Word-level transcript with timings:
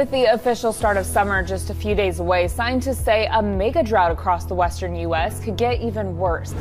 With 0.00 0.12
the 0.12 0.32
official 0.32 0.72
start 0.72 0.96
of 0.96 1.04
summer 1.04 1.42
just 1.42 1.68
a 1.68 1.74
few 1.74 1.94
days 1.94 2.20
away, 2.20 2.48
scientists 2.48 3.04
say 3.04 3.28
a 3.30 3.42
mega 3.42 3.82
drought 3.82 4.10
across 4.10 4.46
the 4.46 4.54
western 4.54 4.96
U.S. 4.96 5.44
could 5.44 5.58
get 5.58 5.78
even 5.82 6.16
worse. 6.16 6.54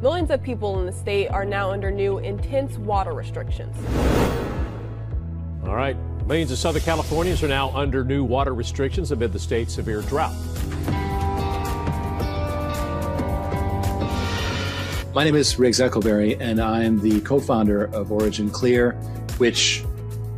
Millions 0.00 0.30
of 0.30 0.42
people 0.42 0.80
in 0.80 0.86
the 0.86 0.92
state 0.92 1.28
are 1.28 1.44
now 1.44 1.70
under 1.70 1.90
new 1.90 2.16
intense 2.16 2.78
water 2.78 3.12
restrictions. 3.12 3.76
All 5.66 5.76
right. 5.76 5.98
Millions 6.26 6.50
of 6.50 6.56
Southern 6.56 6.80
Californians 6.80 7.42
are 7.42 7.48
now 7.48 7.68
under 7.76 8.04
new 8.04 8.24
water 8.24 8.54
restrictions 8.54 9.12
amid 9.12 9.34
the 9.34 9.38
state's 9.38 9.74
severe 9.74 10.00
drought. 10.00 10.34
My 15.14 15.24
name 15.24 15.34
is 15.34 15.58
Riggs 15.58 15.80
Eckelberry, 15.80 16.40
and 16.40 16.58
I'm 16.58 17.00
the 17.00 17.20
co 17.20 17.38
founder 17.38 17.84
of 17.84 18.08
OriginClear, 18.08 18.94
which 19.38 19.84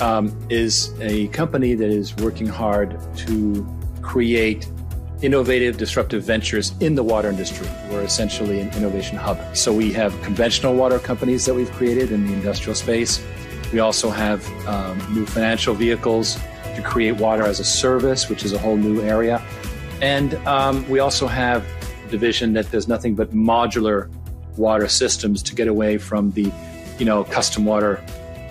um, 0.00 0.36
is 0.48 0.92
a 1.00 1.28
company 1.28 1.74
that 1.74 1.88
is 1.88 2.14
working 2.16 2.46
hard 2.46 2.98
to 3.18 3.66
create 4.02 4.68
innovative, 5.22 5.76
disruptive 5.76 6.22
ventures 6.22 6.72
in 6.80 6.94
the 6.94 7.02
water 7.02 7.28
industry. 7.28 7.68
We're 7.90 8.02
essentially 8.02 8.60
an 8.60 8.72
innovation 8.74 9.16
hub. 9.16 9.56
So 9.56 9.72
we 9.72 9.92
have 9.92 10.20
conventional 10.22 10.74
water 10.74 10.98
companies 10.98 11.44
that 11.46 11.54
we've 11.54 11.70
created 11.72 12.12
in 12.12 12.26
the 12.26 12.32
industrial 12.32 12.74
space. 12.74 13.24
We 13.72 13.80
also 13.80 14.10
have 14.10 14.46
um, 14.66 14.96
new 15.12 15.26
financial 15.26 15.74
vehicles 15.74 16.38
to 16.76 16.82
create 16.82 17.16
water 17.16 17.42
as 17.42 17.58
a 17.58 17.64
service, 17.64 18.28
which 18.28 18.44
is 18.44 18.52
a 18.52 18.58
whole 18.58 18.76
new 18.76 19.02
area. 19.02 19.42
And 20.00 20.34
um, 20.46 20.88
we 20.88 21.00
also 21.00 21.26
have 21.26 21.66
a 22.06 22.10
division 22.10 22.52
that 22.52 22.70
does 22.70 22.86
nothing 22.86 23.16
but 23.16 23.32
modular 23.32 24.08
water 24.56 24.88
systems 24.88 25.42
to 25.42 25.54
get 25.54 25.66
away 25.66 25.98
from 25.98 26.30
the, 26.32 26.52
you 26.98 27.04
know, 27.04 27.24
custom 27.24 27.64
water 27.64 28.02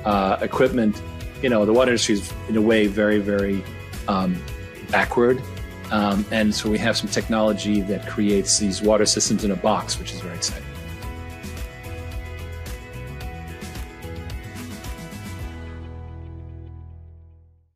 uh, 0.04 0.38
equipment. 0.42 1.02
You 1.42 1.50
know, 1.50 1.66
the 1.66 1.74
water 1.74 1.92
industry 1.92 2.16
is 2.16 2.34
in 2.50 2.58
a 2.58 2.62
way 2.62 2.88
very, 2.88 3.20
very 3.20 3.64
um, 4.08 4.42
backward. 4.90 5.42
Um, 5.92 6.26
and 6.32 6.54
so 6.54 6.70
we 6.70 6.80
have 6.80 6.98
some 6.98 7.10
technology 7.10 7.82
that 7.82 8.08
creates 8.08 8.58
these 8.58 8.82
water 8.82 9.06
systems 9.06 9.44
in 9.44 9.52
a 9.52 9.56
box, 9.56 10.00
which 10.00 10.12
is 10.12 10.20
very 10.20 10.36
exciting. 10.36 10.64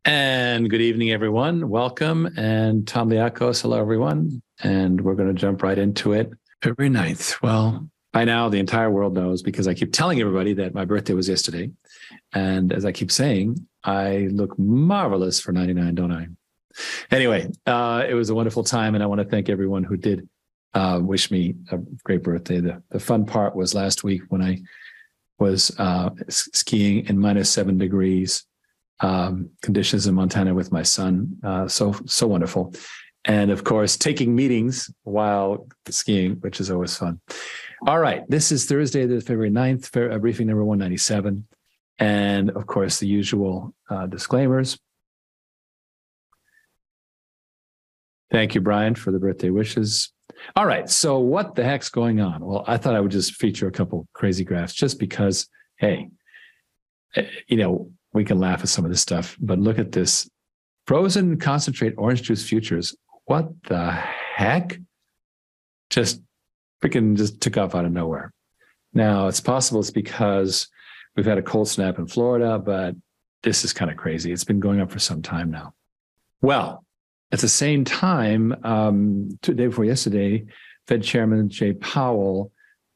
And 0.03 0.67
good 0.69 0.81
evening, 0.81 1.11
everyone. 1.11 1.69
Welcome. 1.69 2.25
And 2.35 2.88
Tom 2.88 3.09
Liakos, 3.09 3.61
hello, 3.61 3.80
everyone. 3.80 4.41
And 4.63 5.02
we're 5.02 5.16
going 5.16 5.30
to 5.30 5.39
jump 5.39 5.61
right 5.61 5.78
into 5.78 6.13
it. 6.13 6.31
February 6.63 6.94
9th. 6.94 7.41
Well, 7.44 7.91
by 8.13 8.25
now, 8.25 8.49
the 8.49 8.59
entire 8.59 8.91
world 8.91 9.13
knows 9.13 9.41
because 9.41 9.67
I 9.67 9.73
keep 9.73 9.93
telling 9.93 10.19
everybody 10.19 10.53
that 10.55 10.73
my 10.73 10.83
birthday 10.83 11.13
was 11.13 11.29
yesterday. 11.29 11.71
And 12.33 12.73
as 12.73 12.85
I 12.85 12.91
keep 12.91 13.11
saying, 13.11 13.65
I 13.83 14.27
look 14.31 14.57
marvelous 14.59 15.39
for 15.39 15.53
99, 15.53 15.95
don't 15.95 16.11
I? 16.11 16.27
Anyway, 17.09 17.49
uh, 17.65 18.05
it 18.07 18.13
was 18.13 18.29
a 18.29 18.35
wonderful 18.35 18.63
time. 18.63 18.95
And 18.95 19.03
I 19.03 19.07
want 19.07 19.21
to 19.21 19.27
thank 19.27 19.49
everyone 19.49 19.83
who 19.83 19.95
did 19.95 20.27
uh, 20.73 20.99
wish 21.01 21.31
me 21.31 21.55
a 21.71 21.77
great 22.03 22.23
birthday. 22.23 22.59
The, 22.59 22.81
the 22.89 22.99
fun 22.99 23.25
part 23.25 23.55
was 23.55 23.73
last 23.73 24.03
week 24.03 24.23
when 24.29 24.41
I 24.41 24.59
was 25.39 25.71
uh, 25.79 26.09
skiing 26.29 27.07
in 27.07 27.17
minus 27.17 27.49
seven 27.49 27.77
degrees 27.77 28.43
um, 28.99 29.49
conditions 29.61 30.05
in 30.05 30.15
Montana 30.15 30.53
with 30.53 30.71
my 30.71 30.83
son. 30.83 31.37
Uh, 31.43 31.67
so, 31.67 31.93
so 32.05 32.27
wonderful. 32.27 32.73
And 33.25 33.51
of 33.51 33.63
course, 33.63 33.97
taking 33.97 34.35
meetings 34.35 34.91
while 35.03 35.67
skiing, 35.89 36.33
which 36.41 36.59
is 36.59 36.71
always 36.71 36.95
fun. 36.95 37.19
All 37.87 37.97
right. 37.97 38.29
This 38.29 38.51
is 38.51 38.67
Thursday, 38.67 39.07
the 39.07 39.21
February 39.21 39.49
9th, 39.49 40.13
uh, 40.13 40.19
briefing 40.19 40.45
number 40.45 40.63
197. 40.63 41.47
And 41.97 42.51
of 42.51 42.67
course, 42.67 42.99
the 42.99 43.07
usual 43.07 43.73
uh, 43.89 44.05
disclaimers. 44.05 44.77
Thank 48.29 48.53
you, 48.53 48.61
Brian, 48.61 48.93
for 48.93 49.11
the 49.11 49.17
birthday 49.17 49.49
wishes. 49.49 50.13
All 50.55 50.67
right. 50.67 50.88
So, 50.91 51.17
what 51.17 51.55
the 51.55 51.63
heck's 51.63 51.89
going 51.89 52.21
on? 52.21 52.45
Well, 52.45 52.63
I 52.67 52.77
thought 52.77 52.93
I 52.93 52.99
would 52.99 53.11
just 53.11 53.33
feature 53.33 53.67
a 53.67 53.72
couple 53.72 54.07
crazy 54.13 54.44
graphs 54.44 54.73
just 54.73 55.00
because, 55.00 55.47
hey, 55.77 56.07
eh, 57.16 57.25
you 57.47 57.57
know, 57.57 57.91
we 58.13 58.23
can 58.23 58.39
laugh 58.39 58.61
at 58.61 58.69
some 58.69 58.85
of 58.85 58.91
this 58.91 59.01
stuff, 59.01 59.35
but 59.39 59.57
look 59.57 59.79
at 59.79 59.91
this 59.91 60.29
frozen 60.85 61.39
concentrate 61.39 61.95
orange 61.97 62.22
juice 62.22 62.47
futures. 62.47 62.95
What 63.25 63.50
the 63.63 63.91
heck? 63.91 64.79
Just 65.89 66.22
freaking 66.81 67.16
just 67.16 67.42
took 67.42 67.58
off 67.58 67.75
out 67.75 67.86
of 67.86 67.92
nowhere. 67.92 68.34
Now, 68.94 69.28
it's 69.28 69.42
possible 69.42 69.80
it's 69.80 69.92
because 69.92 70.68
we've 71.16 71.25
had 71.25 71.38
a 71.38 71.44
cold 71.44 71.68
snap 71.68 72.00
in 72.00 72.08
Florida, 72.08 72.59
but 72.59 72.96
this 73.44 73.64
is 73.64 73.74
kind 73.74 73.90
of 73.90 73.97
crazy. 73.97 74.31
It's 74.31 74.44
been 74.44 74.59
going 74.59 74.81
up 74.81 74.92
for 74.92 75.00
some 75.00 75.22
time 75.22 75.52
now. 75.52 75.74
Well, 76.42 76.84
at 77.31 77.40
the 77.40 77.47
same 77.47 77.86
time, 77.86 78.56
um, 78.64 79.30
two 79.42 79.53
day 79.53 79.68
before 79.68 79.86
yesterday, 79.86 80.46
Fed 80.88 81.03
Chairman 81.03 81.50
Jay 81.50 81.74
Powell 81.74 82.52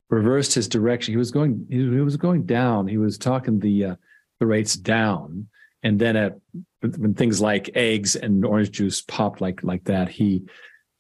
reversed 0.09 0.53
his 0.53 0.67
direction. 0.67 1.13
He 1.13 1.17
was 1.17 1.31
going 1.31 1.66
he 1.69 1.84
was 1.85 2.17
going 2.17 2.46
down. 2.46 2.88
He 2.88 2.97
was 2.97 3.17
talking 3.17 3.59
the 3.59 3.85
uh, 3.85 3.96
the 4.40 4.46
rates 4.46 4.75
down, 4.75 5.47
and 5.84 6.00
then 6.00 6.16
at 6.16 6.38
when 6.81 7.13
things 7.13 7.40
like 7.40 7.69
eggs 7.75 8.16
and 8.16 8.46
orange 8.46 8.72
juice 8.72 9.02
popped 9.02 9.41
like 9.41 9.63
like 9.63 9.85
that, 9.85 10.09
he 10.09 10.44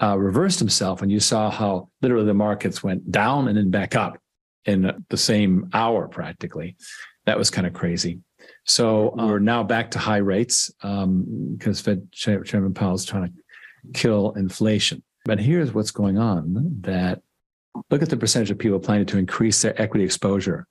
uh, 0.01 0.17
reversed 0.17 0.59
himself, 0.59 1.01
and 1.01 1.11
you 1.11 1.19
saw 1.19 1.49
how 1.49 1.89
literally 2.01 2.25
the 2.25 2.33
markets 2.33 2.83
went 2.83 3.11
down 3.11 3.47
and 3.47 3.57
then 3.57 3.69
back 3.69 3.95
up 3.95 4.17
in 4.65 4.91
the 5.09 5.17
same 5.17 5.69
hour 5.73 6.07
practically. 6.07 6.75
That 7.25 7.37
was 7.37 7.49
kind 7.49 7.65
of 7.65 7.73
crazy. 7.73 8.19
So 8.65 9.17
uh, 9.17 9.27
we're 9.27 9.39
now 9.39 9.63
back 9.63 9.91
to 9.91 9.99
high 9.99 10.17
rates 10.17 10.71
um, 10.81 11.55
because 11.57 11.81
Fed 11.81 12.11
Chairman 12.11 12.73
Powell 12.73 12.95
is 12.95 13.05
trying 13.05 13.27
to 13.27 13.33
kill 13.93 14.31
inflation. 14.33 15.03
But 15.23 15.39
here's 15.39 15.73
what's 15.73 15.91
going 15.91 16.17
on: 16.17 16.77
that 16.81 17.21
look 17.89 18.01
at 18.01 18.09
the 18.09 18.17
percentage 18.17 18.51
of 18.51 18.57
people 18.57 18.79
planning 18.79 19.05
to 19.07 19.17
increase 19.17 19.61
their 19.61 19.79
equity 19.81 20.03
exposure. 20.03 20.67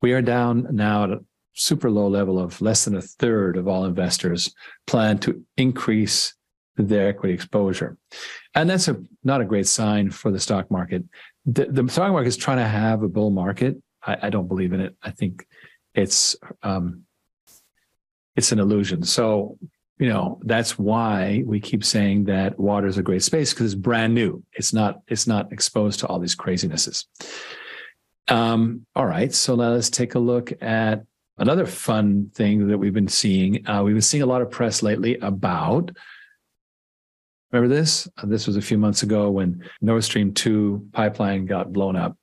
We 0.00 0.12
are 0.12 0.22
down 0.22 0.68
now 0.70 1.04
at 1.04 1.10
a 1.10 1.24
super 1.54 1.90
low 1.90 2.08
level 2.08 2.38
of 2.38 2.60
less 2.60 2.84
than 2.84 2.96
a 2.96 3.02
third 3.02 3.56
of 3.56 3.68
all 3.68 3.84
investors 3.84 4.54
plan 4.86 5.18
to 5.18 5.42
increase 5.56 6.34
their 6.76 7.08
equity 7.08 7.34
exposure. 7.34 7.96
And 8.54 8.68
that's 8.68 8.88
a 8.88 8.96
not 9.22 9.40
a 9.40 9.44
great 9.44 9.66
sign 9.66 10.10
for 10.10 10.30
the 10.30 10.40
stock 10.40 10.70
market. 10.70 11.04
The, 11.46 11.66
the 11.66 11.88
stock 11.88 12.12
market 12.12 12.28
is 12.28 12.36
trying 12.36 12.58
to 12.58 12.66
have 12.66 13.02
a 13.02 13.08
bull 13.08 13.30
market. 13.30 13.76
I, 14.02 14.16
I 14.22 14.30
don't 14.30 14.48
believe 14.48 14.72
in 14.72 14.80
it. 14.80 14.96
I 15.02 15.10
think 15.10 15.46
it's 15.94 16.36
um, 16.62 17.04
it's 18.36 18.52
an 18.52 18.58
illusion. 18.58 19.02
So 19.04 19.58
you 19.98 20.08
know 20.08 20.40
that's 20.42 20.78
why 20.78 21.42
we 21.46 21.60
keep 21.60 21.84
saying 21.84 22.24
that 22.24 22.58
water 22.58 22.86
is 22.86 22.98
a 22.98 23.02
great 23.02 23.22
space 23.22 23.52
because 23.52 23.72
it's 23.72 23.80
brand 23.80 24.14
new. 24.14 24.42
It's 24.52 24.72
not 24.72 25.00
it's 25.08 25.26
not 25.26 25.52
exposed 25.52 26.00
to 26.00 26.06
all 26.06 26.18
these 26.18 26.36
crazinesses. 26.36 27.06
Um, 28.28 28.86
all 28.96 29.06
right, 29.06 29.32
so 29.32 29.54
now 29.54 29.70
let's 29.70 29.90
take 29.90 30.14
a 30.14 30.18
look 30.18 30.52
at 30.62 31.04
another 31.38 31.66
fun 31.66 32.30
thing 32.34 32.68
that 32.68 32.78
we've 32.78 32.94
been 32.94 33.08
seeing. 33.08 33.68
Uh, 33.68 33.82
we've 33.84 33.94
been 33.94 34.02
seeing 34.02 34.22
a 34.22 34.26
lot 34.26 34.42
of 34.42 34.50
press 34.50 34.82
lately 34.82 35.18
about 35.18 35.90
Remember 37.54 37.72
this? 37.72 38.08
Uh, 38.18 38.26
this 38.26 38.48
was 38.48 38.56
a 38.56 38.60
few 38.60 38.76
months 38.76 39.04
ago 39.04 39.30
when 39.30 39.62
Nord 39.80 40.02
Stream 40.02 40.34
2 40.34 40.88
pipeline 40.92 41.46
got 41.46 41.72
blown 41.72 41.94
up. 41.94 42.16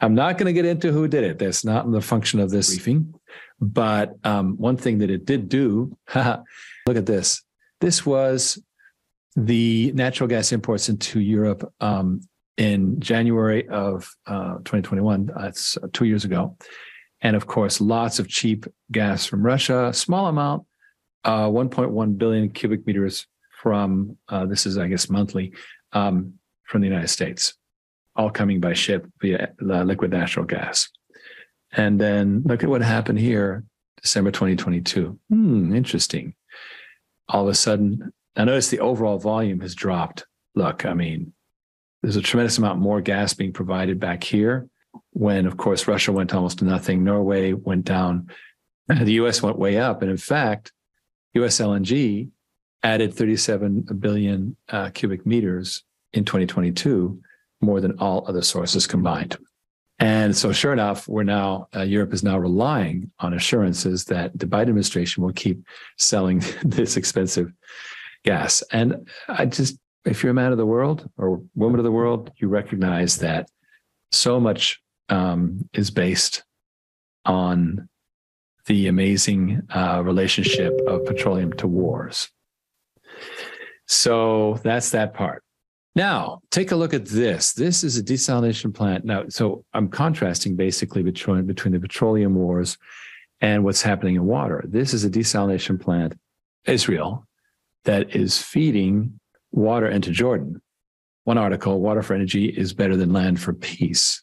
I'm 0.00 0.14
not 0.14 0.38
going 0.38 0.46
to 0.46 0.54
get 0.54 0.64
into 0.64 0.90
who 0.90 1.06
did 1.06 1.24
it. 1.24 1.38
That's 1.38 1.62
not 1.62 1.92
the 1.92 2.00
function 2.00 2.40
of 2.40 2.48
this 2.48 2.70
briefing. 2.70 3.12
But 3.60 4.14
um, 4.24 4.56
one 4.56 4.78
thing 4.78 4.96
that 5.00 5.10
it 5.10 5.26
did 5.26 5.50
do, 5.50 5.94
look 6.14 6.96
at 6.96 7.04
this. 7.04 7.42
This 7.82 8.06
was 8.06 8.62
the 9.36 9.92
natural 9.94 10.26
gas 10.26 10.52
imports 10.52 10.88
into 10.88 11.20
Europe 11.20 11.70
um, 11.82 12.22
in 12.56 12.98
January 12.98 13.68
of 13.68 14.08
uh, 14.26 14.54
2021. 14.64 15.32
That's 15.36 15.76
uh, 15.76 15.88
two 15.92 16.06
years 16.06 16.24
ago. 16.24 16.56
And 17.20 17.36
of 17.36 17.46
course, 17.46 17.78
lots 17.78 18.18
of 18.18 18.26
cheap 18.26 18.64
gas 18.90 19.26
from 19.26 19.42
Russia, 19.42 19.92
small 19.92 20.28
amount, 20.28 20.64
uh, 21.24 21.48
1.1 21.48 22.16
billion 22.16 22.48
cubic 22.48 22.86
meters 22.86 23.26
from 23.62 24.16
uh, 24.28 24.44
this 24.44 24.66
is 24.66 24.76
I 24.76 24.88
guess 24.88 25.08
monthly 25.08 25.52
um, 25.92 26.34
from 26.64 26.80
the 26.80 26.88
United 26.88 27.08
States, 27.08 27.54
all 28.16 28.30
coming 28.30 28.60
by 28.60 28.72
ship 28.72 29.06
via 29.20 29.52
uh, 29.62 29.82
liquid 29.84 30.10
natural 30.10 30.44
gas. 30.44 30.90
And 31.70 32.00
then 32.00 32.42
look 32.44 32.64
at 32.64 32.68
what 32.68 32.82
happened 32.82 33.20
here, 33.20 33.64
December 34.02 34.32
2022. 34.32 35.18
Hmm, 35.30 35.74
interesting. 35.74 36.34
All 37.28 37.44
of 37.44 37.48
a 37.48 37.54
sudden, 37.54 38.12
I 38.36 38.44
notice 38.44 38.68
the 38.68 38.80
overall 38.80 39.18
volume 39.18 39.60
has 39.60 39.74
dropped. 39.74 40.26
Look, 40.54 40.84
I 40.84 40.92
mean, 40.94 41.32
there's 42.02 42.16
a 42.16 42.22
tremendous 42.22 42.58
amount 42.58 42.80
more 42.80 43.00
gas 43.00 43.32
being 43.32 43.52
provided 43.52 44.00
back 44.00 44.24
here. 44.24 44.68
When, 45.12 45.46
of 45.46 45.56
course, 45.56 45.86
Russia 45.86 46.12
went 46.12 46.34
almost 46.34 46.58
to 46.58 46.64
nothing, 46.64 47.04
Norway 47.04 47.52
went 47.52 47.84
down, 47.84 48.28
the 48.88 49.12
US 49.12 49.40
went 49.40 49.58
way 49.58 49.78
up. 49.78 50.02
And 50.02 50.10
in 50.10 50.16
fact, 50.16 50.72
US 51.34 51.58
LNG 51.58 52.30
added 52.82 53.14
37 53.14 53.82
billion 53.98 54.56
uh, 54.68 54.90
cubic 54.90 55.24
meters 55.24 55.84
in 56.12 56.24
2022, 56.24 57.20
more 57.60 57.80
than 57.80 57.98
all 57.98 58.24
other 58.26 58.42
sources 58.42 58.86
combined. 58.86 59.36
And 59.98 60.36
so, 60.36 60.52
sure 60.52 60.72
enough, 60.72 61.06
we're 61.06 61.22
now 61.22 61.68
uh, 61.76 61.82
Europe 61.82 62.12
is 62.12 62.24
now 62.24 62.36
relying 62.36 63.12
on 63.20 63.34
assurances 63.34 64.06
that 64.06 64.36
the 64.36 64.46
Biden 64.46 64.62
administration 64.62 65.22
will 65.22 65.32
keep 65.32 65.64
selling 65.96 66.42
this 66.64 66.96
expensive 66.96 67.52
gas. 68.24 68.62
And 68.72 69.08
I 69.28 69.46
just, 69.46 69.78
if 70.04 70.22
you're 70.22 70.32
a 70.32 70.34
man 70.34 70.50
of 70.50 70.58
the 70.58 70.66
world 70.66 71.08
or 71.16 71.42
woman 71.54 71.78
of 71.78 71.84
the 71.84 71.92
world, 71.92 72.32
you 72.36 72.48
recognize 72.48 73.18
that 73.18 73.48
so 74.10 74.40
much 74.40 74.80
um, 75.08 75.68
is 75.72 75.90
based 75.90 76.42
on 77.24 77.88
the 78.66 78.88
amazing 78.88 79.62
uh, 79.70 80.02
relationship 80.04 80.72
of 80.86 81.04
petroleum 81.04 81.52
to 81.54 81.66
wars. 81.66 82.28
So 83.92 84.58
that's 84.62 84.90
that 84.90 85.12
part. 85.12 85.44
Now, 85.94 86.40
take 86.50 86.70
a 86.72 86.76
look 86.76 86.94
at 86.94 87.04
this. 87.04 87.52
This 87.52 87.84
is 87.84 87.98
a 87.98 88.02
desalination 88.02 88.72
plant. 88.72 89.04
Now, 89.04 89.24
so 89.28 89.66
I'm 89.74 89.88
contrasting 89.88 90.56
basically 90.56 91.02
between, 91.02 91.44
between 91.44 91.72
the 91.72 91.80
petroleum 91.80 92.34
wars 92.34 92.78
and 93.42 93.64
what's 93.64 93.82
happening 93.82 94.14
in 94.14 94.24
water. 94.24 94.64
This 94.66 94.94
is 94.94 95.04
a 95.04 95.10
desalination 95.10 95.78
plant, 95.78 96.14
Israel, 96.64 97.26
that 97.84 98.16
is 98.16 98.40
feeding 98.40 99.20
water 99.50 99.88
into 99.88 100.10
Jordan. 100.10 100.62
One 101.24 101.36
article, 101.36 101.78
water 101.78 102.02
for 102.02 102.14
energy 102.14 102.46
is 102.46 102.72
better 102.72 102.96
than 102.96 103.12
land 103.12 103.42
for 103.42 103.52
peace. 103.52 104.22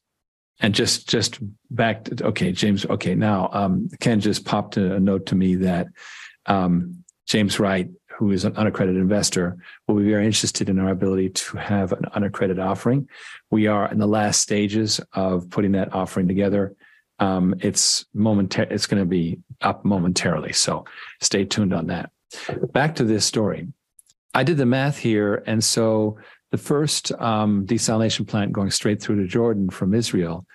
And 0.59 0.73
just 0.73 1.07
just 1.07 1.39
back 1.69 2.05
to 2.05 2.25
okay, 2.25 2.51
James. 2.51 2.85
Okay, 2.85 3.15
now 3.15 3.49
um, 3.53 3.87
Ken 4.01 4.19
just 4.19 4.43
popped 4.43 4.75
a 4.75 4.99
note 4.99 5.27
to 5.27 5.35
me 5.35 5.55
that 5.55 5.87
um, 6.47 7.05
James 7.27 7.59
Wright 7.59 7.89
who 8.19 8.31
is 8.31 8.43
an 8.43 8.53
unaccredited 8.57 9.01
investor, 9.01 9.57
will 9.87 9.95
be 9.95 10.09
very 10.09 10.25
interested 10.25 10.67
in 10.67 10.77
our 10.77 10.89
ability 10.89 11.29
to 11.29 11.55
have 11.55 11.93
an 11.93 12.03
unaccredited 12.13 12.61
offering. 12.61 13.07
We 13.49 13.67
are 13.67 13.89
in 13.89 13.97
the 13.97 14.07
last 14.07 14.41
stages 14.41 14.99
of 15.13 15.49
putting 15.49 15.71
that 15.71 15.93
offering 15.93 16.27
together. 16.27 16.75
Um, 17.19 17.55
it's 17.59 18.05
momentar- 18.13 18.69
It's 18.69 18.87
going 18.87 19.01
to 19.01 19.07
be 19.07 19.39
up 19.61 19.85
momentarily, 19.85 20.51
so 20.51 20.83
stay 21.21 21.45
tuned 21.45 21.73
on 21.73 21.87
that. 21.87 22.11
Back 22.73 22.95
to 22.95 23.05
this 23.05 23.23
story. 23.23 23.69
I 24.33 24.43
did 24.43 24.57
the 24.57 24.65
math 24.65 24.97
here, 24.97 25.41
and 25.47 25.63
so 25.63 26.17
the 26.51 26.57
first 26.57 27.13
um, 27.13 27.65
desalination 27.65 28.27
plant 28.27 28.51
going 28.51 28.71
straight 28.71 29.01
through 29.01 29.21
to 29.21 29.27
Jordan 29.27 29.69
from 29.69 29.93
Israel 29.93 30.45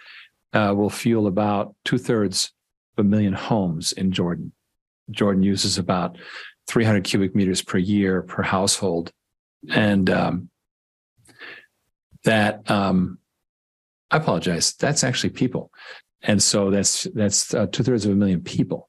uh, 0.53 0.75
will 0.77 0.91
fuel 0.91 1.27
about 1.27 1.75
two 1.87 1.97
thirds 1.97 2.53
of 2.99 3.07
a 3.07 3.09
million 3.09 3.33
homes 3.33 3.93
in 3.93 4.13
Jordan. 4.13 4.53
Jordan 5.11 5.43
uses 5.43 5.79
about 5.79 6.19
300 6.67 7.05
cubic 7.05 7.35
meters 7.35 7.63
per 7.63 7.79
year 7.79 8.23
per 8.23 8.43
household. 8.43 9.13
And 9.71 10.09
um, 10.11 10.51
that, 12.25 12.71
um, 12.71 13.19
I 14.11 14.19
apologize, 14.19 14.75
that's 14.75 15.05
actually 15.05 15.31
people. 15.31 15.71
And 16.23 16.43
so 16.43 16.71
that's 16.71 17.05
that's 17.15 17.53
uh, 17.53 17.67
two 17.67 17.83
thirds 17.83 18.07
of 18.07 18.13
a 18.13 18.17
million 18.17 18.41
people. 18.41 18.89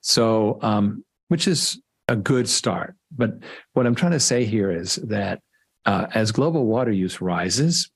So, 0.00 0.58
um, 0.62 1.04
which 1.28 1.46
is 1.46 1.80
a 2.08 2.16
good 2.16 2.48
start. 2.48 2.96
But 3.10 3.34
what 3.74 3.86
I'm 3.86 3.94
trying 3.94 4.12
to 4.12 4.20
say 4.20 4.44
here 4.44 4.70
is 4.70 4.96
that 4.96 5.40
uh, 5.84 6.06
as 6.14 6.32
global 6.32 6.64
water 6.66 6.90
use 6.90 7.20
rises, 7.20 7.90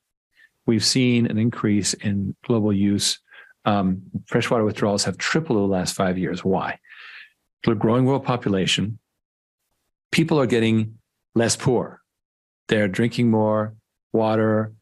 we've 0.66 0.84
seen 0.84 1.26
an 1.26 1.38
increase 1.38 1.94
in 1.94 2.36
global 2.44 2.72
use. 2.72 3.18
Um, 3.64 4.02
freshwater 4.26 4.64
withdrawals 4.64 5.04
have 5.04 5.18
tripled 5.18 5.58
over 5.58 5.66
the 5.66 5.72
last 5.72 5.94
five 5.94 6.18
years. 6.18 6.44
Why? 6.44 6.78
The 7.64 7.74
growing 7.74 8.04
world 8.04 8.24
population, 8.24 8.98
people 10.10 10.38
are 10.40 10.46
getting 10.46 10.98
less 11.34 11.56
poor. 11.56 12.00
They're 12.68 12.88
drinking 12.88 13.30
more 13.30 13.74
water. 14.12 14.72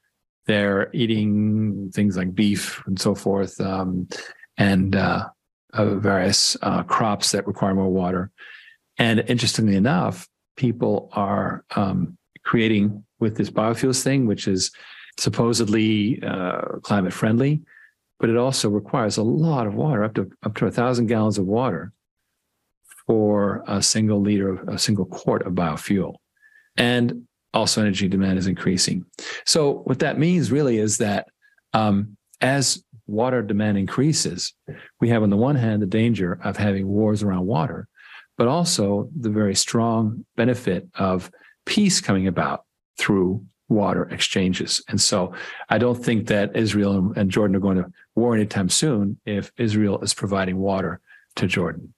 They're 0.46 0.90
eating 0.92 1.90
things 1.94 2.16
like 2.16 2.34
beef 2.34 2.82
and 2.86 2.98
so 3.00 3.14
forth, 3.14 3.60
um, 3.60 4.08
and 4.58 4.94
uh, 4.94 5.28
uh, 5.72 5.94
various 5.96 6.56
uh, 6.62 6.82
crops 6.82 7.32
that 7.32 7.46
require 7.46 7.74
more 7.74 7.90
water. 7.90 8.30
And 8.98 9.24
interestingly 9.26 9.76
enough, 9.76 10.28
people 10.56 11.08
are 11.12 11.64
um, 11.74 12.16
creating 12.44 13.04
with 13.20 13.36
this 13.36 13.50
biofuels 13.50 14.02
thing, 14.02 14.26
which 14.26 14.46
is 14.46 14.70
supposedly 15.18 16.22
uh, 16.22 16.60
climate 16.82 17.12
friendly, 17.12 17.62
but 18.20 18.28
it 18.28 18.36
also 18.36 18.68
requires 18.68 19.16
a 19.16 19.22
lot 19.22 19.66
of 19.66 19.74
water, 19.74 20.04
up 20.04 20.14
to 20.14 20.30
up 20.42 20.54
to 20.56 20.66
a 20.66 20.70
thousand 20.70 21.06
gallons 21.06 21.38
of 21.38 21.46
water 21.46 21.92
for 23.06 23.62
a 23.66 23.82
single 23.82 24.20
liter 24.20 24.50
of 24.50 24.68
a 24.68 24.78
single 24.78 25.04
quart 25.04 25.42
of 25.46 25.54
biofuel. 25.54 26.14
And 26.76 27.26
also 27.52 27.80
energy 27.80 28.08
demand 28.08 28.38
is 28.38 28.46
increasing. 28.46 29.04
So 29.46 29.82
what 29.84 30.00
that 30.00 30.18
means 30.18 30.50
really 30.50 30.78
is 30.78 30.98
that 30.98 31.28
um, 31.72 32.16
as 32.40 32.82
water 33.06 33.42
demand 33.42 33.78
increases, 33.78 34.54
we 35.00 35.08
have 35.10 35.22
on 35.22 35.30
the 35.30 35.36
one 35.36 35.56
hand 35.56 35.82
the 35.82 35.86
danger 35.86 36.38
of 36.42 36.56
having 36.56 36.86
wars 36.86 37.22
around 37.22 37.46
water, 37.46 37.86
but 38.36 38.48
also 38.48 39.08
the 39.18 39.30
very 39.30 39.54
strong 39.54 40.24
benefit 40.36 40.88
of 40.96 41.30
peace 41.64 42.00
coming 42.00 42.26
about 42.26 42.64
through 42.98 43.44
water 43.68 44.04
exchanges. 44.10 44.82
And 44.88 45.00
so 45.00 45.32
I 45.68 45.78
don't 45.78 46.02
think 46.02 46.26
that 46.28 46.56
Israel 46.56 47.12
and 47.16 47.30
Jordan 47.30 47.56
are 47.56 47.60
going 47.60 47.78
to 47.78 47.90
war 48.14 48.34
anytime 48.34 48.68
soon 48.68 49.18
if 49.24 49.52
Israel 49.56 50.00
is 50.00 50.14
providing 50.14 50.58
water 50.58 51.00
to 51.36 51.46
Jordan. 51.46 51.94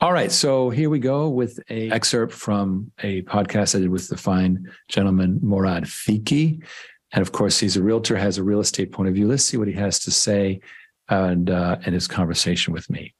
All 0.00 0.12
right, 0.12 0.30
so 0.30 0.70
here 0.70 0.90
we 0.90 1.00
go 1.00 1.28
with 1.28 1.58
a 1.70 1.90
excerpt 1.90 2.32
from 2.32 2.92
a 3.02 3.22
podcast 3.22 3.74
I 3.74 3.80
did 3.80 3.90
with 3.90 4.06
the 4.06 4.16
fine 4.16 4.70
gentleman 4.86 5.40
Morad 5.42 5.86
Fiki, 5.86 6.62
and 7.10 7.20
of 7.20 7.32
course 7.32 7.58
he's 7.58 7.76
a 7.76 7.82
realtor, 7.82 8.16
has 8.16 8.38
a 8.38 8.44
real 8.44 8.60
estate 8.60 8.92
point 8.92 9.08
of 9.08 9.16
view. 9.16 9.26
Let's 9.26 9.42
see 9.42 9.56
what 9.56 9.66
he 9.66 9.74
has 9.74 9.98
to 10.00 10.12
say, 10.12 10.60
and 11.08 11.50
uh, 11.50 11.78
and 11.84 11.94
his 11.94 12.06
conversation 12.06 12.72
with 12.72 12.88
me. 12.88 13.12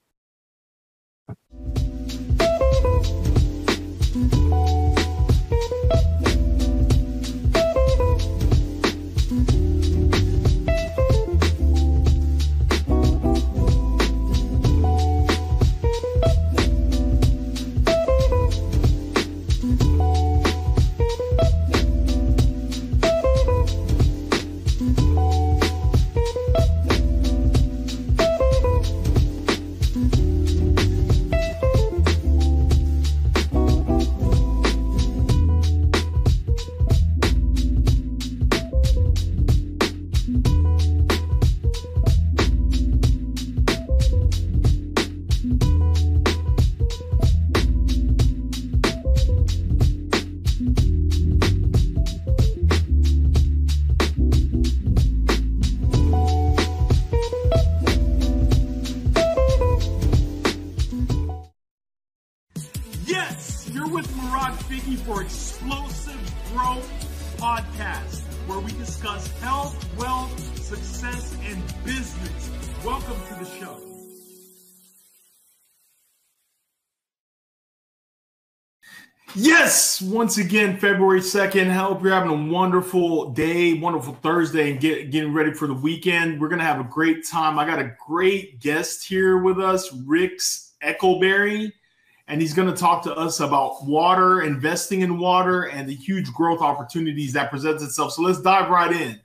Yes, 79.40 80.02
once 80.02 80.38
again, 80.38 80.78
February 80.78 81.20
2nd. 81.20 81.70
I 81.70 81.74
hope 81.74 82.02
you're 82.02 82.12
having 82.12 82.32
a 82.32 82.52
wonderful 82.52 83.30
day, 83.30 83.72
wonderful 83.72 84.14
Thursday, 84.14 84.72
and 84.72 84.80
get, 84.80 85.12
getting 85.12 85.32
ready 85.32 85.52
for 85.52 85.68
the 85.68 85.74
weekend. 85.74 86.40
We're 86.40 86.48
going 86.48 86.58
to 86.58 86.64
have 86.64 86.80
a 86.80 86.84
great 86.84 87.24
time. 87.24 87.56
I 87.56 87.64
got 87.64 87.78
a 87.78 87.94
great 88.04 88.58
guest 88.58 89.06
here 89.06 89.38
with 89.38 89.60
us, 89.60 89.94
Riggs 89.94 90.72
Eckelberry, 90.82 91.72
and 92.26 92.40
he's 92.40 92.52
going 92.52 92.66
to 92.68 92.76
talk 92.76 93.04
to 93.04 93.14
us 93.14 93.38
about 93.38 93.84
water, 93.86 94.42
investing 94.42 95.02
in 95.02 95.18
water, 95.18 95.68
and 95.68 95.88
the 95.88 95.94
huge 95.94 96.32
growth 96.32 96.60
opportunities 96.60 97.32
that 97.34 97.48
presents 97.48 97.80
itself. 97.80 98.14
So 98.14 98.22
let's 98.22 98.40
dive 98.40 98.70
right 98.70 98.90
in. 98.90 99.20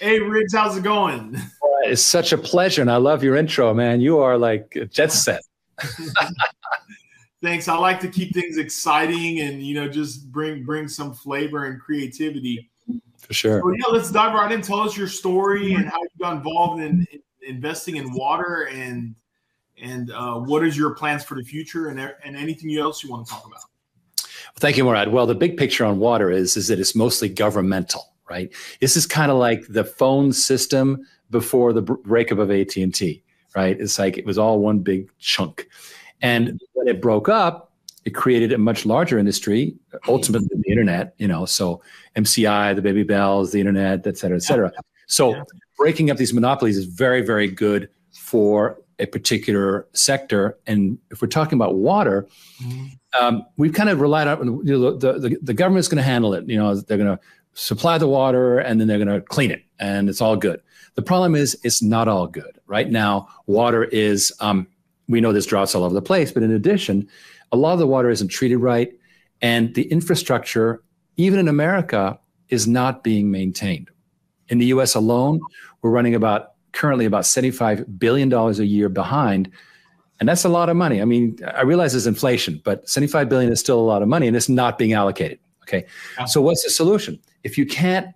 Hey, 0.00 0.18
Riggs, 0.18 0.54
how's 0.54 0.76
it 0.76 0.82
going? 0.82 1.36
It's 1.82 2.02
such 2.02 2.32
a 2.32 2.38
pleasure, 2.38 2.82
and 2.82 2.90
I 2.90 2.96
love 2.96 3.24
your 3.24 3.36
intro, 3.36 3.72
man. 3.72 4.02
You 4.02 4.18
are 4.18 4.36
like 4.36 4.76
jet 4.90 5.12
set. 5.12 5.40
Thanks. 7.42 7.68
I 7.68 7.76
like 7.76 8.00
to 8.00 8.08
keep 8.08 8.34
things 8.34 8.58
exciting 8.58 9.40
and 9.40 9.62
you 9.62 9.74
know 9.74 9.88
just 9.88 10.30
bring 10.30 10.64
bring 10.64 10.88
some 10.88 11.14
flavor 11.14 11.64
and 11.64 11.80
creativity. 11.80 12.70
for 13.18 13.32
sure. 13.32 13.60
So, 13.60 13.70
yeah, 13.70 13.86
let's 13.92 14.10
dive 14.10 14.34
right 14.34 14.52
in. 14.52 14.60
Tell 14.60 14.80
us 14.80 14.96
your 14.96 15.08
story 15.08 15.74
and 15.74 15.86
how 15.88 16.02
you 16.02 16.08
got 16.20 16.36
involved 16.36 16.82
in, 16.82 17.06
in 17.12 17.20
investing 17.46 17.96
in 17.96 18.12
water 18.12 18.68
and 18.72 19.14
and 19.82 20.10
uh, 20.12 20.34
what 20.34 20.64
is 20.64 20.76
your 20.76 20.94
plans 20.94 21.24
for 21.24 21.34
the 21.34 21.42
future 21.42 21.88
and, 21.88 21.98
and 21.98 22.36
anything 22.36 22.76
else 22.76 23.02
you 23.02 23.10
want 23.10 23.26
to 23.26 23.32
talk 23.32 23.46
about. 23.46 23.60
Thank 24.56 24.76
you, 24.76 24.84
Morad. 24.84 25.08
Well, 25.08 25.26
the 25.26 25.34
big 25.34 25.56
picture 25.56 25.84
on 25.84 25.98
water 25.98 26.30
is 26.30 26.56
is 26.56 26.68
that 26.68 26.78
it's 26.78 26.94
mostly 26.94 27.28
governmental, 27.28 28.12
right? 28.28 28.52
This 28.80 28.96
is 28.96 29.06
kind 29.06 29.30
of 29.30 29.38
like 29.38 29.64
the 29.68 29.84
phone 29.84 30.32
system 30.32 31.06
before 31.30 31.72
the 31.72 31.82
breakup 31.82 32.38
of 32.38 32.50
AT 32.50 32.76
and 32.76 32.94
T, 32.94 33.22
right? 33.54 33.80
It's 33.80 33.98
like 33.98 34.18
it 34.18 34.26
was 34.26 34.38
all 34.38 34.58
one 34.58 34.80
big 34.80 35.08
chunk, 35.18 35.66
and 36.22 36.60
when 36.74 36.88
it 36.88 37.00
broke 37.00 37.28
up, 37.28 37.72
it 38.04 38.10
created 38.10 38.52
a 38.52 38.58
much 38.58 38.86
larger 38.86 39.18
industry, 39.18 39.74
ultimately 40.08 40.48
the 40.50 40.70
internet. 40.70 41.14
You 41.18 41.28
know, 41.28 41.44
so 41.44 41.82
MCI, 42.16 42.74
the 42.74 42.82
baby 42.82 43.02
bells, 43.02 43.52
the 43.52 43.60
internet, 43.60 44.06
et 44.06 44.16
cetera, 44.16 44.36
et 44.36 44.42
cetera. 44.42 44.72
So 45.06 45.34
yeah. 45.34 45.42
breaking 45.76 46.10
up 46.10 46.16
these 46.16 46.32
monopolies 46.32 46.76
is 46.76 46.86
very, 46.86 47.22
very 47.22 47.48
good 47.48 47.88
for 48.12 48.80
a 49.00 49.06
particular 49.06 49.88
sector. 49.92 50.58
And 50.66 50.98
if 51.10 51.20
we're 51.20 51.28
talking 51.28 51.56
about 51.56 51.74
water, 51.74 52.28
mm-hmm. 52.62 52.86
um, 53.20 53.44
we've 53.56 53.72
kind 53.72 53.88
of 53.88 54.00
relied 54.00 54.28
on 54.28 54.64
you 54.66 54.78
know, 54.78 54.96
the, 54.96 55.14
the, 55.14 55.38
the 55.42 55.54
government's 55.54 55.88
going 55.88 55.96
to 55.96 56.02
handle 56.02 56.34
it. 56.34 56.48
You 56.48 56.58
know, 56.58 56.74
they're 56.74 56.98
going 56.98 57.16
to 57.16 57.22
supply 57.54 57.98
the 57.98 58.06
water 58.06 58.58
and 58.58 58.80
then 58.80 58.86
they're 58.86 59.02
going 59.04 59.08
to 59.08 59.20
clean 59.20 59.50
it 59.50 59.64
and 59.78 60.08
it's 60.08 60.20
all 60.20 60.36
good. 60.36 60.60
The 60.94 61.02
problem 61.02 61.34
is 61.34 61.58
it's 61.64 61.82
not 61.82 62.08
all 62.08 62.26
good. 62.26 62.60
Right 62.66 62.90
now, 62.90 63.28
water 63.46 63.84
is, 63.84 64.32
um, 64.40 64.66
we 65.10 65.20
know 65.20 65.32
there's 65.32 65.46
droughts 65.46 65.74
all 65.74 65.82
over 65.82 65.92
the 65.92 66.00
place, 66.00 66.30
but 66.30 66.42
in 66.42 66.52
addition, 66.52 67.08
a 67.52 67.56
lot 67.56 67.72
of 67.72 67.80
the 67.80 67.86
water 67.86 68.10
isn't 68.10 68.28
treated 68.28 68.58
right. 68.58 68.92
And 69.42 69.74
the 69.74 69.82
infrastructure, 69.90 70.82
even 71.16 71.38
in 71.38 71.48
America, 71.48 72.18
is 72.48 72.68
not 72.68 73.02
being 73.02 73.30
maintained. 73.30 73.90
In 74.48 74.58
the 74.58 74.66
US 74.66 74.94
alone, 74.94 75.40
we're 75.82 75.90
running 75.90 76.14
about 76.14 76.52
currently 76.72 77.06
about 77.06 77.24
$75 77.24 77.98
billion 77.98 78.32
a 78.32 78.50
year 78.62 78.88
behind. 78.88 79.50
And 80.20 80.28
that's 80.28 80.44
a 80.44 80.48
lot 80.48 80.68
of 80.68 80.76
money. 80.76 81.02
I 81.02 81.04
mean, 81.04 81.38
I 81.54 81.62
realize 81.62 81.94
it's 81.94 82.06
inflation, 82.06 82.60
but 82.64 82.88
75 82.88 83.28
billion 83.28 83.50
is 83.50 83.58
still 83.58 83.80
a 83.80 83.82
lot 83.82 84.02
of 84.02 84.08
money 84.08 84.28
and 84.28 84.36
it's 84.36 84.48
not 84.48 84.78
being 84.78 84.92
allocated. 84.92 85.40
Okay. 85.62 85.86
So 86.26 86.40
what's 86.40 86.62
the 86.62 86.70
solution? 86.70 87.18
If 87.42 87.58
you 87.58 87.66
can't 87.66 88.08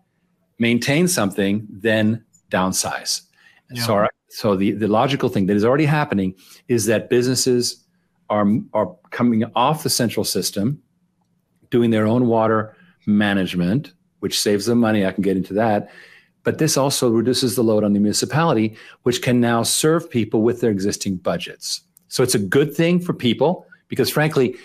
maintain 0.58 1.08
something, 1.08 1.66
then 1.68 2.24
downsize. 2.50 3.22
Yeah. 3.70 3.82
So, 3.82 3.94
our, 3.94 4.10
so 4.34 4.56
the, 4.56 4.72
the 4.72 4.88
logical 4.88 5.28
thing 5.28 5.46
that 5.46 5.56
is 5.56 5.64
already 5.64 5.84
happening 5.86 6.34
is 6.68 6.86
that 6.86 7.08
businesses 7.08 7.84
are, 8.30 8.46
are 8.72 8.94
coming 9.10 9.44
off 9.54 9.82
the 9.82 9.90
central 9.90 10.24
system, 10.24 10.82
doing 11.70 11.90
their 11.90 12.06
own 12.06 12.26
water 12.26 12.76
management, 13.06 13.92
which 14.20 14.38
saves 14.38 14.66
them 14.66 14.78
money. 14.78 15.06
I 15.06 15.12
can 15.12 15.22
get 15.22 15.36
into 15.36 15.54
that 15.54 15.90
but 16.44 16.58
this 16.58 16.76
also 16.76 17.08
reduces 17.08 17.56
the 17.56 17.64
load 17.64 17.82
on 17.82 17.94
the 17.94 18.00
municipality, 18.00 18.76
which 19.02 19.22
can 19.22 19.40
now 19.40 19.62
serve 19.62 20.08
people 20.08 20.42
with 20.42 20.60
their 20.60 20.70
existing 20.70 21.16
budgets. 21.16 21.80
So 22.08 22.22
it's 22.22 22.34
a 22.34 22.38
good 22.38 22.76
thing 22.76 23.00
for 23.00 23.14
people 23.14 23.66
because, 23.88 24.10
frankly, 24.10 24.56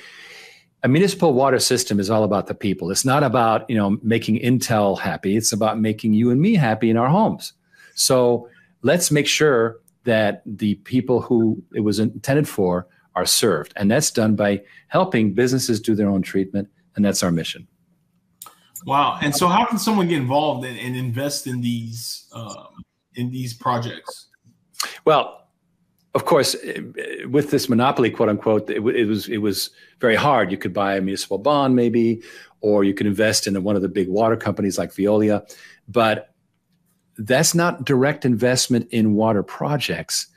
a 0.83 0.88
municipal 0.88 1.33
water 1.33 1.59
system 1.59 1.99
is 1.99 2.09
all 2.09 2.23
about 2.23 2.47
the 2.47 2.53
people. 2.53 2.91
It's 2.91 3.05
not 3.05 3.23
about 3.23 3.69
you 3.69 3.75
know 3.75 3.97
making 4.03 4.39
Intel 4.39 4.99
happy. 4.99 5.35
It's 5.35 5.51
about 5.51 5.79
making 5.79 6.13
you 6.13 6.31
and 6.31 6.39
me 6.39 6.53
happy 6.55 6.89
in 6.89 6.97
our 6.97 7.09
homes. 7.09 7.53
So 7.95 8.47
let's 8.81 9.12
make 9.12 9.27
sure 9.27 9.79
that 10.03 10.41
the 10.45 10.75
people 10.75 11.21
who 11.21 11.62
it 11.74 11.81
was 11.81 12.00
intended 12.00 12.48
for 12.48 12.88
are 13.15 13.25
served, 13.25 13.74
and 13.75 13.89
that's 13.91 14.12
done 14.12 14.36
by 14.36 14.62
helping 14.88 15.33
businesses 15.33 15.79
do 15.79 15.95
their 15.95 16.09
own 16.09 16.21
treatment, 16.21 16.69
and 16.95 17.03
that's 17.03 17.24
our 17.24 17.31
mission. 17.31 17.67
Wow! 18.86 19.19
And 19.21 19.36
so, 19.36 19.48
how 19.48 19.65
can 19.65 19.77
someone 19.77 20.07
get 20.07 20.19
involved 20.19 20.65
and, 20.65 20.79
and 20.79 20.95
invest 20.95 21.48
in 21.48 21.62
these 21.62 22.27
um, 22.33 22.83
in 23.15 23.29
these 23.29 23.53
projects? 23.53 24.27
Well, 25.05 25.48
of 26.15 26.25
course, 26.25 26.55
with 27.27 27.51
this 27.51 27.69
monopoly, 27.69 28.09
quote 28.09 28.29
unquote, 28.29 28.69
it, 28.69 28.77
it, 28.77 29.05
was 29.05 29.27
it 29.27 29.38
was 29.38 29.71
very 30.00 30.15
hard. 30.15 30.51
You 30.51 30.57
could 30.57 30.74
buy 30.74 30.95
a 30.95 31.01
municipal 31.01 31.38
bond, 31.38 31.75
maybe, 31.75 32.24
or 32.62 32.83
you 32.83 32.93
could 32.93 33.05
invest 33.05 33.48
in 33.48 33.62
one 33.63 33.75
of 33.75 33.81
the 33.81 33.89
big 33.89 34.07
water 34.07 34.36
companies 34.36 34.77
like 34.77 34.91
Veolia, 34.91 35.43
but 35.88 36.28
that's 37.19 37.53
not 37.53 37.85
direct 37.85 38.25
investment 38.25 38.88
in 38.91 39.13
water 39.13 39.43
projects. 39.43 40.27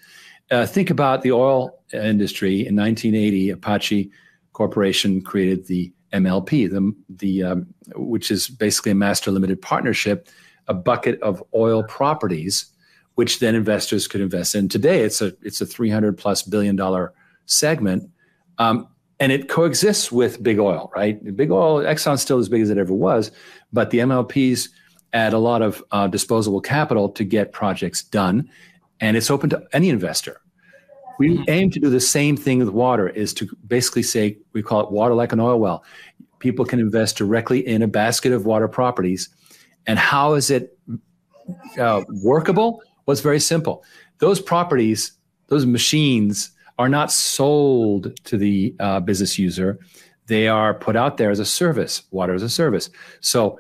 Uh, 0.51 0.67
think 0.67 0.91
about 0.91 1.23
the 1.23 1.33
oil 1.33 1.79
industry 1.93 2.67
in 2.67 2.77
1980. 2.77 3.51
Apache 3.51 4.11
Corporation 4.53 5.23
created 5.23 5.67
the 5.67 5.93
MLP, 6.13 6.71
the, 6.71 6.93
the 7.09 7.43
um, 7.43 7.67
which 7.95 8.31
is 8.31 8.49
basically 8.49 8.93
a 8.93 8.95
master 8.95 9.31
limited 9.31 9.63
partnership, 9.63 10.29
a 10.69 10.75
bucket 10.75 11.21
of 11.23 11.43
oil 11.55 11.85
properties, 11.85 12.67
which 13.15 13.39
then 13.39 13.55
investors 13.55 14.07
could 14.07 14.21
invest 14.21 14.55
in. 14.55 14.69
Today, 14.69 15.01
it's 15.03 15.23
a 15.23 15.33
it's 15.41 15.61
a 15.63 15.67
300 15.67 16.19
plus 16.19 16.43
billion 16.43 16.77
dollar 16.77 17.15
segment, 17.47 18.11
um, 18.59 18.89
and 19.21 19.33
it 19.33 19.49
coexists 19.49 20.13
with 20.13 20.43
big 20.43 20.59
oil. 20.59 20.93
Right, 20.95 21.35
big 21.35 21.51
oil, 21.51 21.79
Exxon's 21.79 22.21
still 22.21 22.39
as 22.39 22.51
big 22.51 22.61
as 22.61 22.69
it 22.69 22.77
ever 22.77 22.93
was, 22.93 23.31
but 23.73 23.89
the 23.89 24.01
MLPs 24.01 24.69
add 25.13 25.33
a 25.33 25.39
lot 25.39 25.63
of 25.63 25.83
uh, 25.91 26.07
disposable 26.07 26.61
capital 26.61 27.09
to 27.11 27.25
get 27.25 27.53
projects 27.53 28.03
done, 28.03 28.49
and 29.01 29.17
it's 29.17 29.31
open 29.31 29.51
to 29.51 29.63
any 29.73 29.89
investor. 29.89 30.41
We 31.19 31.37
hmm. 31.37 31.43
aim 31.49 31.71
to 31.71 31.81
do 31.81 31.91
the 31.91 32.01
same 32.01 32.37
thing 32.37 32.59
with 32.59 32.71
water 32.71 33.09
is 33.09 33.35
to 33.35 33.49
basically 33.67 34.03
say, 34.03 34.39
we 34.53 34.63
call 34.63 34.81
it 34.81 34.91
water 34.91 35.15
like 35.15 35.33
an 35.33 35.41
oil 35.41 35.59
well. 35.61 35.85
People 36.39 36.65
can 36.65 36.81
invest 36.81 37.17
directly 37.17 37.67
in 37.67 37.83
a 37.83 37.89
basket 37.89 38.33
of 38.33 38.47
water 38.47 38.69
properties. 38.69 39.29
And 39.87 39.99
how 39.99 40.35
is 40.35 40.51
it 40.51 40.77
uh, 41.79 42.03
workable? 42.09 42.83
Well, 43.07 43.13
it's 43.13 43.21
very 43.21 43.41
simple. 43.41 43.85
Those 44.19 44.41
properties, 44.41 45.13
those 45.49 45.67
machines 45.67 46.51
are 46.79 46.89
not 46.89 47.13
sold 47.13 48.17
to 48.25 48.37
the 48.37 48.75
uh, 48.81 49.01
business 49.01 49.39
user. 49.39 49.79
They 50.27 50.49
are 50.49 50.75
put 50.75 50.97
out 50.97 51.17
there 51.17 51.31
as 51.31 51.41
a 51.41 51.45
service, 51.45 52.03
water 52.11 52.35
as 52.35 52.43
a 52.43 52.49
service. 52.49 52.91
So 53.21 53.59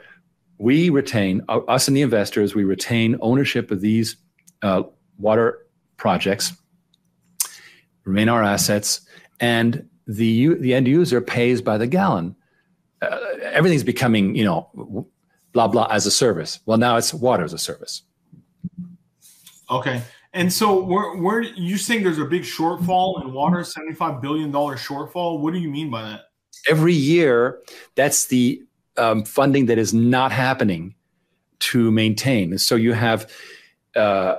we 0.58 0.90
retain, 0.90 1.42
uh, 1.48 1.58
us 1.68 1.88
and 1.88 1.96
the 1.96 2.02
investors, 2.02 2.54
we 2.54 2.64
retain 2.64 3.16
ownership 3.20 3.70
of 3.70 3.80
these 3.80 4.16
uh, 4.62 4.82
water 5.18 5.66
projects 5.96 6.52
remain 8.04 8.28
our 8.28 8.42
assets, 8.42 9.02
and 9.40 9.88
the 10.06 10.54
the 10.56 10.74
end 10.74 10.88
user 10.88 11.20
pays 11.20 11.62
by 11.62 11.78
the 11.78 11.86
gallon. 11.86 12.34
Uh, 13.00 13.18
everything's 13.42 13.84
becoming, 13.84 14.34
you 14.34 14.44
know, 14.44 15.06
blah 15.52 15.68
blah 15.68 15.86
as 15.90 16.06
a 16.06 16.10
service. 16.10 16.60
Well, 16.66 16.78
now 16.78 16.96
it's 16.96 17.12
water 17.14 17.44
as 17.44 17.52
a 17.52 17.58
service. 17.58 18.02
Okay, 19.70 20.02
and 20.32 20.52
so 20.52 20.82
where 20.82 21.16
where 21.16 21.40
you 21.40 21.76
saying 21.76 22.04
there's 22.04 22.18
a 22.18 22.24
big 22.24 22.42
shortfall 22.42 23.22
in 23.22 23.32
water, 23.32 23.64
seventy 23.64 23.94
five 23.94 24.20
billion 24.20 24.50
dollar 24.50 24.76
shortfall? 24.76 25.40
What 25.40 25.52
do 25.52 25.60
you 25.60 25.70
mean 25.70 25.90
by 25.90 26.02
that? 26.02 26.20
Every 26.68 26.94
year, 26.94 27.60
that's 27.96 28.26
the 28.26 28.62
um, 28.96 29.24
funding 29.24 29.66
that 29.66 29.78
is 29.78 29.94
not 29.94 30.32
happening 30.32 30.94
to 31.60 31.90
maintain. 31.90 32.58
So 32.58 32.74
you 32.74 32.92
have 32.92 33.30
uh, 33.94 34.34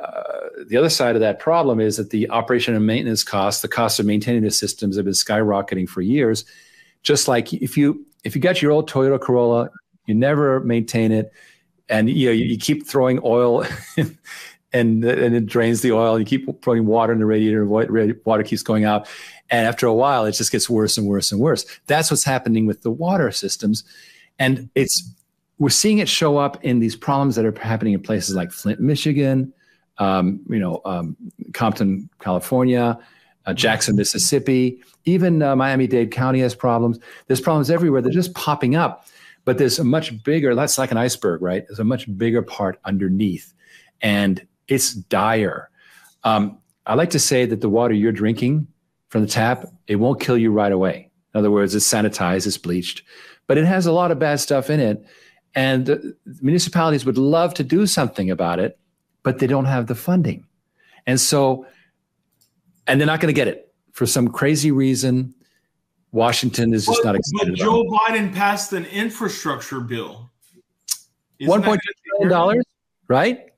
the 0.67 0.77
other 0.77 0.89
side 0.89 1.15
of 1.15 1.21
that 1.21 1.39
problem 1.39 1.79
is 1.79 1.97
that 1.97 2.09
the 2.09 2.29
operation 2.29 2.75
and 2.75 2.85
maintenance 2.85 3.23
costs, 3.23 3.61
the 3.61 3.67
cost 3.67 3.99
of 3.99 4.05
maintaining 4.05 4.43
the 4.43 4.51
systems, 4.51 4.95
have 4.95 5.05
been 5.05 5.13
skyrocketing 5.13 5.87
for 5.87 6.01
years. 6.01 6.45
Just 7.03 7.27
like 7.27 7.53
if 7.53 7.77
you 7.77 8.05
if 8.23 8.35
you 8.35 8.41
got 8.41 8.61
your 8.61 8.71
old 8.71 8.89
Toyota 8.89 9.19
Corolla, 9.19 9.69
you 10.05 10.15
never 10.15 10.59
maintain 10.61 11.11
it, 11.11 11.31
and 11.89 12.09
you 12.09 12.27
know 12.27 12.33
you, 12.33 12.45
you 12.45 12.57
keep 12.57 12.87
throwing 12.87 13.19
oil. 13.23 13.65
and, 14.73 15.05
and 15.05 15.35
it 15.35 15.45
drains 15.45 15.81
the 15.81 15.91
oil. 15.91 16.17
You 16.17 16.25
keep 16.25 16.61
putting 16.61 16.87
water 16.87 17.13
in 17.13 17.19
the 17.19 17.27
radiator, 17.27 17.63
water 17.67 18.43
keeps 18.43 18.63
going 18.63 18.85
out. 18.85 19.07
And 19.51 19.67
after 19.67 19.85
a 19.85 19.93
while, 19.93 20.25
it 20.25 20.31
just 20.31 20.51
gets 20.51 20.67
worse 20.67 20.97
and 20.97 21.05
worse 21.05 21.31
and 21.31 21.39
worse. 21.39 21.65
That's 21.85 22.09
what's 22.09 22.23
happening 22.23 22.65
with 22.65 22.81
the 22.81 22.89
water 22.89 23.29
systems. 23.31 23.83
And 24.39 24.69
it's 24.75 25.09
we're 25.59 25.69
seeing 25.69 25.99
it 25.99 26.09
show 26.09 26.37
up 26.37 26.63
in 26.63 26.79
these 26.79 26.95
problems 26.95 27.35
that 27.35 27.45
are 27.45 27.57
happening 27.59 27.93
in 27.93 28.01
places 28.01 28.35
like 28.35 28.51
Flint, 28.51 28.79
Michigan, 28.79 29.53
um, 29.97 30.41
you 30.49 30.59
know, 30.59 30.81
um, 30.85 31.15
Compton, 31.53 32.09
California, 32.19 32.97
uh, 33.45 33.53
Jackson, 33.53 33.95
Mississippi, 33.95 34.81
even 35.05 35.41
uh, 35.41 35.55
Miami-Dade 35.55 36.11
County 36.11 36.39
has 36.39 36.55
problems. 36.55 36.99
There's 37.27 37.41
problems 37.41 37.69
everywhere. 37.69 38.01
They're 38.01 38.11
just 38.11 38.33
popping 38.33 38.75
up, 38.75 39.05
but 39.45 39.57
there's 39.57 39.79
a 39.79 39.83
much 39.83 40.23
bigger. 40.23 40.55
That's 40.55 40.77
like 40.77 40.91
an 40.91 40.97
iceberg, 40.97 41.41
right? 41.41 41.63
There's 41.67 41.79
a 41.79 41.83
much 41.83 42.15
bigger 42.17 42.41
part 42.41 42.79
underneath, 42.85 43.53
and 44.01 44.45
it's 44.67 44.93
dire. 44.93 45.69
Um, 46.23 46.57
I 46.85 46.95
like 46.95 47.11
to 47.11 47.19
say 47.19 47.45
that 47.45 47.61
the 47.61 47.69
water 47.69 47.93
you're 47.93 48.11
drinking 48.11 48.67
from 49.09 49.21
the 49.21 49.27
tap, 49.27 49.65
it 49.87 49.97
won't 49.97 50.19
kill 50.19 50.37
you 50.37 50.51
right 50.51 50.71
away. 50.71 51.09
In 51.33 51.37
other 51.37 51.51
words, 51.51 51.75
it's 51.75 51.87
sanitized, 51.87 52.47
it's 52.47 52.57
bleached, 52.57 53.03
but 53.47 53.57
it 53.57 53.65
has 53.65 53.85
a 53.85 53.91
lot 53.91 54.11
of 54.11 54.19
bad 54.19 54.39
stuff 54.39 54.69
in 54.69 54.79
it 54.79 55.05
and 55.55 56.13
municipalities 56.41 57.05
would 57.05 57.17
love 57.17 57.53
to 57.55 57.63
do 57.63 57.85
something 57.85 58.31
about 58.31 58.59
it, 58.59 58.79
but 59.21 59.39
they 59.39 59.47
don't 59.47 59.65
have 59.65 59.87
the 59.87 59.95
funding. 59.95 60.45
And 61.05 61.19
so, 61.19 61.65
and 62.87 62.99
they're 62.99 63.07
not 63.07 63.19
going 63.19 63.33
to 63.33 63.37
get 63.37 63.47
it 63.47 63.71
for 63.91 64.05
some 64.05 64.27
crazy 64.29 64.71
reason. 64.71 65.33
Washington 66.11 66.73
is 66.73 66.85
just 66.85 67.01
but, 67.03 67.09
not 67.09 67.15
excited. 67.15 67.53
But 67.53 67.59
Joe 67.59 67.83
Biden 67.85 68.33
passed 68.33 68.73
an 68.73 68.85
infrastructure 68.85 69.79
bill. 69.79 70.31
One 71.39 71.61
point 71.61 71.63
One 71.63 71.63
point 71.63 71.81
two 71.85 72.09
trillion 72.09 72.29
dollars, 72.29 72.65
right? 73.07 73.49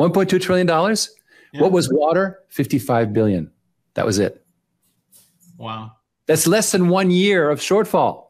1.2 0.00 0.40
trillion 0.40 0.66
dollars. 0.66 1.10
Yeah. 1.52 1.62
What 1.62 1.72
was 1.72 1.90
water? 1.92 2.40
55 2.48 3.12
billion. 3.12 3.50
That 3.94 4.04
was 4.04 4.18
it. 4.18 4.44
Wow. 5.58 5.92
That's 6.26 6.46
less 6.46 6.72
than 6.72 6.88
one 6.88 7.10
year 7.10 7.50
of 7.50 7.60
shortfall. 7.60 8.25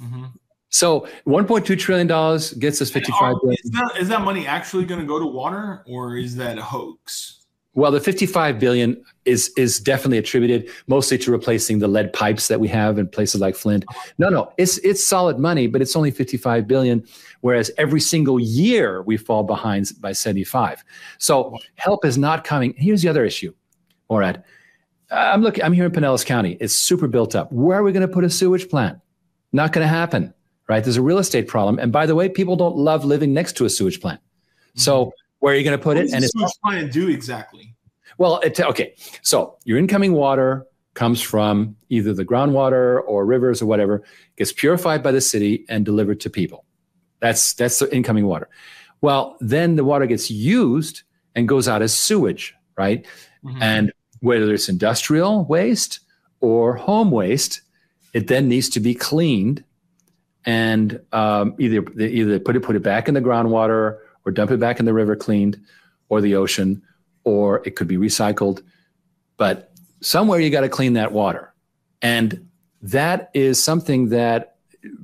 Mhm. 0.00 0.30
So 0.68 1.06
1.2 1.26 1.78
trillion 1.78 2.06
dollars 2.06 2.52
gets 2.54 2.82
us 2.82 2.90
55 2.90 3.36
billion. 3.40 3.58
Is 3.64 3.70
that, 3.70 3.96
is 3.98 4.08
that 4.08 4.22
money 4.22 4.46
actually 4.46 4.84
going 4.84 5.00
to 5.00 5.06
go 5.06 5.18
to 5.18 5.26
water, 5.26 5.82
or 5.86 6.16
is 6.16 6.36
that 6.36 6.58
a 6.58 6.62
hoax? 6.62 7.46
Well, 7.74 7.90
the 7.92 8.00
55 8.00 8.58
billion 8.58 9.02
is 9.26 9.52
is 9.56 9.78
definitely 9.78 10.16
attributed 10.16 10.70
mostly 10.86 11.18
to 11.18 11.30
replacing 11.30 11.78
the 11.78 11.88
lead 11.88 12.10
pipes 12.14 12.48
that 12.48 12.58
we 12.58 12.68
have 12.68 12.98
in 12.98 13.06
places 13.06 13.40
like 13.40 13.54
Flint. 13.54 13.84
No, 14.16 14.30
no, 14.30 14.50
it's 14.56 14.78
it's 14.78 15.06
solid 15.06 15.38
money, 15.38 15.66
but 15.66 15.82
it's 15.82 15.94
only 15.94 16.10
55 16.10 16.66
billion, 16.66 17.04
whereas 17.42 17.70
every 17.76 18.00
single 18.00 18.40
year 18.40 19.02
we 19.02 19.18
fall 19.18 19.44
behind 19.44 19.92
by 20.00 20.12
75. 20.12 20.82
So 21.18 21.58
help 21.74 22.06
is 22.06 22.16
not 22.16 22.44
coming. 22.44 22.74
Here's 22.78 23.02
the 23.02 23.08
other 23.08 23.26
issue, 23.26 23.52
Morad. 24.08 24.42
I'm 25.10 25.42
looking. 25.42 25.62
I'm 25.62 25.74
here 25.74 25.84
in 25.84 25.92
Pinellas 25.92 26.24
County. 26.24 26.56
It's 26.60 26.74
super 26.74 27.08
built 27.08 27.34
up. 27.34 27.52
Where 27.52 27.78
are 27.78 27.82
we 27.82 27.92
going 27.92 28.06
to 28.06 28.12
put 28.12 28.24
a 28.24 28.30
sewage 28.30 28.70
plant? 28.70 28.98
Not 29.52 29.72
going 29.72 29.84
to 29.84 29.88
happen, 29.88 30.34
right? 30.68 30.82
There's 30.82 30.96
a 30.96 31.02
real 31.02 31.18
estate 31.18 31.48
problem. 31.48 31.78
And 31.78 31.92
by 31.92 32.06
the 32.06 32.14
way, 32.14 32.28
people 32.28 32.56
don't 32.56 32.76
love 32.76 33.04
living 33.04 33.32
next 33.32 33.56
to 33.58 33.64
a 33.64 33.70
sewage 33.70 34.00
plant. 34.00 34.20
So 34.74 35.12
where 35.38 35.54
are 35.54 35.56
you 35.56 35.64
going 35.64 35.78
to 35.78 35.82
put 35.82 35.96
What 35.96 35.98
it? 35.98 36.02
does 36.02 36.12
And 36.14 36.24
it's 36.24 36.32
sewage 36.32 36.50
plant 36.62 36.92
do 36.92 37.08
exactly? 37.08 37.74
well, 38.18 38.40
it, 38.40 38.58
okay. 38.60 38.94
So 39.22 39.56
your 39.64 39.78
incoming 39.78 40.12
water 40.12 40.66
comes 40.94 41.20
from 41.20 41.76
either 41.90 42.12
the 42.14 42.24
groundwater 42.24 43.02
or 43.06 43.24
rivers 43.26 43.60
or 43.62 43.66
whatever, 43.66 44.02
gets 44.36 44.52
purified 44.52 45.02
by 45.02 45.12
the 45.12 45.20
city 45.20 45.64
and 45.68 45.84
delivered 45.84 46.20
to 46.20 46.30
people. 46.30 46.64
That's 47.20 47.54
that's 47.54 47.78
the 47.78 47.94
incoming 47.94 48.26
water. 48.26 48.48
Well, 49.02 49.36
then 49.40 49.76
the 49.76 49.84
water 49.84 50.06
gets 50.06 50.30
used 50.30 51.02
and 51.34 51.46
goes 51.48 51.68
out 51.68 51.82
as 51.82 51.94
sewage, 51.94 52.54
right? 52.78 53.06
Mhm. 53.44 53.58
And 53.60 53.92
whether 54.20 54.52
it's 54.52 54.68
industrial 54.70 55.44
waste 55.44 56.00
or 56.40 56.74
home 56.76 57.10
waste, 57.10 57.60
it 58.16 58.28
then 58.28 58.48
needs 58.48 58.70
to 58.70 58.80
be 58.80 58.94
cleaned 58.94 59.62
and 60.46 60.98
um, 61.12 61.54
either 61.58 61.84
either 62.00 62.38
put 62.38 62.56
it 62.56 62.62
put 62.62 62.74
it 62.74 62.82
back 62.82 63.08
in 63.08 63.14
the 63.14 63.20
groundwater 63.20 63.98
or 64.24 64.32
dump 64.32 64.50
it 64.50 64.58
back 64.58 64.80
in 64.80 64.86
the 64.86 64.94
river 64.94 65.14
cleaned 65.14 65.60
or 66.08 66.22
the 66.22 66.34
ocean 66.34 66.80
or 67.24 67.60
it 67.66 67.76
could 67.76 67.86
be 67.86 67.98
recycled. 67.98 68.62
But 69.36 69.70
somewhere 70.00 70.40
you 70.40 70.48
got 70.48 70.62
to 70.62 70.70
clean 70.70 70.94
that 70.94 71.12
water. 71.12 71.52
And 72.00 72.48
that 72.80 73.30
is 73.34 73.62
something 73.62 74.08
that 74.08 74.56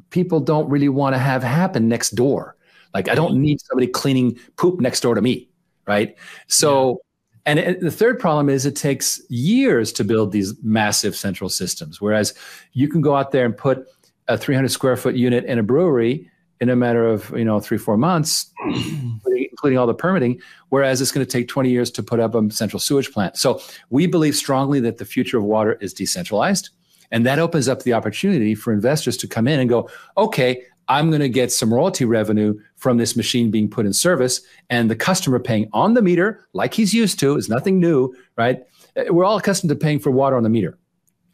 people 0.09 0.41
don't 0.41 0.71
really 0.71 0.89
want 0.89 1.15
to 1.15 1.19
have 1.19 1.43
happen 1.43 1.91
next 1.91 2.13
door. 2.13 2.57
Like, 2.95 3.11
I 3.11 3.15
don't 3.15 3.43
need 3.43 3.61
somebody 3.61 3.89
cleaning 3.89 4.39
poop 4.57 4.81
next 4.81 5.01
door 5.01 5.17
to 5.17 5.21
me. 5.21 5.51
Right. 5.87 6.17
So, 6.47 7.03
and 7.47 7.59
it, 7.59 7.81
the 7.81 7.91
third 7.91 8.19
problem 8.19 8.49
is 8.49 8.67
it 8.67 8.77
takes 8.77 9.21
years 9.29 9.93
to 9.93 10.05
build 10.05 10.33
these 10.33 10.55
massive 10.63 11.17
central 11.17 11.51
systems. 11.51 12.01
Whereas 12.01 12.35
you 12.73 12.89
can 12.89 13.01
go 13.01 13.17
out 13.17 13.33
there 13.33 13.45
and 13.45 13.57
put 13.57 13.87
a 14.29 14.39
300 14.39 14.69
square 14.69 14.97
foot 14.97 15.17
unit 15.17 15.45
in 15.45 15.59
a 15.59 15.63
brewery 15.63 16.31
in 16.61 16.69
a 16.69 16.77
matter 16.77 17.07
of, 17.07 17.31
you 17.37 17.45
know, 17.45 17.59
three, 17.59 17.79
four 17.79 17.97
months, 17.97 18.53
including, 18.67 19.49
including 19.51 19.79
all 19.79 19.87
the 19.87 19.95
permitting 19.95 20.41
whereas 20.73 21.03
it's 21.03 21.13
going 21.13 21.25
to 21.25 21.31
take 21.31 21.49
20 21.49 21.69
years 21.69 21.91
to 21.91 22.03
put 22.03 22.19
up 22.19 22.35
a 22.35 22.51
central 22.51 22.81
sewage 22.81 23.13
plant. 23.13 23.37
So 23.37 23.61
we 23.91 24.07
believe 24.07 24.35
strongly 24.35 24.81
that 24.81 24.97
the 24.97 25.05
future 25.05 25.37
of 25.37 25.45
water 25.45 25.75
is 25.83 25.93
decentralized. 25.93 26.71
And 27.11 27.27
that 27.27 27.39
opens 27.39 27.69
up 27.69 27.83
the 27.83 27.93
opportunity 27.93 28.55
for 28.55 28.73
investors 28.73 29.19
to 29.19 29.29
come 29.29 29.47
in 29.47 29.61
and 29.61 29.69
go, 29.69 29.91
okay, 30.17 30.65
I'm 30.89 31.11
going 31.11 31.21
to 31.21 31.29
get 31.29 31.53
some 31.53 31.73
royalty 31.73 32.05
revenue 32.05 32.59
from 32.77 32.97
this 32.99 33.17
machine 33.17 33.51
being 33.51 33.69
put 33.69 33.87
in 33.87 33.93
service 33.93 34.41
and 34.71 34.91
the 34.91 34.97
customer 34.97 35.39
paying 35.39 35.69
on 35.73 35.95
the 35.95 36.03
meter 36.03 36.47
like 36.53 36.75
he's 36.75 36.93
used 36.93 37.19
to 37.21 37.37
is 37.37 37.49
nothing 37.49 37.79
new, 37.79 38.15
right? 38.37 38.63
We're 39.09 39.25
all 39.25 39.37
accustomed 39.37 39.71
to 39.71 39.77
paying 39.77 40.01
for 40.01 40.11
water 40.11 40.37
on 40.37 40.43
the 40.43 40.49
meter, 40.49 40.79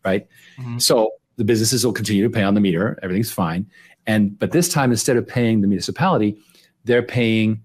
right? 0.04 0.26
Mhm. 0.58 0.80
So 0.80 1.12
the 1.36 1.44
businesses 1.44 1.84
will 1.84 1.92
continue 1.92 2.22
to 2.22 2.30
pay 2.30 2.42
on 2.42 2.54
the 2.54 2.60
meter, 2.60 2.98
everything's 3.02 3.32
fine. 3.32 3.66
And 4.06 4.38
but 4.38 4.52
this 4.52 4.68
time 4.68 4.90
instead 4.90 5.16
of 5.16 5.26
paying 5.26 5.60
the 5.60 5.66
municipality, 5.66 6.38
they're 6.84 7.02
paying 7.02 7.62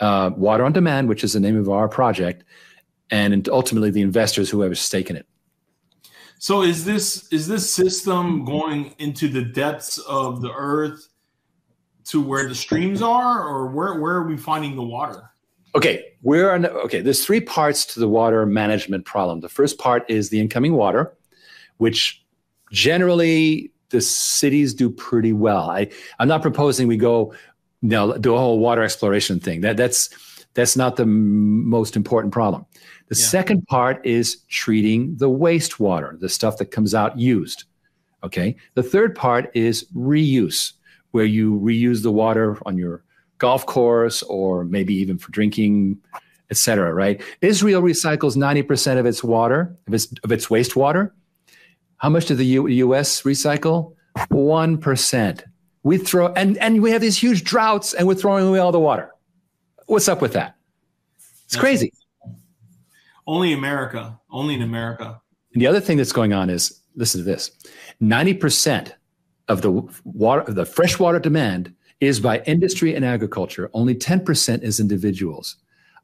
uh, 0.00 0.30
Water 0.36 0.64
on 0.64 0.72
Demand, 0.72 1.08
which 1.08 1.24
is 1.24 1.32
the 1.32 1.40
name 1.40 1.56
of 1.56 1.68
our 1.68 1.88
project, 1.88 2.44
and 3.10 3.48
ultimately 3.48 3.90
the 3.90 4.02
investors 4.02 4.50
who 4.50 4.60
have 4.60 4.72
a 4.72 4.76
stake 4.76 5.10
in 5.10 5.16
it. 5.16 5.26
So 6.38 6.62
is 6.62 6.84
this 6.84 7.28
is 7.32 7.48
this 7.48 7.72
system 7.72 8.44
going 8.44 8.94
into 8.98 9.28
the 9.28 9.42
depths 9.42 9.98
of 9.98 10.42
the 10.42 10.52
earth 10.52 11.08
to 12.06 12.22
where 12.22 12.48
the 12.48 12.54
streams 12.54 13.02
are, 13.02 13.42
or 13.46 13.68
where 13.68 14.00
where 14.00 14.14
are 14.16 14.26
we 14.26 14.36
finding 14.36 14.76
the 14.76 14.82
water? 14.82 15.30
Okay, 15.74 16.04
we're 16.22 16.50
on. 16.50 16.66
Okay, 16.66 17.00
there's 17.00 17.24
three 17.24 17.40
parts 17.40 17.84
to 17.86 18.00
the 18.00 18.08
water 18.08 18.46
management 18.46 19.04
problem. 19.04 19.40
The 19.40 19.48
first 19.48 19.78
part 19.78 20.08
is 20.08 20.30
the 20.30 20.40
incoming 20.40 20.74
water, 20.74 21.16
which 21.78 22.24
generally 22.72 23.72
the 23.90 24.00
cities 24.00 24.74
do 24.74 24.90
pretty 24.90 25.32
well. 25.32 25.70
I 25.70 25.88
I'm 26.18 26.28
not 26.28 26.42
proposing 26.42 26.88
we 26.88 26.96
go, 26.96 27.32
you 27.82 27.88
know, 27.90 28.16
do 28.18 28.34
a 28.34 28.38
whole 28.38 28.58
water 28.58 28.82
exploration 28.82 29.40
thing. 29.40 29.60
That 29.60 29.76
that's 29.76 30.08
that's 30.54 30.76
not 30.76 30.96
the 30.96 31.02
m- 31.02 31.68
most 31.68 31.96
important 31.96 32.32
problem. 32.32 32.64
The 33.08 33.16
Yeah. 33.16 33.26
second 33.26 33.66
part 33.66 34.04
is 34.04 34.38
treating 34.48 35.16
the 35.16 35.28
wastewater, 35.28 36.18
the 36.18 36.28
stuff 36.28 36.56
that 36.58 36.66
comes 36.66 36.94
out 36.94 37.18
used. 37.18 37.64
Okay. 38.24 38.56
The 38.74 38.82
third 38.82 39.14
part 39.14 39.50
is 39.54 39.84
reuse, 39.94 40.72
where 41.12 41.24
you 41.24 41.58
reuse 41.60 42.02
the 42.02 42.12
water 42.12 42.58
on 42.66 42.76
your 42.78 43.02
golf 43.38 43.66
course 43.66 44.22
or 44.24 44.64
maybe 44.64 44.94
even 44.94 45.18
for 45.18 45.30
drinking, 45.30 45.98
et 46.50 46.56
cetera, 46.56 46.92
right? 46.92 47.20
Israel 47.40 47.82
recycles 47.82 48.36
90% 48.36 48.98
of 48.98 49.06
its 49.06 49.22
water, 49.22 49.74
of 49.86 49.94
its, 49.94 50.12
of 50.24 50.32
its 50.32 50.46
wastewater. 50.46 51.10
How 51.98 52.08
much 52.08 52.26
does 52.26 52.38
the 52.38 52.46
U- 52.46 52.66
US 52.68 53.22
recycle? 53.22 53.94
1%. 54.30 55.42
We 55.82 55.98
throw, 55.98 56.32
and, 56.32 56.58
and 56.58 56.82
we 56.82 56.90
have 56.90 57.00
these 57.00 57.16
huge 57.18 57.44
droughts 57.44 57.94
and 57.94 58.06
we're 58.08 58.14
throwing 58.14 58.46
away 58.46 58.58
all 58.58 58.72
the 58.72 58.80
water. 58.80 59.12
What's 59.86 60.08
up 60.08 60.20
with 60.20 60.32
that? 60.32 60.56
It's 61.16 61.54
That's- 61.54 61.60
crazy. 61.60 61.92
Only 63.26 63.52
America. 63.52 64.18
Only 64.30 64.54
in 64.54 64.62
America. 64.62 65.20
And 65.52 65.60
the 65.62 65.66
other 65.66 65.80
thing 65.80 65.96
that's 65.96 66.12
going 66.12 66.32
on 66.32 66.50
is 66.50 66.80
listen 66.96 67.20
to 67.20 67.24
this 67.24 67.50
90% 68.02 68.92
of 69.48 69.62
the 69.62 69.70
water, 70.04 70.42
of 70.42 70.54
the 70.54 70.66
freshwater 70.66 71.18
demand 71.18 71.74
is 72.00 72.20
by 72.20 72.40
industry 72.42 72.94
and 72.94 73.04
agriculture. 73.04 73.70
Only 73.72 73.94
10% 73.94 74.62
is 74.62 74.80
individuals. 74.80 75.56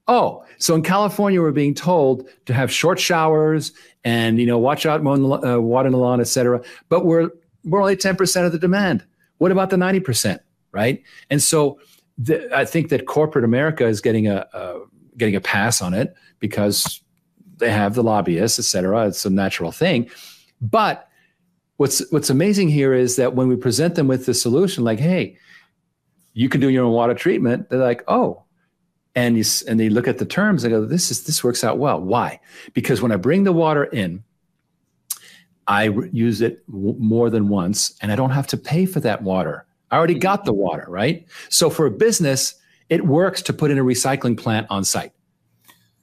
Oh, 0.08 0.44
so 0.58 0.74
in 0.74 0.82
California, 0.82 1.40
we're 1.40 1.52
being 1.52 1.74
told 1.74 2.28
to 2.46 2.54
have 2.54 2.72
short 2.72 2.98
showers 2.98 3.72
and, 4.04 4.38
you 4.38 4.46
know, 4.46 4.58
watch 4.58 4.84
out 4.84 5.02
mowing 5.02 5.22
the, 5.22 5.56
uh, 5.56 5.58
water 5.58 5.86
in 5.86 5.92
the 5.92 5.98
lawn, 5.98 6.20
et 6.20 6.24
cetera. 6.24 6.60
But 6.88 7.04
we're, 7.04 7.30
we're 7.64 7.80
only 7.80 7.96
10% 7.96 8.46
of 8.46 8.52
the 8.52 8.58
demand. 8.58 9.04
What 9.38 9.52
about 9.52 9.70
the 9.70 9.76
90%? 9.76 10.40
Right. 10.72 11.02
And 11.30 11.42
so 11.42 11.78
the, 12.18 12.56
I 12.56 12.64
think 12.64 12.88
that 12.88 13.06
corporate 13.06 13.44
America 13.44 13.86
is 13.86 14.00
getting 14.00 14.26
a, 14.26 14.46
a 14.52 14.80
getting 15.16 15.36
a 15.36 15.40
pass 15.40 15.82
on 15.82 15.92
it 15.92 16.14
because 16.38 17.02
they 17.58 17.70
have 17.70 17.94
the 17.94 18.02
lobbyists, 18.02 18.58
et 18.58 18.64
cetera. 18.64 19.06
It's 19.06 19.24
a 19.26 19.30
natural 19.30 19.70
thing. 19.70 20.10
But 20.60 21.08
what's 21.76 22.10
what's 22.12 22.30
amazing 22.30 22.68
here 22.68 22.92
is 22.92 23.16
that 23.16 23.34
when 23.34 23.48
we 23.48 23.56
present 23.56 23.94
them 23.94 24.08
with 24.08 24.26
the 24.26 24.34
solution, 24.34 24.84
like, 24.84 24.98
hey, 24.98 25.36
you 26.34 26.48
can 26.48 26.60
do 26.60 26.68
your 26.68 26.84
own 26.84 26.92
water 26.92 27.14
treatment, 27.14 27.68
they're 27.70 27.78
like, 27.78 28.04
oh. 28.08 28.44
And 29.14 29.36
you, 29.36 29.44
and 29.68 29.78
they 29.78 29.90
look 29.90 30.08
at 30.08 30.16
the 30.16 30.24
terms 30.24 30.64
and 30.64 30.72
go, 30.72 30.86
this 30.86 31.10
is 31.10 31.24
this 31.24 31.44
works 31.44 31.62
out 31.62 31.76
well. 31.76 32.00
Why? 32.00 32.40
Because 32.72 33.02
when 33.02 33.12
I 33.12 33.16
bring 33.16 33.44
the 33.44 33.52
water 33.52 33.84
in, 33.84 34.24
I 35.66 35.84
re- 35.84 36.08
use 36.12 36.40
it 36.40 36.66
w- 36.66 36.96
more 36.98 37.28
than 37.28 37.48
once, 37.48 37.94
and 38.00 38.10
I 38.10 38.16
don't 38.16 38.30
have 38.30 38.46
to 38.48 38.56
pay 38.56 38.86
for 38.86 39.00
that 39.00 39.22
water. 39.22 39.66
I 39.90 39.98
already 39.98 40.14
got 40.14 40.46
the 40.46 40.54
water, 40.54 40.86
right? 40.88 41.26
So 41.50 41.68
for 41.68 41.84
a 41.84 41.90
business, 41.90 42.54
it 42.88 43.04
works 43.04 43.42
to 43.42 43.52
put 43.52 43.70
in 43.70 43.78
a 43.78 43.84
recycling 43.84 44.38
plant 44.38 44.66
on 44.70 44.82
site. 44.82 45.12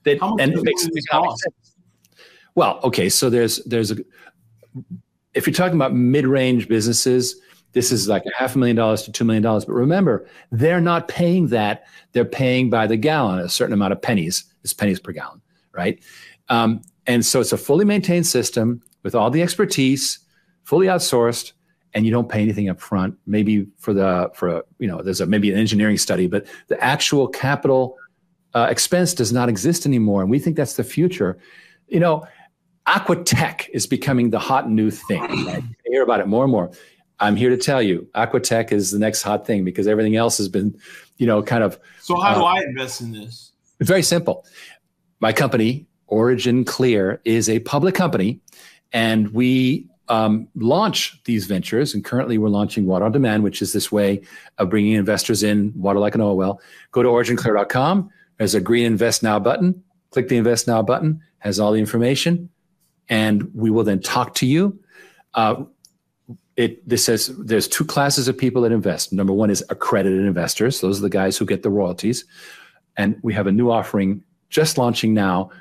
That, 0.03 0.19
How 0.19 0.36
much 0.36 0.41
and 0.41 0.53
it 0.53 0.63
makes 0.63 0.84
one 0.84 0.89
of 0.89 0.93
these 0.93 1.05
economic 1.08 1.29
cost? 1.29 1.47
Well, 2.53 2.79
okay, 2.84 3.10
so 3.10 3.32
there's 3.32 3.63
there's 3.65 3.89
a 3.89 3.97
if 5.39 5.47
you're 5.47 5.54
talking 5.54 5.75
about 5.75 5.95
mid-range 5.95 6.67
businesses, 6.67 7.39
this 7.71 7.93
is 7.93 8.10
like 8.10 8.25
a 8.25 8.32
half 8.38 8.56
a 8.56 8.60
million 8.60 8.75
dollars 8.75 9.04
to 9.04 9.12
two 9.12 9.23
million 9.23 9.41
dollars. 9.41 9.63
But 9.63 9.73
remember, 9.73 10.28
they're 10.52 10.82
not 10.82 11.08
paying 11.08 11.47
that; 11.47 11.86
they're 12.12 12.25
paying 12.25 12.69
by 12.69 12.88
the 12.88 12.97
gallon, 12.97 13.39
a 13.39 13.47
certain 13.47 13.73
amount 13.73 13.93
of 13.93 14.02
pennies. 14.02 14.43
It's 14.63 14.73
pennies 14.73 14.99
per 14.99 15.13
gallon, 15.13 15.41
right? 15.71 15.97
Um, 16.49 16.82
and 17.08 17.25
so 17.25 17.39
it's 17.39 17.54
a 17.54 17.58
fully 17.58 17.86
maintained 17.86 18.28
system 18.28 18.82
with 19.04 19.15
all 19.15 19.32
the 19.32 19.41
expertise, 19.41 20.19
fully 20.63 20.88
outsourced, 20.88 21.54
and 21.93 22.06
you 22.06 22.12
don't 22.12 22.28
pay 22.28 22.41
anything 22.41 22.67
up 22.67 22.82
front. 22.82 23.17
Maybe 23.25 23.67
for 23.78 23.93
the 23.93 24.30
for 24.34 24.49
a, 24.49 24.63
you 24.80 24.88
know, 24.88 25.02
there's 25.02 25.21
a 25.21 25.25
maybe 25.25 25.49
an 25.54 25.58
engineering 25.58 25.97
study, 25.97 26.28
but 26.28 26.47
the 26.67 26.84
actual 26.84 27.30
capital 27.30 27.95
uh, 28.56 28.67
expense 28.69 29.13
does 29.13 29.32
not 29.32 29.47
exist 29.47 29.86
anymore, 29.86 30.21
and 30.21 30.30
we 30.30 30.39
think 30.39 30.58
that's 30.58 30.75
the 30.75 30.84
future. 30.84 31.38
You 31.88 32.02
know, 32.02 32.28
aqua 32.89 33.23
tech 33.23 33.69
is 33.71 33.86
becoming 33.86 34.32
the 34.32 34.39
hot 34.39 34.69
new 34.69 34.89
thing. 34.89 35.21
Right? 35.21 35.63
You 35.86 35.91
hear 35.91 36.04
about 36.04 36.19
it 36.19 36.28
more 36.28 36.43
and 36.43 36.52
more. 36.52 36.71
I'm 37.19 37.36
here 37.36 37.49
to 37.49 37.58
tell 37.58 37.82
you, 37.82 38.08
Aquatech 38.15 38.71
is 38.71 38.91
the 38.91 38.99
next 38.99 39.21
hot 39.21 39.45
thing 39.45 39.63
because 39.63 39.88
everything 39.88 40.15
else 40.15 40.38
has 40.38 40.47
been, 40.47 40.78
you 41.17 41.28
know, 41.28 41.43
kind 41.43 41.63
of. 41.63 41.78
So 42.02 42.19
how 42.19 42.34
do 42.34 42.41
uh, 42.41 42.45
I 42.45 42.62
invest 42.62 43.02
in 43.02 43.12
this? 43.12 43.52
It's 43.80 43.88
very 43.88 44.04
simple. 44.04 44.45
My 45.19 45.34
company, 45.34 45.86
OriginClear, 46.10 47.19
is 47.25 47.49
a 47.49 47.60
public 47.60 47.93
company, 47.93 48.39
and 48.93 49.30
we 49.34 49.88
um, 50.08 50.47
launch 50.56 51.21
these 51.25 51.45
ventures. 51.45 51.93
And 51.93 52.04
currently, 52.04 52.38
we're 52.38 52.49
launching 52.49 52.86
Water 52.86 53.06
on 53.06 53.12
Demand, 53.12 53.43
which 53.43 53.62
is 53.62 53.73
this 53.73 53.91
way 53.91 54.21
of 54.58 54.69
bringing 54.69 54.93
investors 54.93 55.43
in 55.43 55.73
water 55.75 55.99
like 55.99 56.15
an 56.15 56.21
oil 56.21 56.38
well. 56.38 56.62
Go 56.91 57.04
to 57.04 57.10
originclear.com. 57.10 58.10
There's 58.38 58.56
a 58.56 58.62
green 58.62 58.86
Invest 58.86 59.23
Now 59.23 59.39
button. 59.39 59.84
Click 60.12 60.30
the 60.30 60.38
Invest 60.38 60.67
Now 60.67 60.82
button. 60.82 61.21
Has 61.39 61.60
all 61.60 61.71
the 61.73 61.80
information, 61.80 62.49
and 63.10 63.50
we 63.54 63.69
will 63.69 63.84
then 63.84 64.00
talk 64.00 64.36
to 64.36 64.45
you. 64.45 64.80
Uh, 65.34 65.63
it 66.56 66.88
this 66.88 67.06
says 67.06 67.28
there's 67.38 67.67
two 67.67 67.86
classes 67.86 68.28
of 68.28 68.38
people 68.38 68.62
that 68.63 68.72
invest. 68.72 69.13
Number 69.13 69.34
one 69.34 69.50
is 69.50 69.63
accredited 69.69 70.26
investors; 70.26 70.82
those 70.82 71.00
are 71.00 71.04
the 71.04 71.10
guys 71.10 71.38
who 71.38 71.45
get 71.45 71.63
the 71.63 71.69
royalties. 71.69 72.26
And 72.98 73.17
we 73.22 73.34
have 73.34 73.48
a 73.48 73.52
new 73.52 73.72
offering 73.72 74.24
just 74.50 74.78
launching 74.78 75.13
now 75.13 75.52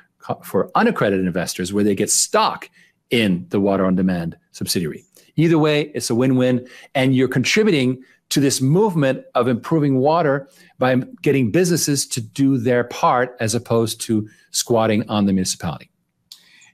for 0.43 0.69
unaccredited 0.75 1.25
investors 1.25 1.71
where 1.71 1.83
they 1.83 1.95
get 1.95 2.09
stock 2.09 2.69
in 3.09 3.45
the 3.49 3.59
Water 3.59 3.85
on 3.85 3.95
Demand 3.95 4.37
subsidiary. 4.51 5.03
Either 5.35 5.57
way, 5.57 5.83
it's 5.95 6.09
a 6.09 6.15
win 6.15 6.35
win. 6.35 6.67
And 6.93 7.15
you're 7.15 7.29
contributing 7.29 8.03
to 8.29 8.39
this 8.39 8.61
movement 8.61 9.23
of 9.35 9.47
improving 9.47 9.97
water 9.97 10.49
by 10.77 10.95
getting 11.21 11.51
businesses 11.51 12.05
to 12.07 12.21
do 12.21 12.57
their 12.57 12.83
part 12.83 13.35
as 13.39 13.55
opposed 13.55 14.01
to 14.01 14.29
squatting 14.51 15.07
on 15.09 15.25
the 15.25 15.33
municipality. 15.33 15.89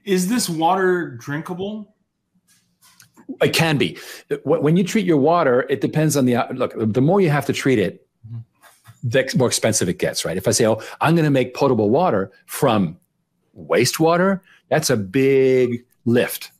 Is 0.06 0.28
this 0.28 0.48
water 0.48 1.10
drinkable? 1.10 1.94
It 3.42 3.52
can 3.52 3.76
be. 3.76 3.98
When 4.44 4.76
you 4.76 4.84
treat 4.84 5.04
your 5.04 5.16
water, 5.18 5.66
it 5.68 5.80
depends 5.80 6.16
on 6.16 6.24
the 6.24 6.36
look. 6.54 6.72
The 6.76 7.00
more 7.02 7.20
you 7.20 7.28
have 7.28 7.44
to 7.46 7.52
treat 7.52 7.78
it, 7.78 8.06
the 9.02 9.30
more 9.36 9.48
expensive 9.48 9.88
it 9.88 9.98
gets, 9.98 10.24
right? 10.24 10.36
If 10.36 10.48
I 10.48 10.52
say, 10.52 10.66
oh, 10.66 10.80
I'm 11.00 11.14
going 11.14 11.24
to 11.24 11.30
make 11.30 11.54
potable 11.54 11.90
water 11.90 12.30
from 12.46 12.96
wastewater, 13.58 14.40
that's 14.70 14.90
a 14.90 14.96
big 14.96 15.84
lift. 16.04 16.52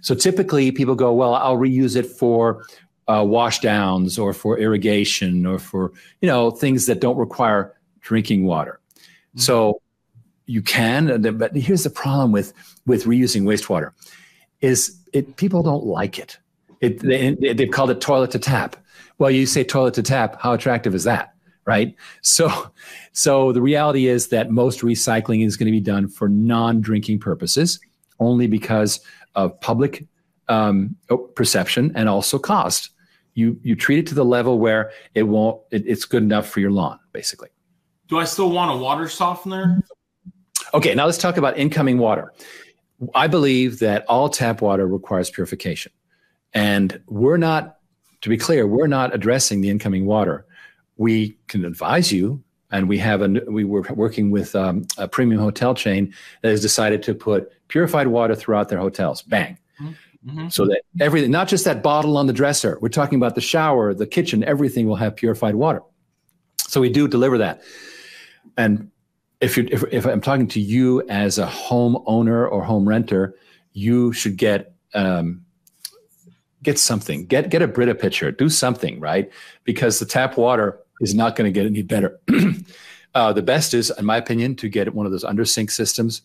So 0.00 0.14
typically 0.14 0.72
people 0.72 0.94
go, 0.94 1.12
well, 1.12 1.34
I'll 1.34 1.56
reuse 1.58 1.94
it 1.94 2.06
for 2.06 2.64
uh, 3.06 3.24
wash 3.26 3.60
downs 3.60 4.18
or 4.18 4.32
for 4.32 4.58
irrigation 4.58 5.44
or 5.44 5.58
for, 5.58 5.92
you 6.20 6.28
know, 6.28 6.50
things 6.50 6.86
that 6.86 7.00
don't 7.00 7.16
require 7.16 7.74
drinking 8.00 8.44
water. 8.44 8.80
Mm-hmm. 8.96 9.40
So 9.40 9.82
you 10.48 10.62
can, 10.62 11.22
but 11.38 11.54
here's 11.54 11.84
the 11.84 11.90
problem 11.90 12.32
with, 12.32 12.52
with 12.86 13.04
reusing 13.04 13.42
wastewater 13.42 13.92
is 14.60 14.98
it, 15.12 15.36
people 15.36 15.62
don't 15.62 15.84
like 15.84 16.18
it. 16.18 16.38
It, 16.80 17.00
they, 17.00 17.34
they've 17.52 17.70
called 17.70 17.90
it 17.90 18.00
toilet 18.00 18.32
to 18.32 18.38
tap. 18.38 18.76
Well, 19.18 19.30
you 19.30 19.46
say 19.46 19.62
toilet 19.62 19.94
to 19.94 20.02
tap, 20.02 20.40
how 20.40 20.52
attractive 20.52 20.94
is 20.94 21.04
that? 21.04 21.34
right? 21.68 21.94
So, 22.22 22.70
so 23.12 23.52
the 23.52 23.60
reality 23.60 24.06
is 24.06 24.28
that 24.28 24.50
most 24.50 24.80
recycling 24.80 25.44
is 25.44 25.56
going 25.56 25.66
to 25.66 25.72
be 25.72 25.80
done 25.80 26.08
for 26.08 26.28
non-drinking 26.28 27.20
purposes, 27.20 27.78
only 28.18 28.46
because 28.46 29.00
of 29.34 29.60
public 29.60 30.06
um, 30.48 30.96
perception 31.34 31.92
and 31.94 32.08
also 32.08 32.38
cost. 32.38 32.90
You 33.34 33.60
you 33.62 33.76
treat 33.76 33.98
it 34.00 34.06
to 34.08 34.14
the 34.14 34.24
level 34.24 34.58
where 34.58 34.90
it 35.14 35.22
won't. 35.22 35.60
It, 35.70 35.86
it's 35.86 36.06
good 36.06 36.22
enough 36.22 36.48
for 36.48 36.60
your 36.60 36.72
lawn, 36.72 36.98
basically. 37.12 37.50
Do 38.08 38.18
I 38.18 38.24
still 38.24 38.50
want 38.50 38.72
a 38.72 38.82
water 38.82 39.08
softener? 39.08 39.82
Okay, 40.74 40.94
now 40.94 41.06
let's 41.06 41.18
talk 41.18 41.36
about 41.36 41.56
incoming 41.56 41.98
water. 41.98 42.32
I 43.14 43.26
believe 43.26 43.78
that 43.78 44.04
all 44.08 44.28
tap 44.28 44.60
water 44.60 44.86
requires 44.86 45.30
purification, 45.30 45.92
and 46.52 47.00
we're 47.06 47.38
not. 47.38 47.76
To 48.22 48.28
be 48.28 48.36
clear, 48.36 48.66
we're 48.66 48.88
not 48.88 49.14
addressing 49.14 49.60
the 49.60 49.70
incoming 49.70 50.04
water 50.04 50.44
we 50.98 51.38
can 51.46 51.64
advise 51.64 52.12
you 52.12 52.42
and 52.70 52.88
we 52.88 52.98
have 52.98 53.22
a 53.22 53.28
we 53.48 53.64
were 53.64 53.82
working 53.94 54.30
with 54.30 54.54
um, 54.54 54.86
a 54.98 55.08
premium 55.08 55.40
hotel 55.40 55.74
chain 55.74 56.12
that 56.42 56.50
has 56.50 56.60
decided 56.60 57.02
to 57.04 57.14
put 57.14 57.50
purified 57.68 58.08
water 58.08 58.34
throughout 58.34 58.68
their 58.68 58.78
hotels 58.78 59.22
bang 59.22 59.56
mm-hmm. 59.80 60.48
so 60.48 60.66
that 60.66 60.82
everything 61.00 61.30
not 61.30 61.48
just 61.48 61.64
that 61.64 61.82
bottle 61.82 62.18
on 62.18 62.26
the 62.26 62.32
dresser 62.32 62.76
we're 62.82 62.88
talking 62.88 63.16
about 63.16 63.34
the 63.34 63.40
shower 63.40 63.94
the 63.94 64.06
kitchen 64.06 64.44
everything 64.44 64.86
will 64.86 64.96
have 64.96 65.16
purified 65.16 65.54
water 65.54 65.80
so 66.58 66.80
we 66.80 66.90
do 66.90 67.08
deliver 67.08 67.38
that 67.38 67.62
and 68.56 68.90
if 69.40 69.56
you 69.56 69.68
if, 69.70 69.84
if 69.90 70.06
i'm 70.06 70.20
talking 70.20 70.48
to 70.48 70.60
you 70.60 71.06
as 71.08 71.38
a 71.38 71.46
home 71.46 72.02
owner 72.06 72.46
or 72.46 72.62
home 72.62 72.88
renter 72.88 73.34
you 73.72 74.12
should 74.12 74.36
get 74.36 74.74
um, 74.94 75.44
get 76.62 76.78
something 76.78 77.26
get 77.26 77.50
get 77.50 77.62
a 77.62 77.68
brita 77.68 77.94
pitcher 77.94 78.32
do 78.32 78.48
something 78.48 78.98
right 79.00 79.30
because 79.64 79.98
the 79.98 80.06
tap 80.06 80.36
water 80.36 80.80
is 81.00 81.14
not 81.14 81.36
going 81.36 81.52
to 81.52 81.52
get 81.52 81.66
any 81.66 81.82
better. 81.82 82.20
uh, 83.14 83.32
the 83.32 83.42
best 83.42 83.74
is, 83.74 83.90
in 83.98 84.04
my 84.04 84.16
opinion, 84.16 84.56
to 84.56 84.68
get 84.68 84.94
one 84.94 85.06
of 85.06 85.12
those 85.12 85.24
under 85.24 85.44
sink 85.44 85.70
systems 85.70 86.22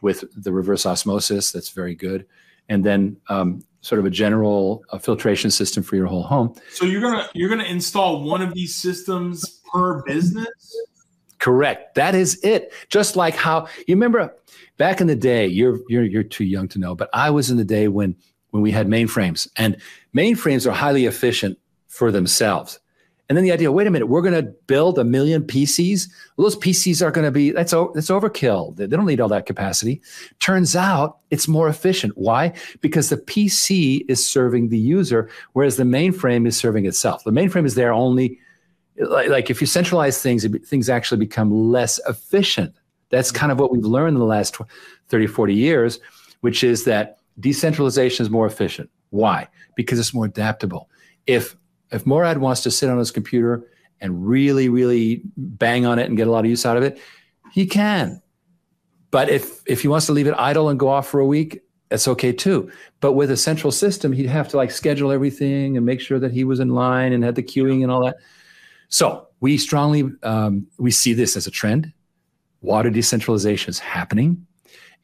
with 0.00 0.24
the 0.36 0.52
reverse 0.52 0.86
osmosis. 0.86 1.52
That's 1.52 1.70
very 1.70 1.94
good. 1.94 2.26
And 2.68 2.84
then 2.84 3.16
um, 3.28 3.64
sort 3.80 3.98
of 3.98 4.06
a 4.06 4.10
general 4.10 4.84
uh, 4.90 4.98
filtration 4.98 5.50
system 5.50 5.82
for 5.82 5.96
your 5.96 6.06
whole 6.06 6.22
home. 6.22 6.54
So 6.70 6.84
you're 6.84 7.00
gonna 7.00 7.28
you're 7.34 7.48
gonna 7.48 7.64
install 7.64 8.22
one 8.22 8.40
of 8.40 8.54
these 8.54 8.74
systems 8.74 9.60
per 9.72 10.02
business. 10.04 10.46
Correct. 11.42 11.96
That 11.96 12.14
is 12.14 12.38
it. 12.44 12.72
Just 12.88 13.16
like 13.16 13.34
how 13.34 13.66
you 13.88 13.96
remember 13.96 14.32
back 14.76 15.00
in 15.00 15.08
the 15.08 15.16
day. 15.16 15.44
You're 15.44 15.80
you're 15.88 16.04
you're 16.04 16.22
too 16.22 16.44
young 16.44 16.68
to 16.68 16.78
know, 16.78 16.94
but 16.94 17.10
I 17.12 17.30
was 17.30 17.50
in 17.50 17.56
the 17.56 17.64
day 17.64 17.88
when 17.88 18.14
when 18.50 18.62
we 18.62 18.70
had 18.70 18.86
mainframes, 18.86 19.48
and 19.56 19.76
mainframes 20.16 20.68
are 20.68 20.72
highly 20.72 21.06
efficient 21.06 21.58
for 21.88 22.12
themselves. 22.12 22.78
And 23.28 23.36
then 23.36 23.44
the 23.44 23.50
idea, 23.50 23.72
wait 23.72 23.88
a 23.88 23.90
minute, 23.90 24.06
we're 24.06 24.22
going 24.22 24.34
to 24.34 24.52
build 24.66 24.98
a 24.98 25.04
million 25.04 25.42
PCs. 25.42 26.08
Well, 26.36 26.44
those 26.44 26.56
PCs 26.56 27.04
are 27.04 27.10
going 27.10 27.24
to 27.24 27.32
be 27.32 27.50
that's 27.50 27.72
that's 27.72 28.10
overkill. 28.10 28.76
They 28.76 28.86
don't 28.86 29.06
need 29.06 29.20
all 29.20 29.28
that 29.30 29.46
capacity. 29.46 30.00
Turns 30.38 30.76
out 30.76 31.18
it's 31.30 31.48
more 31.48 31.66
efficient. 31.66 32.16
Why? 32.16 32.52
Because 32.82 33.08
the 33.08 33.16
PC 33.16 34.04
is 34.08 34.24
serving 34.24 34.68
the 34.68 34.78
user, 34.78 35.28
whereas 35.54 35.76
the 35.76 35.82
mainframe 35.82 36.46
is 36.46 36.56
serving 36.56 36.86
itself. 36.86 37.24
The 37.24 37.32
mainframe 37.32 37.66
is 37.66 37.74
there 37.74 37.92
only 37.92 38.38
like, 38.98 39.28
like 39.28 39.50
if 39.50 39.60
you 39.60 39.66
centralize 39.66 40.22
things, 40.22 40.46
things 40.66 40.88
actually 40.88 41.18
become 41.18 41.50
less 41.70 42.00
efficient. 42.08 42.74
That's 43.10 43.30
mm-hmm. 43.30 43.38
kind 43.38 43.52
of 43.52 43.60
what 43.60 43.72
we've 43.72 43.84
learned 43.84 44.14
in 44.14 44.20
the 44.20 44.26
last 44.26 44.56
30, 45.08 45.26
40 45.26 45.54
years, 45.54 46.00
which 46.40 46.64
is 46.64 46.84
that 46.84 47.18
decentralization 47.40 48.24
is 48.24 48.30
more 48.30 48.46
efficient. 48.46 48.90
Why? 49.10 49.48
Because 49.76 49.98
it's 49.98 50.14
more 50.14 50.24
adaptable. 50.24 50.88
If 51.26 51.56
if 51.90 52.06
Morad 52.06 52.38
wants 52.38 52.62
to 52.62 52.70
sit 52.70 52.88
on 52.88 52.98
his 52.98 53.10
computer 53.10 53.68
and 54.00 54.26
really, 54.26 54.70
really 54.70 55.22
bang 55.36 55.84
on 55.84 55.98
it 55.98 56.08
and 56.08 56.16
get 56.16 56.26
a 56.26 56.30
lot 56.30 56.44
of 56.44 56.50
use 56.50 56.64
out 56.64 56.78
of 56.78 56.82
it, 56.82 56.98
he 57.52 57.66
can. 57.66 58.22
But 59.10 59.28
if 59.28 59.62
if 59.66 59.82
he 59.82 59.88
wants 59.88 60.06
to 60.06 60.12
leave 60.12 60.26
it 60.26 60.34
idle 60.38 60.70
and 60.70 60.78
go 60.78 60.88
off 60.88 61.06
for 61.06 61.20
a 61.20 61.26
week, 61.26 61.62
that's 61.90 62.08
okay 62.08 62.32
too. 62.32 62.72
But 63.00 63.12
with 63.12 63.30
a 63.30 63.36
central 63.36 63.70
system, 63.70 64.12
he'd 64.12 64.26
have 64.26 64.48
to 64.48 64.56
like 64.56 64.70
schedule 64.70 65.12
everything 65.12 65.76
and 65.76 65.84
make 65.84 66.00
sure 66.00 66.18
that 66.18 66.32
he 66.32 66.44
was 66.44 66.58
in 66.58 66.70
line 66.70 67.12
and 67.12 67.22
had 67.22 67.34
the 67.34 67.42
queuing 67.42 67.82
and 67.82 67.92
all 67.92 68.04
that. 68.06 68.16
So 68.92 69.26
we 69.40 69.56
strongly 69.56 70.04
um, 70.22 70.66
we 70.78 70.90
see 70.90 71.14
this 71.14 71.34
as 71.34 71.46
a 71.46 71.50
trend. 71.50 71.92
Water 72.60 72.90
decentralization 72.90 73.70
is 73.70 73.78
happening, 73.78 74.46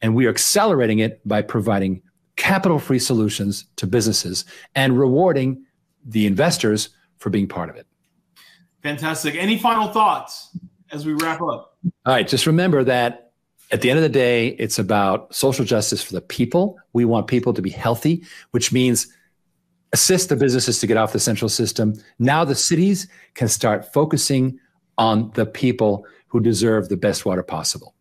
and 0.01 0.15
we 0.15 0.27
are 0.27 0.29
accelerating 0.29 0.99
it 0.99 1.27
by 1.27 1.41
providing 1.41 2.01
capital-free 2.35 2.99
solutions 2.99 3.65
to 3.75 3.87
businesses 3.87 4.45
and 4.75 4.97
rewarding 4.97 5.65
the 6.05 6.25
investors 6.25 6.89
for 7.17 7.29
being 7.29 7.47
part 7.47 7.69
of 7.69 7.75
it. 7.75 7.85
Fantastic. 8.83 9.35
Any 9.35 9.57
final 9.57 9.89
thoughts 9.89 10.55
as 10.91 11.05
we 11.05 11.13
wrap 11.13 11.41
up? 11.41 11.75
All 12.05 12.13
right. 12.13 12.27
Just 12.27 12.45
remember 12.45 12.83
that 12.85 13.31
at 13.71 13.81
the 13.81 13.89
end 13.89 13.97
of 13.97 14.03
the 14.03 14.09
day, 14.09 14.49
it's 14.59 14.79
about 14.79 15.33
social 15.35 15.65
justice 15.65 16.01
for 16.01 16.13
the 16.13 16.21
people. 16.21 16.77
We 16.93 17.05
want 17.05 17.27
people 17.27 17.53
to 17.53 17.61
be 17.61 17.71
healthy, 17.71 18.23
which 18.51 18.71
means 18.71 19.07
assist 19.93 20.29
the 20.29 20.35
businesses 20.35 20.79
to 20.79 20.87
get 20.87 20.97
off 20.97 21.13
the 21.13 21.19
central 21.19 21.49
system. 21.49 21.93
Now 22.19 22.45
the 22.45 22.55
cities 22.55 23.07
can 23.33 23.47
start 23.47 23.91
focusing 23.91 24.59
on 24.97 25.31
the 25.31 25.45
people 25.45 26.05
who 26.27 26.39
deserve 26.39 26.89
the 26.89 26.97
best 26.97 27.25
water 27.25 27.43
possible. 27.43 27.95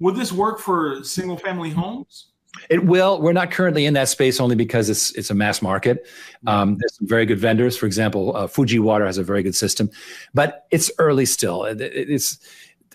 Would 0.00 0.16
this 0.16 0.32
work 0.32 0.60
for 0.60 1.02
single 1.02 1.36
family 1.36 1.70
homes? 1.70 2.26
It 2.70 2.84
will. 2.84 3.20
We're 3.20 3.32
not 3.32 3.50
currently 3.50 3.84
in 3.84 3.94
that 3.94 4.08
space 4.08 4.40
only 4.40 4.54
because 4.54 4.88
it's 4.88 5.10
it's 5.12 5.30
a 5.30 5.34
mass 5.34 5.60
market. 5.60 6.06
Um, 6.46 6.76
there's 6.78 6.96
some 6.96 7.08
very 7.08 7.26
good 7.26 7.38
vendors. 7.38 7.76
For 7.76 7.86
example, 7.86 8.36
uh, 8.36 8.46
Fuji 8.46 8.78
Water 8.78 9.06
has 9.06 9.18
a 9.18 9.24
very 9.24 9.42
good 9.42 9.56
system, 9.56 9.90
but 10.34 10.66
it's 10.70 10.90
early 10.98 11.26
still. 11.26 11.64
It, 11.64 11.80
it's 11.80 12.38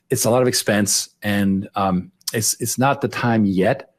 it's 0.09 0.23
a 0.23 0.29
lot 0.29 0.41
of 0.41 0.47
expense, 0.47 1.09
and 1.21 1.67
um, 1.75 2.11
it's 2.33 2.59
it's 2.61 2.77
not 2.77 3.01
the 3.01 3.09
time 3.09 3.45
yet. 3.45 3.93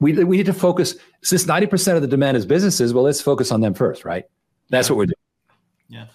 We 0.00 0.12
we 0.24 0.36
need 0.36 0.46
to 0.46 0.52
focus 0.52 0.96
since 1.24 1.46
ninety 1.46 1.66
percent 1.66 1.96
of 1.96 2.02
the 2.02 2.08
demand 2.08 2.36
is 2.36 2.46
businesses. 2.46 2.94
Well, 2.94 3.04
let's 3.04 3.20
focus 3.20 3.50
on 3.50 3.60
them 3.60 3.74
first, 3.74 4.04
right? 4.04 4.24
That's 4.70 4.88
yeah. 4.88 4.92
what 4.92 4.98
we're 4.98 5.06
doing. 5.06 5.14
Yeah. 5.88 6.06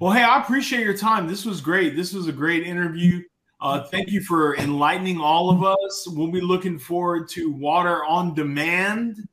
Well, 0.00 0.12
hey, 0.12 0.22
I 0.22 0.40
appreciate 0.40 0.84
your 0.84 0.96
time. 0.96 1.26
This 1.26 1.44
was 1.44 1.60
great. 1.60 1.96
This 1.96 2.12
was 2.12 2.28
a 2.28 2.32
great 2.32 2.64
interview. 2.64 3.22
Uh, 3.60 3.82
thank 3.82 4.10
you 4.10 4.20
for 4.22 4.56
enlightening 4.56 5.20
all 5.20 5.50
of 5.50 5.64
us. 5.64 6.06
We'll 6.08 6.30
be 6.30 6.40
looking 6.40 6.78
forward 6.78 7.28
to 7.30 7.50
Water 7.50 8.04
on 8.04 8.34
Demand. 8.34 9.28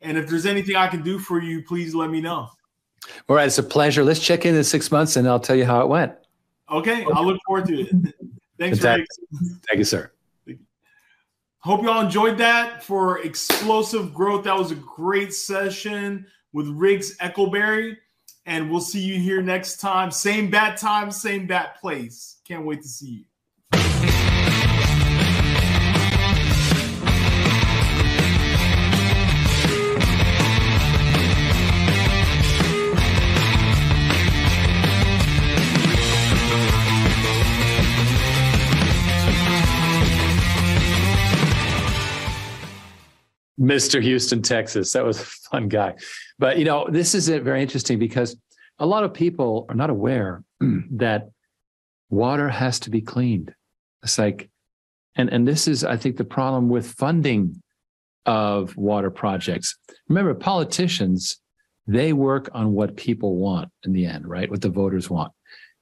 And 0.00 0.16
if 0.16 0.26
there's 0.28 0.46
anything 0.46 0.76
I 0.76 0.88
can 0.88 1.02
do 1.02 1.18
for 1.18 1.42
you, 1.42 1.62
please 1.62 1.94
let 1.94 2.08
me 2.10 2.22
know. 2.22 2.48
All 3.28 3.36
right, 3.36 3.46
it's 3.46 3.58
a 3.58 3.62
pleasure. 3.62 4.02
Let's 4.02 4.20
check 4.20 4.46
in 4.46 4.54
in 4.54 4.64
six 4.64 4.90
months, 4.90 5.16
and 5.16 5.28
I'll 5.28 5.40
tell 5.40 5.56
you 5.56 5.66
how 5.66 5.82
it 5.82 5.88
went. 5.88 6.14
Okay, 6.70 7.04
I'll 7.12 7.26
look 7.26 7.40
forward 7.46 7.66
to 7.66 7.80
it. 7.82 8.14
Thanks. 8.58 8.78
Thank 8.78 9.06
you, 9.74 9.84
sir. 9.84 10.10
Hope 11.62 11.82
y'all 11.82 12.00
enjoyed 12.02 12.38
that 12.38 12.82
for 12.82 13.18
explosive 13.18 14.14
growth. 14.14 14.44
That 14.44 14.56
was 14.56 14.70
a 14.70 14.76
great 14.76 15.34
session 15.34 16.26
with 16.54 16.66
Riggs 16.68 17.18
Eckelberry. 17.18 17.96
And 18.46 18.70
we'll 18.70 18.80
see 18.80 19.00
you 19.00 19.20
here 19.20 19.42
next 19.42 19.76
time. 19.76 20.10
Same 20.10 20.50
bat 20.50 20.78
time, 20.78 21.10
same 21.10 21.46
bat 21.46 21.78
place. 21.78 22.40
Can't 22.46 22.64
wait 22.64 22.80
to 22.80 22.88
see 22.88 23.08
you. 23.08 23.24
Mr. 43.60 44.02
Houston, 44.02 44.42
Texas. 44.42 44.92
That 44.92 45.04
was 45.04 45.20
a 45.20 45.24
fun 45.24 45.68
guy. 45.68 45.94
But, 46.38 46.58
you 46.58 46.64
know, 46.64 46.86
this 46.88 47.14
is 47.14 47.28
very 47.28 47.60
interesting 47.60 47.98
because 47.98 48.36
a 48.78 48.86
lot 48.86 49.04
of 49.04 49.12
people 49.12 49.66
are 49.68 49.74
not 49.74 49.90
aware 49.90 50.42
that 50.92 51.30
water 52.08 52.48
has 52.48 52.80
to 52.80 52.90
be 52.90 53.02
cleaned. 53.02 53.54
It's 54.02 54.18
like, 54.18 54.48
and, 55.16 55.28
and 55.30 55.46
this 55.46 55.68
is, 55.68 55.84
I 55.84 55.96
think, 55.96 56.16
the 56.16 56.24
problem 56.24 56.68
with 56.68 56.92
funding 56.92 57.62
of 58.24 58.76
water 58.76 59.10
projects. 59.10 59.76
Remember, 60.08 60.34
politicians, 60.34 61.38
they 61.86 62.12
work 62.12 62.48
on 62.54 62.72
what 62.72 62.96
people 62.96 63.36
want 63.36 63.70
in 63.84 63.92
the 63.92 64.06
end, 64.06 64.26
right? 64.26 64.50
What 64.50 64.62
the 64.62 64.68
voters 64.70 65.10
want. 65.10 65.32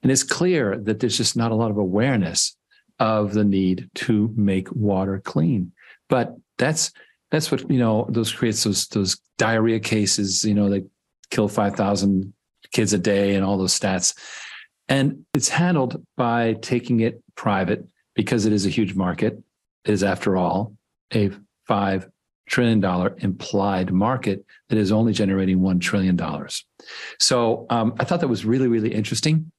And 0.02 0.10
it's 0.10 0.22
clear 0.22 0.78
that 0.78 1.00
there's 1.00 1.16
just 1.16 1.36
not 1.36 1.52
a 1.52 1.56
lot 1.56 1.70
of 1.70 1.76
awareness 1.76 2.56
of 2.98 3.34
the 3.34 3.44
need 3.44 3.90
to 3.94 4.32
make 4.36 4.70
water 4.72 5.20
clean. 5.24 5.72
But 6.08 6.34
that's 6.56 6.92
that's 7.30 7.50
what 7.50 7.70
you 7.70 7.78
know 7.78 8.06
those 8.10 8.32
creates 8.32 8.64
those 8.64 8.86
those 8.88 9.20
diarrhea 9.36 9.80
cases 9.80 10.44
you 10.44 10.54
know 10.54 10.68
that 10.70 10.88
kill 11.30 11.48
5000 11.48 12.32
kids 12.72 12.92
a 12.92 12.98
day 12.98 13.34
and 13.34 13.44
all 13.44 13.58
those 13.58 13.78
stats. 13.78 14.16
And 14.88 15.24
it's 15.34 15.48
handled 15.48 16.02
by 16.16 16.54
taking 16.54 17.00
it 17.00 17.22
private 17.34 17.86
because 18.14 18.46
it 18.46 18.52
is 18.52 18.66
a 18.66 18.70
huge 18.70 18.94
market. 18.94 19.42
It 19.84 19.92
is 19.92 20.02
after 20.02 20.36
all 20.36 20.74
a 21.14 21.30
5 21.66 22.08
trillion 22.48 22.80
dollar 22.80 23.14
implied 23.18 23.92
market 23.92 24.44
that 24.70 24.78
is 24.78 24.90
only 24.90 25.12
generating 25.12 25.60
1 25.60 25.80
trillion 25.80 26.16
dollars. 26.16 26.64
So 27.18 27.66
um, 27.68 27.94
i 27.98 28.04
thought 28.04 28.20
that 28.20 28.28
was 28.28 28.44
really 28.44 28.68
really 28.68 28.92
interesting. 28.94 29.52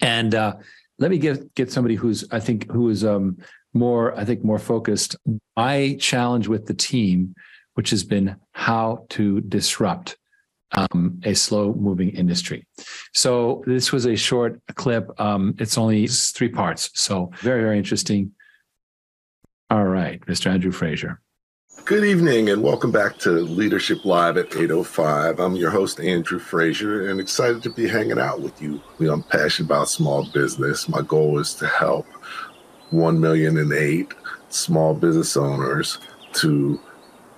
And 0.00 0.34
uh, 0.34 0.56
let 0.98 1.10
me 1.10 1.18
get 1.18 1.54
get 1.54 1.70
somebody 1.70 1.94
who's 1.94 2.24
i 2.32 2.40
think 2.40 2.70
who 2.70 2.88
is 2.88 3.04
um, 3.04 3.38
more, 3.74 4.18
I 4.18 4.24
think, 4.24 4.44
more 4.44 4.58
focused. 4.58 5.16
My 5.56 5.96
challenge 6.00 6.48
with 6.48 6.66
the 6.66 6.74
team, 6.74 7.34
which 7.74 7.90
has 7.90 8.04
been 8.04 8.36
how 8.52 9.06
to 9.10 9.40
disrupt 9.42 10.16
um, 10.74 11.20
a 11.24 11.34
slow 11.34 11.74
moving 11.74 12.10
industry. 12.10 12.66
So 13.14 13.62
this 13.66 13.92
was 13.92 14.06
a 14.06 14.16
short 14.16 14.60
clip. 14.74 15.08
Um, 15.20 15.54
it's 15.58 15.76
only 15.76 16.06
three 16.06 16.48
parts. 16.48 16.90
So 16.94 17.30
very, 17.40 17.62
very 17.62 17.78
interesting. 17.78 18.32
All 19.70 19.84
right, 19.84 20.20
Mr. 20.26 20.50
Andrew 20.50 20.72
Frazier. 20.72 21.20
Good 21.84 22.04
evening 22.04 22.50
and 22.50 22.62
welcome 22.62 22.92
back 22.92 23.18
to 23.18 23.30
Leadership 23.30 24.04
Live 24.04 24.36
at 24.36 24.54
805. 24.54 25.40
I'm 25.40 25.56
your 25.56 25.70
host, 25.70 25.98
Andrew 25.98 26.38
Frazier, 26.38 27.10
and 27.10 27.18
excited 27.18 27.62
to 27.64 27.70
be 27.70 27.88
hanging 27.88 28.20
out 28.20 28.40
with 28.40 28.62
you. 28.62 28.80
I'm 29.00 29.22
passionate 29.24 29.66
about 29.66 29.88
small 29.88 30.24
business. 30.32 30.88
My 30.88 31.02
goal 31.02 31.40
is 31.40 31.54
to 31.54 31.66
help 31.66 32.06
1 32.92 33.20
million 33.20 33.58
and 33.58 33.72
eight 33.72 34.12
small 34.48 34.94
business 34.94 35.36
owners 35.36 35.98
to 36.34 36.80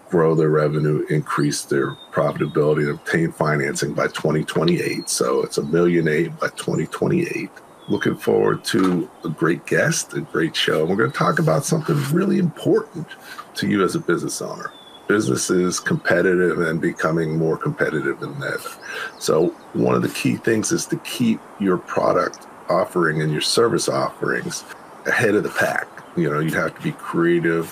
grow 0.09 0.35
their 0.35 0.51
revenue, 0.51 1.05
increase 1.11 1.62
their 1.62 1.97
profitability, 2.12 2.88
and 2.88 2.90
obtain 2.90 3.33
financing 3.33 3.93
by 3.95 4.07
2028. 4.07 5.09
So 5.09 5.43
it's 5.43 5.59
a 5.59 5.62
million 5.64 6.09
eight 6.09 6.38
by 6.38 6.49
2028. 6.51 7.51
Looking 7.88 8.17
forward 8.17 8.64
to 8.67 9.11
a 9.25 9.29
great 9.29 9.67
guest, 9.67 10.14
a 10.14 10.21
great 10.21 10.55
show. 10.57 10.81
And 10.81 10.90
We're 10.90 10.97
going 10.97 11.11
to 11.11 11.19
talk 11.19 11.38
about 11.38 11.64
something 11.64 11.97
really 12.12 12.38
important 12.38 13.09
to 13.57 13.69
you 13.69 13.85
as 13.85 13.95
a 13.95 13.99
business 13.99 14.40
owner. 14.40 14.73
Business 15.09 15.51
is 15.51 15.81
competitive 15.81 16.61
and 16.61 16.81
becoming 16.81 17.37
more 17.37 17.59
competitive 17.59 18.21
than 18.21 18.37
ever. 18.37 18.71
So, 19.19 19.49
one 19.75 19.95
of 19.95 20.03
the 20.03 20.09
key 20.09 20.37
things 20.37 20.73
is 20.73 20.87
to 20.87 20.97
keep 20.99 21.40
your 21.61 21.77
product 21.77 22.47
offering 22.71 23.21
and 23.21 23.31
your 23.31 23.43
service 23.43 23.88
offerings 23.88 24.64
ahead 25.07 25.35
of 25.35 25.43
the 25.43 25.51
pack. 25.51 25.87
You 26.17 26.31
know, 26.31 26.40
you 26.40 26.55
have 26.55 26.75
to 26.77 26.83
be 26.83 26.93
creative, 26.93 27.71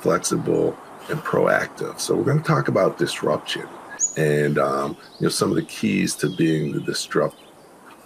flexible, 0.00 0.76
and 1.08 1.18
proactive. 1.20 1.98
So 1.98 2.14
we're 2.14 2.24
going 2.24 2.38
to 2.38 2.44
talk 2.44 2.68
about 2.68 2.98
disruption 2.98 3.66
and 4.16 4.58
um, 4.58 4.96
you 5.18 5.24
know 5.24 5.28
some 5.28 5.50
of 5.50 5.56
the 5.56 5.62
keys 5.62 6.14
to 6.16 6.34
being 6.36 6.72
the 6.72 6.80
disrupt 6.80 7.36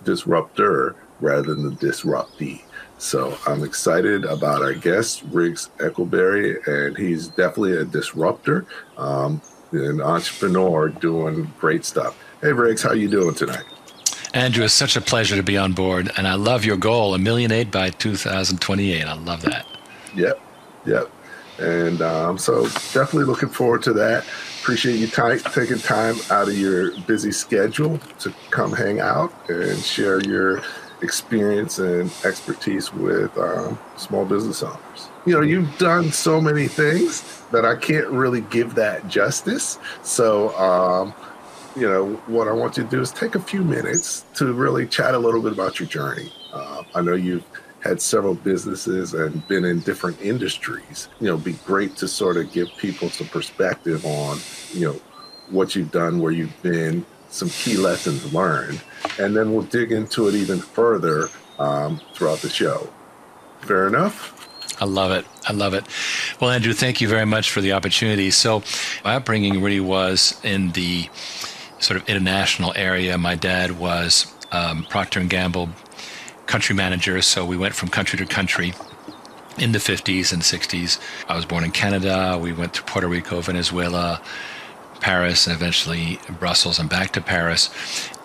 disruptor 0.04 0.96
rather 1.20 1.54
than 1.54 1.68
the 1.70 1.74
disruptee. 1.76 2.64
So 2.98 3.36
I'm 3.46 3.64
excited 3.64 4.24
about 4.24 4.62
our 4.62 4.74
guest, 4.74 5.22
Riggs 5.30 5.70
Eckelberry, 5.78 6.66
and 6.66 6.96
he's 6.96 7.28
definitely 7.28 7.76
a 7.76 7.84
disruptor, 7.84 8.66
um, 8.96 9.42
an 9.72 10.00
entrepreneur 10.00 10.88
doing 10.88 11.52
great 11.58 11.84
stuff. 11.84 12.18
Hey, 12.40 12.52
Riggs, 12.52 12.82
how 12.82 12.92
you 12.92 13.08
doing 13.08 13.34
tonight? 13.34 13.64
Andrew, 14.34 14.64
it's 14.64 14.74
such 14.74 14.96
a 14.96 15.00
pleasure 15.00 15.36
to 15.36 15.44
be 15.44 15.56
on 15.56 15.74
board, 15.74 16.10
and 16.16 16.26
I 16.26 16.34
love 16.34 16.64
your 16.64 16.76
goal, 16.76 17.14
a 17.14 17.18
million 17.18 17.52
eight 17.52 17.70
by 17.70 17.90
2028. 17.90 19.04
I 19.04 19.14
love 19.14 19.42
that. 19.42 19.64
Yep, 20.16 20.40
yep. 20.84 21.10
And 21.60 22.02
um, 22.02 22.36
so 22.36 22.64
definitely 22.64 23.26
looking 23.26 23.48
forward 23.48 23.84
to 23.84 23.92
that. 23.92 24.26
Appreciate 24.60 24.96
you 24.96 25.06
t- 25.06 25.50
taking 25.52 25.78
time 25.78 26.16
out 26.30 26.48
of 26.48 26.58
your 26.58 26.98
busy 27.02 27.30
schedule 27.30 27.98
to 28.18 28.34
come 28.50 28.72
hang 28.72 28.98
out 28.98 29.32
and 29.48 29.78
share 29.78 30.20
your 30.20 30.62
experience 31.00 31.78
and 31.78 32.10
expertise 32.24 32.92
with 32.92 33.38
um, 33.38 33.78
small 33.96 34.24
business 34.24 34.64
owners. 34.64 35.10
You 35.26 35.34
know, 35.34 35.42
you've 35.42 35.78
done 35.78 36.10
so 36.10 36.40
many 36.40 36.66
things 36.66 37.40
that 37.52 37.64
I 37.64 37.76
can't 37.76 38.08
really 38.08 38.40
give 38.40 38.74
that 38.74 39.06
justice. 39.06 39.78
So, 40.02 40.56
um, 40.58 41.14
you 41.76 41.88
know, 41.88 42.14
what 42.26 42.48
I 42.48 42.52
want 42.52 42.76
you 42.76 42.84
to 42.84 42.88
do 42.88 43.00
is 43.00 43.10
take 43.10 43.34
a 43.34 43.40
few 43.40 43.62
minutes 43.62 44.24
to 44.34 44.52
really 44.52 44.86
chat 44.86 45.14
a 45.14 45.18
little 45.18 45.42
bit 45.42 45.52
about 45.52 45.80
your 45.80 45.88
journey. 45.88 46.32
Uh, 46.52 46.84
I 46.94 47.00
know 47.00 47.14
you've 47.14 47.44
had 47.80 48.00
several 48.00 48.34
businesses 48.34 49.12
and 49.12 49.46
been 49.48 49.64
in 49.64 49.80
different 49.80 50.20
industries. 50.22 51.08
You 51.20 51.28
know, 51.28 51.36
be 51.36 51.54
great 51.64 51.96
to 51.96 52.08
sort 52.08 52.36
of 52.36 52.52
give 52.52 52.68
people 52.78 53.10
some 53.10 53.26
perspective 53.28 54.04
on, 54.06 54.38
you 54.72 54.88
know, 54.88 55.00
what 55.50 55.74
you've 55.74 55.90
done, 55.90 56.20
where 56.20 56.32
you've 56.32 56.62
been, 56.62 57.04
some 57.28 57.50
key 57.50 57.76
lessons 57.76 58.32
learned, 58.32 58.80
and 59.18 59.36
then 59.36 59.52
we'll 59.52 59.64
dig 59.64 59.92
into 59.92 60.28
it 60.28 60.34
even 60.34 60.58
further 60.60 61.28
um, 61.58 62.00
throughout 62.14 62.38
the 62.38 62.48
show. 62.48 62.88
Fair 63.60 63.88
enough? 63.88 64.30
I 64.80 64.86
love 64.86 65.10
it. 65.10 65.26
I 65.46 65.52
love 65.52 65.74
it. 65.74 65.84
Well, 66.40 66.50
Andrew, 66.50 66.72
thank 66.72 67.00
you 67.00 67.08
very 67.08 67.26
much 67.26 67.50
for 67.50 67.60
the 67.60 67.72
opportunity. 67.72 68.30
So, 68.30 68.62
my 69.04 69.16
upbringing 69.16 69.62
really 69.62 69.80
was 69.80 70.40
in 70.42 70.72
the 70.72 71.08
sort 71.78 72.00
of 72.00 72.08
international 72.08 72.72
area. 72.76 73.16
My 73.18 73.34
dad 73.34 73.78
was 73.78 74.32
um, 74.52 74.84
Procter 74.84 75.20
and 75.20 75.30
Gamble 75.30 75.68
country 76.46 76.74
manager, 76.74 77.20
so 77.22 77.44
we 77.44 77.56
went 77.56 77.74
from 77.74 77.88
country 77.88 78.18
to 78.18 78.26
country 78.26 78.74
in 79.58 79.72
the 79.72 79.78
50s 79.78 80.32
and 80.32 80.42
60s. 80.42 81.00
I 81.28 81.36
was 81.36 81.44
born 81.44 81.64
in 81.64 81.70
Canada. 81.70 82.38
We 82.40 82.52
went 82.52 82.74
to 82.74 82.82
Puerto 82.82 83.08
Rico, 83.08 83.40
Venezuela, 83.40 84.20
Paris, 85.00 85.46
and 85.46 85.54
eventually 85.54 86.18
Brussels, 86.38 86.78
and 86.78 86.88
back 86.88 87.12
to 87.12 87.20
Paris. 87.20 87.70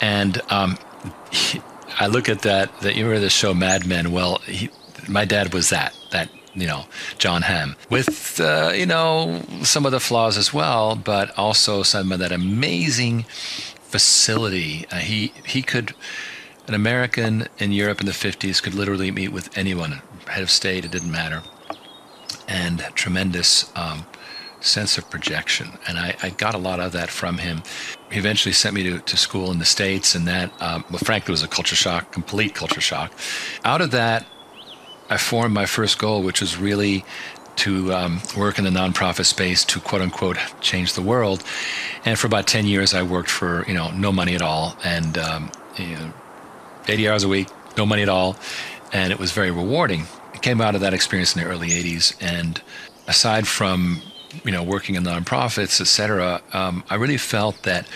And 0.01 0.41
um, 0.49 0.77
he, 1.31 1.61
I 1.99 2.07
look 2.07 2.29
at 2.29 2.43
that. 2.43 2.79
That 2.81 2.95
you 2.95 3.03
remember 3.03 3.21
the 3.21 3.29
show 3.29 3.53
Mad 3.53 3.85
Men? 3.85 4.11
Well, 4.11 4.37
he, 4.45 4.69
my 5.07 5.25
dad 5.25 5.53
was 5.53 5.69
that. 5.69 5.93
That 6.11 6.29
you 6.59 6.67
know, 6.67 6.85
Jon 7.17 7.43
Hamm, 7.43 7.75
with 7.89 8.39
uh, 8.39 8.71
you 8.73 8.85
know 8.85 9.41
some 9.63 9.85
of 9.85 9.91
the 9.91 9.99
flaws 9.99 10.37
as 10.37 10.53
well, 10.53 10.95
but 10.95 11.37
also 11.37 11.83
some 11.83 12.11
of 12.11 12.19
that 12.19 12.31
amazing 12.31 13.23
facility. 13.81 14.85
Uh, 14.91 14.97
he 14.97 15.33
he 15.45 15.61
could. 15.61 15.93
An 16.67 16.75
American 16.75 17.47
in 17.57 17.71
Europe 17.71 17.99
in 17.99 18.05
the 18.05 18.11
50s 18.11 18.61
could 18.61 18.75
literally 18.75 19.09
meet 19.09 19.29
with 19.29 19.57
anyone, 19.57 20.03
head 20.27 20.43
of 20.43 20.51
state, 20.51 20.85
it 20.85 20.91
didn't 20.91 21.11
matter. 21.11 21.41
And 22.47 22.81
tremendous 22.93 23.75
um, 23.75 24.05
sense 24.61 24.97
of 24.97 25.09
projection. 25.09 25.77
And 25.87 25.97
I, 25.97 26.15
I, 26.21 26.29
got 26.29 26.55
a 26.55 26.57
lot 26.57 26.79
of 26.79 26.91
that 26.91 27.09
from 27.09 27.37
him. 27.37 27.63
He 28.11 28.19
eventually 28.19 28.53
sent 28.53 28.75
me 28.75 28.83
to, 28.83 28.99
to 28.99 29.17
school 29.17 29.51
in 29.51 29.59
the 29.59 29.65
States, 29.65 30.15
and 30.15 30.27
that, 30.27 30.51
um, 30.61 30.83
well, 30.89 30.99
frankly, 30.99 31.31
was 31.31 31.43
a 31.43 31.47
culture 31.47 31.75
shock, 31.75 32.11
complete 32.11 32.53
culture 32.55 32.81
shock. 32.81 33.11
Out 33.63 33.81
of 33.81 33.91
that, 33.91 34.25
I 35.09 35.17
formed 35.17 35.53
my 35.53 35.65
first 35.65 35.97
goal, 35.97 36.21
which 36.21 36.41
was 36.41 36.57
really 36.57 37.03
to 37.57 37.93
um, 37.93 38.21
work 38.37 38.57
in 38.57 38.63
the 38.63 38.69
nonprofit 38.69 39.25
space 39.25 39.65
to 39.65 39.79
quote 39.81 40.01
unquote 40.01 40.37
change 40.61 40.93
the 40.93 41.01
world. 41.01 41.43
And 42.05 42.17
for 42.17 42.27
about 42.27 42.47
10 42.47 42.65
years, 42.65 42.93
I 42.93 43.03
worked 43.03 43.29
for, 43.29 43.65
you 43.67 43.73
know, 43.73 43.91
no 43.91 44.11
money 44.11 44.33
at 44.33 44.41
all 44.41 44.77
and 44.83 45.17
um, 45.17 45.51
you 45.77 45.95
know, 45.95 46.13
80 46.87 47.09
hours 47.09 47.23
a 47.23 47.27
week, 47.27 47.49
no 47.77 47.85
money 47.85 48.01
at 48.01 48.09
all. 48.09 48.37
And 48.93 49.11
it 49.11 49.19
was 49.19 49.31
very 49.31 49.51
rewarding. 49.51 50.05
I 50.33 50.37
came 50.37 50.61
out 50.61 50.73
of 50.73 50.81
that 50.81 50.93
experience 50.93 51.35
in 51.35 51.43
the 51.43 51.49
early 51.49 51.69
80s. 51.69 52.15
And 52.21 52.61
aside 53.07 53.45
from, 53.45 54.01
you 54.45 54.51
know, 54.51 54.63
working 54.63 54.95
in 54.95 55.03
nonprofits, 55.03 55.81
et 55.81 55.87
cetera, 55.87 56.41
um, 56.53 56.83
I 56.89 56.95
really 56.95 57.17
felt 57.17 57.63
that 57.63 57.87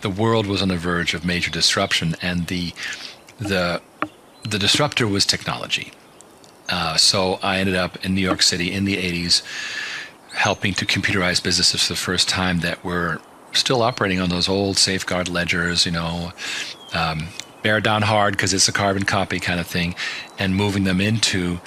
the 0.00 0.10
world 0.10 0.46
was 0.46 0.62
on 0.62 0.68
the 0.68 0.76
verge 0.76 1.14
of 1.14 1.24
major 1.24 1.50
disruption. 1.50 2.16
And 2.20 2.48
the, 2.48 2.74
the, 3.38 3.80
the 4.42 4.58
disruptor 4.58 5.06
was 5.06 5.24
technology. 5.24 5.92
Uh, 6.68 6.96
so 6.96 7.38
I 7.42 7.58
ended 7.58 7.76
up 7.76 8.04
in 8.04 8.14
New 8.14 8.20
York 8.20 8.42
City 8.42 8.72
in 8.72 8.84
the 8.84 8.96
80s, 8.96 9.42
helping 10.32 10.74
to 10.74 10.86
computerize 10.86 11.42
businesses 11.42 11.82
for 11.82 11.92
the 11.92 11.98
first 11.98 12.28
time 12.28 12.60
that 12.60 12.84
were 12.84 13.20
still 13.52 13.82
operating 13.82 14.20
on 14.20 14.28
those 14.28 14.48
old 14.48 14.76
safeguard 14.76 15.28
ledgers, 15.28 15.86
you 15.86 15.92
know, 15.92 16.32
um, 16.94 17.28
bear 17.62 17.80
down 17.80 18.02
hard 18.02 18.34
because 18.34 18.52
it's 18.52 18.68
a 18.68 18.72
carbon 18.72 19.04
copy 19.04 19.40
kind 19.40 19.60
of 19.60 19.66
thing, 19.66 19.94
and 20.38 20.54
moving 20.54 20.84
them 20.84 21.00
into 21.00 21.60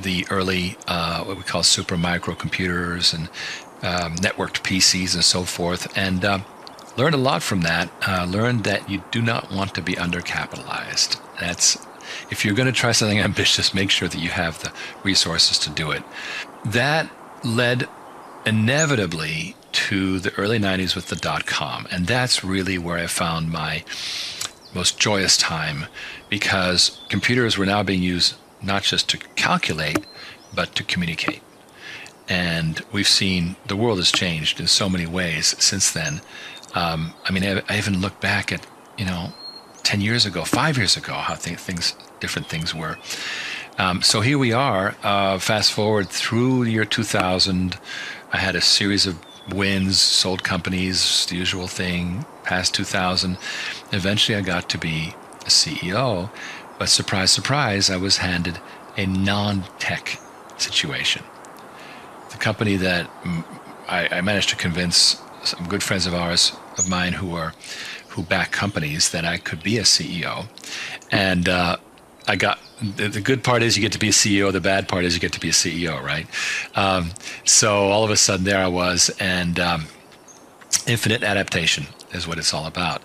the 0.00 0.26
early 0.30 0.76
uh, 0.86 1.22
what 1.24 1.36
we 1.36 1.42
call 1.42 1.62
super 1.62 1.96
microcomputers 1.96 3.12
and 3.12 3.28
um, 3.82 4.16
networked 4.16 4.62
PCs 4.62 5.14
and 5.14 5.24
so 5.24 5.44
forth, 5.44 5.96
and 5.96 6.24
uh, 6.24 6.38
learned 6.96 7.14
a 7.14 7.18
lot 7.18 7.42
from 7.42 7.62
that. 7.62 7.90
Uh, 8.06 8.24
learned 8.28 8.64
that 8.64 8.88
you 8.88 9.02
do 9.10 9.20
not 9.20 9.52
want 9.52 9.74
to 9.74 9.82
be 9.82 9.94
undercapitalized. 9.94 11.20
That's 11.38 11.76
if 12.30 12.44
you're 12.44 12.54
going 12.54 12.66
to 12.66 12.72
try 12.72 12.92
something 12.92 13.18
ambitious, 13.18 13.74
make 13.74 13.90
sure 13.90 14.08
that 14.08 14.20
you 14.20 14.30
have 14.30 14.60
the 14.60 14.72
resources 15.02 15.58
to 15.60 15.70
do 15.70 15.90
it. 15.90 16.02
That 16.64 17.10
led 17.44 17.88
inevitably 18.44 19.56
to 19.72 20.18
the 20.18 20.34
early 20.36 20.58
90s 20.58 20.94
with 20.94 21.08
the 21.08 21.16
dot 21.16 21.46
com. 21.46 21.86
And 21.90 22.06
that's 22.06 22.42
really 22.42 22.78
where 22.78 22.98
I 22.98 23.06
found 23.06 23.50
my 23.50 23.84
most 24.74 24.98
joyous 24.98 25.36
time 25.36 25.86
because 26.28 27.00
computers 27.08 27.56
were 27.56 27.66
now 27.66 27.82
being 27.82 28.02
used 28.02 28.34
not 28.62 28.82
just 28.82 29.08
to 29.10 29.18
calculate, 29.36 30.06
but 30.54 30.74
to 30.74 30.84
communicate. 30.84 31.42
And 32.28 32.82
we've 32.92 33.08
seen 33.08 33.56
the 33.66 33.76
world 33.76 33.98
has 33.98 34.12
changed 34.12 34.60
in 34.60 34.66
so 34.66 34.88
many 34.88 35.06
ways 35.06 35.54
since 35.58 35.90
then. 35.90 36.20
Um, 36.74 37.14
I 37.24 37.32
mean, 37.32 37.44
I, 37.44 37.62
I 37.68 37.78
even 37.78 38.00
look 38.00 38.20
back 38.20 38.52
at, 38.52 38.66
you 38.98 39.06
know, 39.06 39.32
10 39.88 40.02
years 40.02 40.26
ago, 40.26 40.44
five 40.44 40.76
years 40.76 40.98
ago, 40.98 41.14
how 41.14 41.34
th- 41.34 41.56
things, 41.56 41.96
different 42.20 42.46
things 42.46 42.74
were. 42.74 42.98
Um, 43.78 44.02
so 44.02 44.20
here 44.20 44.36
we 44.36 44.52
are, 44.52 44.94
uh, 45.02 45.38
fast 45.38 45.72
forward 45.72 46.10
through 46.10 46.64
year 46.64 46.84
2000. 46.84 47.78
I 48.30 48.36
had 48.36 48.54
a 48.54 48.60
series 48.60 49.06
of 49.06 49.16
wins, 49.50 49.98
sold 49.98 50.44
companies, 50.44 51.24
the 51.24 51.36
usual 51.36 51.68
thing, 51.68 52.26
past 52.44 52.74
2000. 52.74 53.38
Eventually, 53.90 54.36
I 54.36 54.42
got 54.42 54.68
to 54.68 54.76
be 54.76 55.14
a 55.46 55.48
CEO, 55.48 56.28
but 56.78 56.90
surprise, 56.90 57.30
surprise, 57.30 57.88
I 57.88 57.96
was 57.96 58.18
handed 58.18 58.60
a 58.98 59.06
non 59.06 59.64
tech 59.78 60.20
situation. 60.58 61.22
The 62.28 62.36
company 62.36 62.76
that 62.76 63.08
I, 63.88 64.18
I 64.18 64.20
managed 64.20 64.50
to 64.50 64.56
convince 64.56 65.16
some 65.44 65.66
good 65.66 65.82
friends 65.82 66.06
of 66.06 66.12
ours, 66.12 66.52
of 66.76 66.90
mine, 66.90 67.14
who 67.14 67.34
are 67.34 67.54
who 68.18 68.24
back 68.24 68.50
companies 68.50 69.10
that 69.10 69.24
I 69.24 69.36
could 69.38 69.62
be 69.62 69.78
a 69.78 69.82
CEO. 69.82 70.48
And 71.12 71.48
uh, 71.48 71.76
I 72.26 72.34
got 72.34 72.58
the, 72.82 73.06
the, 73.06 73.20
good 73.20 73.44
part 73.44 73.62
is 73.62 73.76
you 73.76 73.80
get 73.80 73.92
to 73.92 73.98
be 73.98 74.08
a 74.08 74.12
CEO. 74.12 74.52
The 74.52 74.60
bad 74.60 74.88
part 74.88 75.04
is 75.04 75.14
you 75.14 75.20
get 75.20 75.32
to 75.34 75.40
be 75.40 75.50
a 75.50 75.52
CEO, 75.52 76.02
right? 76.02 76.26
Um, 76.74 77.12
so 77.44 77.76
all 77.76 78.02
of 78.02 78.10
a 78.10 78.16
sudden 78.16 78.44
there 78.44 78.58
I 78.58 78.66
was, 78.66 79.08
and 79.20 79.60
um, 79.60 79.86
infinite 80.86 81.22
adaptation 81.22 81.86
is 82.12 82.26
what 82.26 82.38
it's 82.38 82.52
all 82.52 82.66
about. 82.66 83.02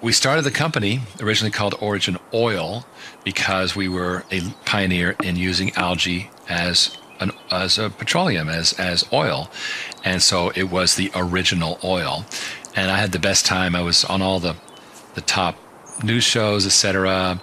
We 0.00 0.12
started 0.12 0.42
the 0.42 0.52
company 0.52 1.00
originally 1.20 1.50
called 1.50 1.74
Origin 1.80 2.16
Oil 2.32 2.86
because 3.24 3.74
we 3.74 3.88
were 3.88 4.24
a 4.30 4.40
pioneer 4.64 5.16
in 5.20 5.34
using 5.34 5.72
algae 5.74 6.30
as 6.48 6.96
an, 7.18 7.32
as 7.50 7.78
a 7.78 7.90
petroleum 7.90 8.48
as 8.48 8.72
as 8.74 9.04
oil, 9.12 9.50
and 10.04 10.22
so 10.22 10.50
it 10.50 10.70
was 10.70 10.94
the 10.94 11.10
original 11.14 11.80
oil 11.82 12.24
and 12.74 12.90
I 12.90 12.98
had 12.98 13.12
the 13.12 13.18
best 13.18 13.46
time. 13.46 13.74
I 13.74 13.82
was 13.82 14.04
on 14.04 14.22
all 14.22 14.40
the 14.40 14.56
the 15.14 15.20
top 15.20 15.56
news 16.02 16.24
shows, 16.24 16.66
etc. 16.66 17.40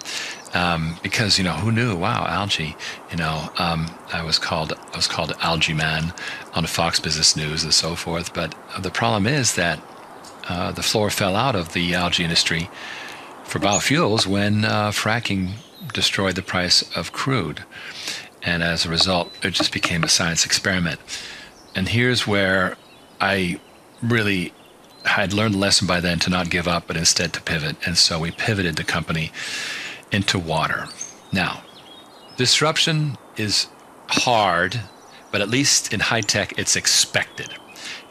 Um, 0.54 0.98
because 1.02 1.38
you 1.38 1.44
know 1.44 1.52
who 1.52 1.72
knew? 1.72 1.96
Wow, 1.96 2.26
algae. 2.26 2.76
You 3.10 3.16
know, 3.16 3.48
um, 3.58 3.90
I 4.12 4.22
was 4.22 4.38
called 4.38 4.72
I 4.92 4.96
was 4.96 5.06
called 5.06 5.32
Algae 5.40 5.74
Man 5.74 6.12
on 6.54 6.66
Fox 6.66 7.00
Business 7.00 7.36
News 7.36 7.64
and 7.64 7.72
so 7.72 7.94
forth. 7.94 8.34
But 8.34 8.54
the 8.78 8.90
problem 8.90 9.26
is 9.26 9.54
that 9.54 9.80
uh, 10.48 10.72
the 10.72 10.82
floor 10.82 11.08
fell 11.10 11.36
out 11.36 11.56
of 11.56 11.72
the 11.72 11.94
algae 11.94 12.24
industry 12.24 12.68
for 13.44 13.58
biofuels 13.58 14.26
when 14.26 14.64
uh, 14.64 14.90
fracking 14.90 15.52
destroyed 15.92 16.36
the 16.36 16.42
price 16.42 16.82
of 16.96 17.12
crude, 17.12 17.64
and 18.42 18.62
as 18.62 18.84
a 18.84 18.88
result, 18.90 19.32
it 19.42 19.50
just 19.50 19.72
became 19.72 20.04
a 20.04 20.08
science 20.08 20.44
experiment. 20.44 21.00
And 21.74 21.88
here's 21.88 22.26
where 22.26 22.76
I 23.20 23.58
really 24.02 24.52
I'd 25.04 25.32
learned 25.32 25.54
the 25.54 25.58
lesson 25.58 25.86
by 25.86 26.00
then 26.00 26.18
to 26.20 26.30
not 26.30 26.50
give 26.50 26.68
up, 26.68 26.86
but 26.86 26.96
instead 26.96 27.32
to 27.32 27.40
pivot. 27.40 27.76
And 27.86 27.96
so 27.96 28.18
we 28.18 28.30
pivoted 28.30 28.76
the 28.76 28.84
company 28.84 29.32
into 30.10 30.38
water. 30.38 30.86
Now, 31.32 31.62
disruption 32.36 33.16
is 33.36 33.66
hard, 34.08 34.80
but 35.30 35.40
at 35.40 35.48
least 35.48 35.92
in 35.92 36.00
high 36.00 36.20
tech, 36.20 36.58
it's 36.58 36.76
expected. 36.76 37.54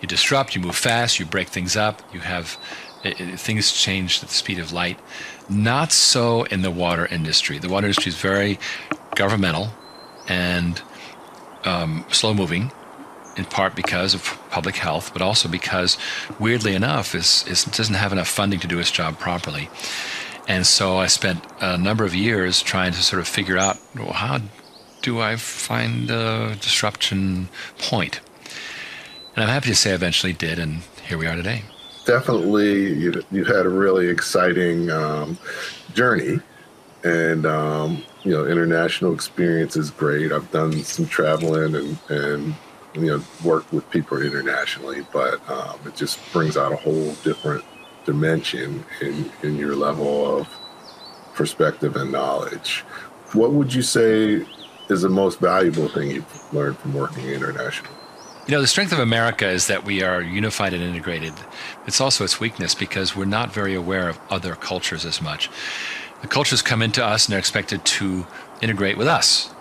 You 0.02 0.08
disrupt, 0.08 0.56
you 0.56 0.62
move 0.62 0.76
fast, 0.76 1.20
you 1.20 1.26
break 1.26 1.50
things 1.50 1.76
up, 1.76 2.02
you 2.14 2.22
have 2.22 2.58
it, 3.04 3.40
things 3.40 3.72
change 3.72 4.22
at 4.22 4.30
the 4.30 4.34
speed 4.34 4.60
of 4.60 4.72
light. 4.72 5.00
Not 5.50 5.92
so 5.92 6.44
in 6.44 6.62
the 6.62 6.72
water 6.72 7.06
industry. 7.06 7.60
The 7.60 7.70
water 7.70 7.88
industry 7.88 8.10
is 8.10 8.18
very 8.18 8.60
governmental 9.16 9.70
and 10.28 10.82
um, 11.64 12.06
slow 12.10 12.34
moving 12.34 12.72
in 13.38 13.46
part 13.46 13.76
because 13.76 14.14
of 14.14 14.38
public 14.50 14.76
health, 14.76 15.14
but 15.14 15.22
also 15.22 15.48
because, 15.50 15.98
weirdly 16.40 16.76
enough, 16.76 17.16
is, 17.16 17.46
is 17.48 17.66
doesn't 17.66 17.96
have 17.96 18.12
enough 18.12 18.28
funding 18.28 18.60
to 18.60 18.68
do 18.68 18.80
its 18.80 18.92
job 18.92 19.18
properly. 19.20 19.70
And 20.48 20.66
so 20.66 20.98
I 20.98 21.08
spent 21.08 21.44
a 21.62 21.78
number 21.78 22.04
of 22.04 22.14
years 22.14 22.62
trying 22.62 22.94
to 22.94 23.02
sort 23.02 23.22
of 23.22 23.28
figure 23.28 23.58
out 23.58 23.78
well, 23.96 24.14
how 24.14 24.40
do 25.02 25.20
I 25.20 25.36
find 25.36 26.08
the 26.08 26.58
disruption 26.62 27.50
point. 27.78 28.20
And 29.36 29.44
I'm 29.44 29.50
happy 29.50 29.70
to 29.70 29.76
say 29.76 29.92
I 29.92 29.96
eventually 29.96 30.34
did, 30.34 30.60
and 30.60 30.82
here 31.08 31.18
we 31.18 31.28
are 31.28 31.36
today. 31.36 31.64
Definitely, 32.06 32.94
you, 32.94 33.24
you 33.32 33.46
had 33.46 33.66
a 33.66 33.70
really 33.70 34.08
exciting 34.08 34.90
um, 34.90 35.38
journey, 35.94 36.40
and 37.04 37.46
um, 37.46 38.04
you 38.24 38.32
know, 38.32 38.46
international 38.46 39.14
experience 39.14 39.76
is 39.76 39.92
great. 39.92 40.32
I've 40.32 40.52
done 40.52 40.84
some 40.84 41.06
traveling 41.08 41.76
and 41.76 41.98
and 42.10 42.56
you 42.94 43.02
know 43.08 43.24
work 43.44 43.72
with 43.72 43.90
people 43.90 44.22
internationally, 44.22 45.06
but 45.12 45.48
um, 45.50 45.80
it 45.86 45.96
just 45.96 46.20
brings 46.34 46.58
out 46.58 46.72
a 46.72 46.76
whole 46.76 47.14
different 47.24 47.64
dimension 48.06 48.84
in 49.02 49.32
in 49.44 49.58
your 49.58 49.76
level 49.76 50.38
of 50.38 50.48
perspective 51.34 51.96
and 51.96 52.12
knowledge. 52.12 52.80
What 53.34 53.54
would 53.54 53.74
you 53.74 53.82
say 53.82 54.46
is 54.90 55.02
the 55.02 55.10
most 55.10 55.40
valuable 55.40 55.88
thing 55.88 56.12
you've 56.12 56.54
learned 56.54 56.78
from 56.78 56.94
working 56.94 57.26
internationally? 57.26 57.96
You 58.48 58.56
know, 58.56 58.62
the 58.62 58.68
strength 58.68 58.92
of 58.92 59.00
America 59.00 59.48
is 59.48 59.68
that 59.68 59.86
we 59.86 60.02
are 60.02 60.22
unified 60.22 60.74
and 60.74 60.84
integrated. 60.84 61.34
It's 61.88 62.02
also 62.02 62.24
its 62.24 62.40
weakness 62.40 62.76
because 62.76 63.16
we're 63.16 63.26
not 63.26 63.54
very 63.54 63.76
aware 63.76 64.10
of 64.10 64.20
other 64.30 64.56
cultures 64.56 65.06
as 65.06 65.22
much. 65.22 65.50
The 66.22 66.28
cultures 66.28 66.62
come 66.62 66.82
into 66.82 67.06
us 67.06 67.26
and 67.26 67.32
they're 67.32 67.40
expected 67.40 67.86
to 67.86 68.26
integrate 68.62 68.98
with 68.98 69.08
us. 69.08 69.54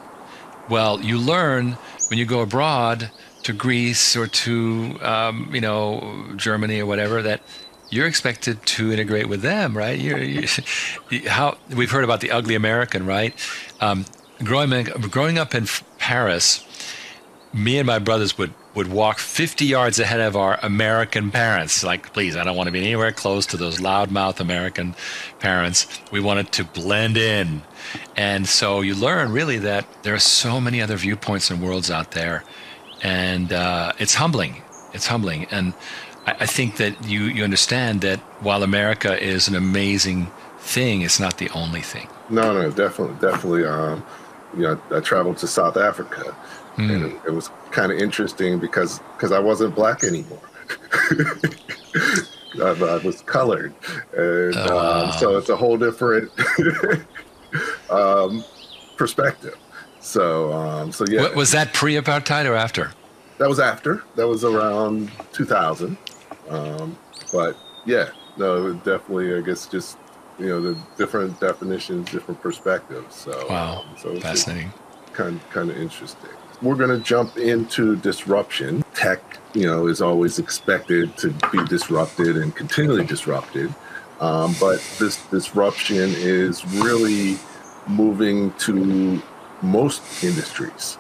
Well, 0.69 1.01
you 1.01 1.19
learn 1.19 1.79
when 2.11 2.19
you 2.19 2.27
go 2.27 2.41
abroad 2.41 3.11
to 3.45 3.53
Greece 3.53 4.17
or 4.17 4.27
to 4.27 4.99
um, 5.01 5.49
you 5.55 5.61
know 5.61 6.27
Germany 6.37 6.81
or 6.81 6.87
whatever 6.87 7.23
that 7.23 7.41
you're 7.89 8.07
expected 8.07 8.65
to 8.65 8.93
integrate 8.93 9.29
with 9.29 9.43
them, 9.43 9.77
right? 9.77 9.99
You're, 9.99 10.19
you, 10.19 10.47
how 11.29 11.57
we've 11.75 11.91
heard 11.91 12.05
about 12.05 12.21
the 12.21 12.31
ugly 12.31 12.55
American, 12.55 13.07
right? 13.07 13.35
Um, 13.81 14.05
growing 14.43 14.85
growing 14.85 15.39
up 15.39 15.55
in 15.55 15.67
Paris, 15.99 16.65
me 17.53 17.79
and 17.79 17.87
my 17.87 17.99
brothers 17.99 18.37
would 18.37 18.53
would 18.75 18.87
walk 18.93 19.19
50 19.19 19.65
yards 19.65 19.99
ahead 19.99 20.21
of 20.21 20.37
our 20.37 20.59
American 20.63 21.31
parents. 21.31 21.83
Like, 21.83 22.13
please, 22.13 22.37
I 22.37 22.45
don't 22.45 22.57
want 22.57 22.69
to 22.69 22.73
be 22.73 22.81
anywhere 22.81 23.11
close 23.13 23.47
to 23.47 23.57
those 23.57 23.79
loudmouth 23.79 24.39
American 24.39 24.95
parents. 25.41 25.87
We 26.13 26.21
wanted 26.21 26.53
to 26.53 26.65
blend 26.65 27.17
in. 27.17 27.63
And 28.17 28.47
so 28.47 28.81
you 28.81 28.95
learn 28.95 29.33
really 29.33 29.59
that 29.59 29.87
there 30.03 30.15
are 30.15 30.21
so 30.21 30.61
many 30.61 30.81
other 30.81 30.97
viewpoints 30.97 31.51
and 31.51 31.61
worlds 31.61 31.91
out 31.91 32.13
there 32.13 32.45
and 33.03 33.53
uh, 33.53 33.93
it's 33.99 34.15
humbling. 34.15 34.63
It's 34.93 35.07
humbling, 35.07 35.47
and 35.51 35.73
I, 36.27 36.37
I, 36.41 36.47
think 36.47 36.77
that 36.77 37.05
you 37.05 37.25
you 37.25 37.45
understand 37.45 38.01
that 38.01 38.19
while 38.41 38.63
America 38.63 39.19
is 39.19 39.49
an 39.49 39.55
amazing 39.55 40.31
thing, 40.59 41.03
it's 41.03 41.21
not 41.21 41.39
the 41.39 41.49
only 41.51 41.81
thing. 41.81 42.09
No, 42.29 42.53
no, 42.53 42.71
definitely, 42.71 43.15
definitely. 43.21 43.65
Um, 43.65 44.05
you 44.57 44.63
know, 44.63 44.81
I 44.91 45.01
traveled 45.01 45.39
to 45.39 45.47
South 45.47 45.77
Africa, 45.77 46.35
Mm. 46.77 46.95
And 46.95 47.05
it, 47.05 47.21
it 47.29 47.31
was 47.33 47.51
kind 47.71 47.93
of 47.93 47.99
interesting 47.99 48.59
because 48.59 49.01
because 49.17 49.33
I 49.33 49.39
wasn't 49.39 49.75
black 49.75 50.05
anymore. 50.05 50.41
I, 52.63 52.71
I, 52.71 52.97
was 52.99 53.23
colored, 53.23 53.73
and 54.17 54.55
oh. 54.57 55.07
um, 55.07 55.13
so 55.19 55.37
it's 55.37 55.49
a 55.49 55.57
whole 55.57 55.77
different 55.77 56.31
um, 57.91 58.45
perspective. 58.97 59.57
So, 60.01 60.53
um, 60.53 60.93
so 60.93 61.05
yeah. 61.09 61.33
Was 61.35 61.53
that 61.53 61.73
pre-apartheid 61.73 62.49
or 62.49 62.55
after? 62.55 62.93
That 63.39 63.49
was 63.49 63.61
after. 63.61 64.03
That 64.17 64.27
was 64.27 64.45
around 64.45 65.11
2000. 65.33 65.97
Um, 66.49 66.99
but 67.33 67.57
yeah, 67.87 68.11
no, 68.37 68.75
definitely. 68.75 69.35
I 69.35 69.41
guess 69.41 69.67
just 69.67 69.97
you 70.39 70.47
know 70.47 70.61
the 70.61 70.79
different 70.97 71.39
definitions, 71.41 72.11
different 72.11 72.41
perspectives. 72.41 73.15
So 73.15 73.47
wow, 73.49 73.83
um, 73.83 73.97
so 73.97 74.19
fascinating. 74.21 74.73
Kind 75.13 75.41
kind 75.51 75.71
of 75.71 75.77
interesting. 75.77 76.31
We're 76.63 76.75
going 76.75 76.91
to 76.91 77.03
jump 77.03 77.39
into 77.39 77.97
disruption. 77.97 78.85
Tech, 78.95 79.23
you 79.55 79.67
know, 79.67 79.87
is 79.87 80.03
always 80.03 80.39
expected 80.39 81.17
to 81.19 81.31
be 81.51 81.65
disrupted 81.65 82.37
and 82.37 82.55
continually 82.55 83.05
disrupted. 83.05 83.75
Um, 84.21 84.55
but 84.61 84.79
this 84.99 85.25
disruption 85.29 86.11
is 86.17 86.65
really 86.75 87.39
moving 87.89 88.53
to 88.59 89.23
most 89.63 90.23
industries. 90.23 90.99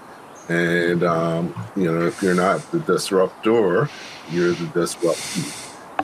And, 0.49 1.05
um, 1.05 1.55
you 1.77 1.93
know, 1.93 2.07
if 2.07 2.23
you're 2.23 2.35
not 2.35 2.61
the 2.73 2.81
disruptor, 2.81 3.91
you're 4.31 4.53
the 4.53 4.67
disruptee. 4.75 5.53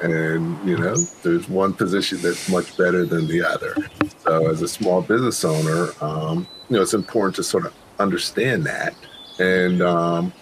And, 0.03 0.69
you 0.69 0.77
know, 0.77 0.95
there's 1.23 1.49
one 1.49 1.73
position 1.73 2.21
that's 2.21 2.51
much 2.51 2.77
better 2.77 3.07
than 3.07 3.27
the 3.27 3.43
other. 3.43 3.75
So, 4.19 4.51
as 4.51 4.61
a 4.61 4.69
small 4.69 5.01
business 5.01 5.43
owner, 5.45 5.93
um, 6.03 6.47
you 6.69 6.77
know, 6.77 6.83
it's 6.83 6.93
important 6.93 7.37
to 7.37 7.43
sort 7.43 7.65
of 7.65 7.73
understand 7.99 8.65
that 8.65 8.95
and 9.39 9.83
um, 9.83 10.33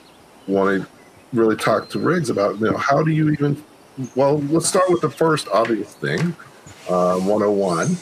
want 0.47 0.82
to 0.82 0.88
really 1.32 1.57
talk 1.57 1.88
to 1.90 1.99
Riggs 1.99 2.30
about, 2.30 2.59
you 2.59 2.70
know, 2.70 2.76
how 2.76 3.03
do 3.03 3.11
you 3.11 3.30
even, 3.30 3.62
well, 4.14 4.38
let's 4.38 4.68
start 4.68 4.88
with 4.88 5.01
the 5.01 5.11
first 5.11 5.49
obvious 5.49 5.95
thing 5.95 6.34
uh, 6.88 7.18
101. 7.18 7.97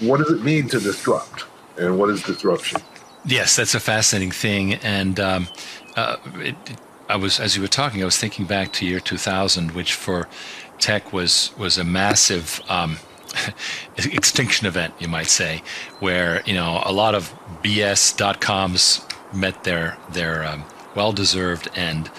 What 0.00 0.18
does 0.18 0.32
it 0.32 0.42
mean 0.42 0.68
to 0.68 0.80
disrupt? 0.80 1.44
And 1.78 1.98
what 1.98 2.10
is 2.10 2.22
disruption? 2.22 2.80
Yes, 3.24 3.56
that's 3.56 3.74
a 3.74 3.80
fascinating 3.80 4.30
thing. 4.30 4.74
And 4.74 5.20
um, 5.20 5.48
uh, 5.96 6.16
it, 6.36 6.56
I 7.08 7.16
was, 7.16 7.38
as 7.38 7.56
you 7.56 7.62
were 7.62 7.68
talking, 7.68 8.02
I 8.02 8.04
was 8.04 8.16
thinking 8.16 8.46
back 8.46 8.72
to 8.74 8.86
year 8.86 9.00
2000, 9.00 9.72
which 9.72 9.94
for 9.94 10.28
tech 10.78 11.12
was 11.12 11.52
was 11.58 11.76
a 11.76 11.84
massive 11.84 12.60
um, 12.68 12.98
extinction 13.96 14.66
event, 14.66 14.94
you 14.98 15.08
might 15.08 15.26
say, 15.26 15.62
where 15.98 16.42
you 16.46 16.54
know 16.54 16.82
a 16.84 16.92
lot 16.92 17.14
of 17.14 17.34
BS 17.62 18.16
dot 18.16 18.40
coms 18.40 19.04
met 19.32 19.64
their 19.64 19.96
their 20.12 20.44
um, 20.44 20.64
well 20.94 21.12
deserved 21.12 21.68
end. 21.74 22.10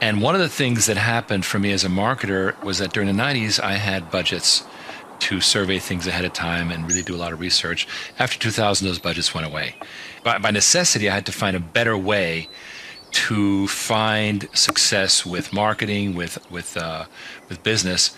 And 0.00 0.22
one 0.22 0.34
of 0.34 0.40
the 0.40 0.48
things 0.48 0.86
that 0.86 0.96
happened 0.96 1.44
for 1.44 1.58
me 1.58 1.72
as 1.72 1.84
a 1.84 1.88
marketer 1.88 2.60
was 2.62 2.78
that 2.78 2.92
during 2.92 3.14
the 3.14 3.22
90s, 3.22 3.62
I 3.62 3.74
had 3.74 4.10
budgets 4.10 4.64
to 5.20 5.40
survey 5.40 5.78
things 5.78 6.06
ahead 6.06 6.24
of 6.24 6.32
time 6.32 6.70
and 6.70 6.88
really 6.88 7.02
do 7.02 7.14
a 7.14 7.18
lot 7.18 7.32
of 7.32 7.40
research. 7.40 7.86
After 8.18 8.38
2000, 8.38 8.86
those 8.86 8.98
budgets 8.98 9.34
went 9.34 9.46
away. 9.46 9.74
By, 10.24 10.38
by 10.38 10.50
necessity, 10.50 11.10
I 11.10 11.14
had 11.14 11.26
to 11.26 11.32
find 11.32 11.54
a 11.54 11.60
better 11.60 11.96
way 11.98 12.48
to 13.12 13.66
find 13.66 14.48
success 14.54 15.26
with 15.26 15.52
marketing, 15.52 16.14
with 16.14 16.38
with 16.50 16.76
uh, 16.76 17.06
with 17.48 17.62
business, 17.62 18.16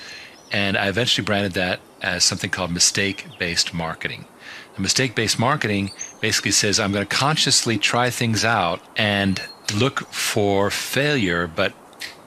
and 0.50 0.76
I 0.76 0.88
eventually 0.88 1.24
branded 1.24 1.52
that 1.52 1.80
as 2.02 2.24
something 2.24 2.50
called 2.50 2.70
mistake-based 2.70 3.72
marketing. 3.72 4.26
The 4.74 4.80
mistake-based 4.80 5.38
marketing 5.38 5.90
basically 6.20 6.52
says 6.52 6.80
I'm 6.80 6.92
going 6.92 7.06
to 7.06 7.16
consciously 7.16 7.78
try 7.78 8.10
things 8.10 8.44
out 8.44 8.80
and 8.96 9.40
look 9.74 10.00
for 10.12 10.70
failure, 10.70 11.46
but 11.46 11.72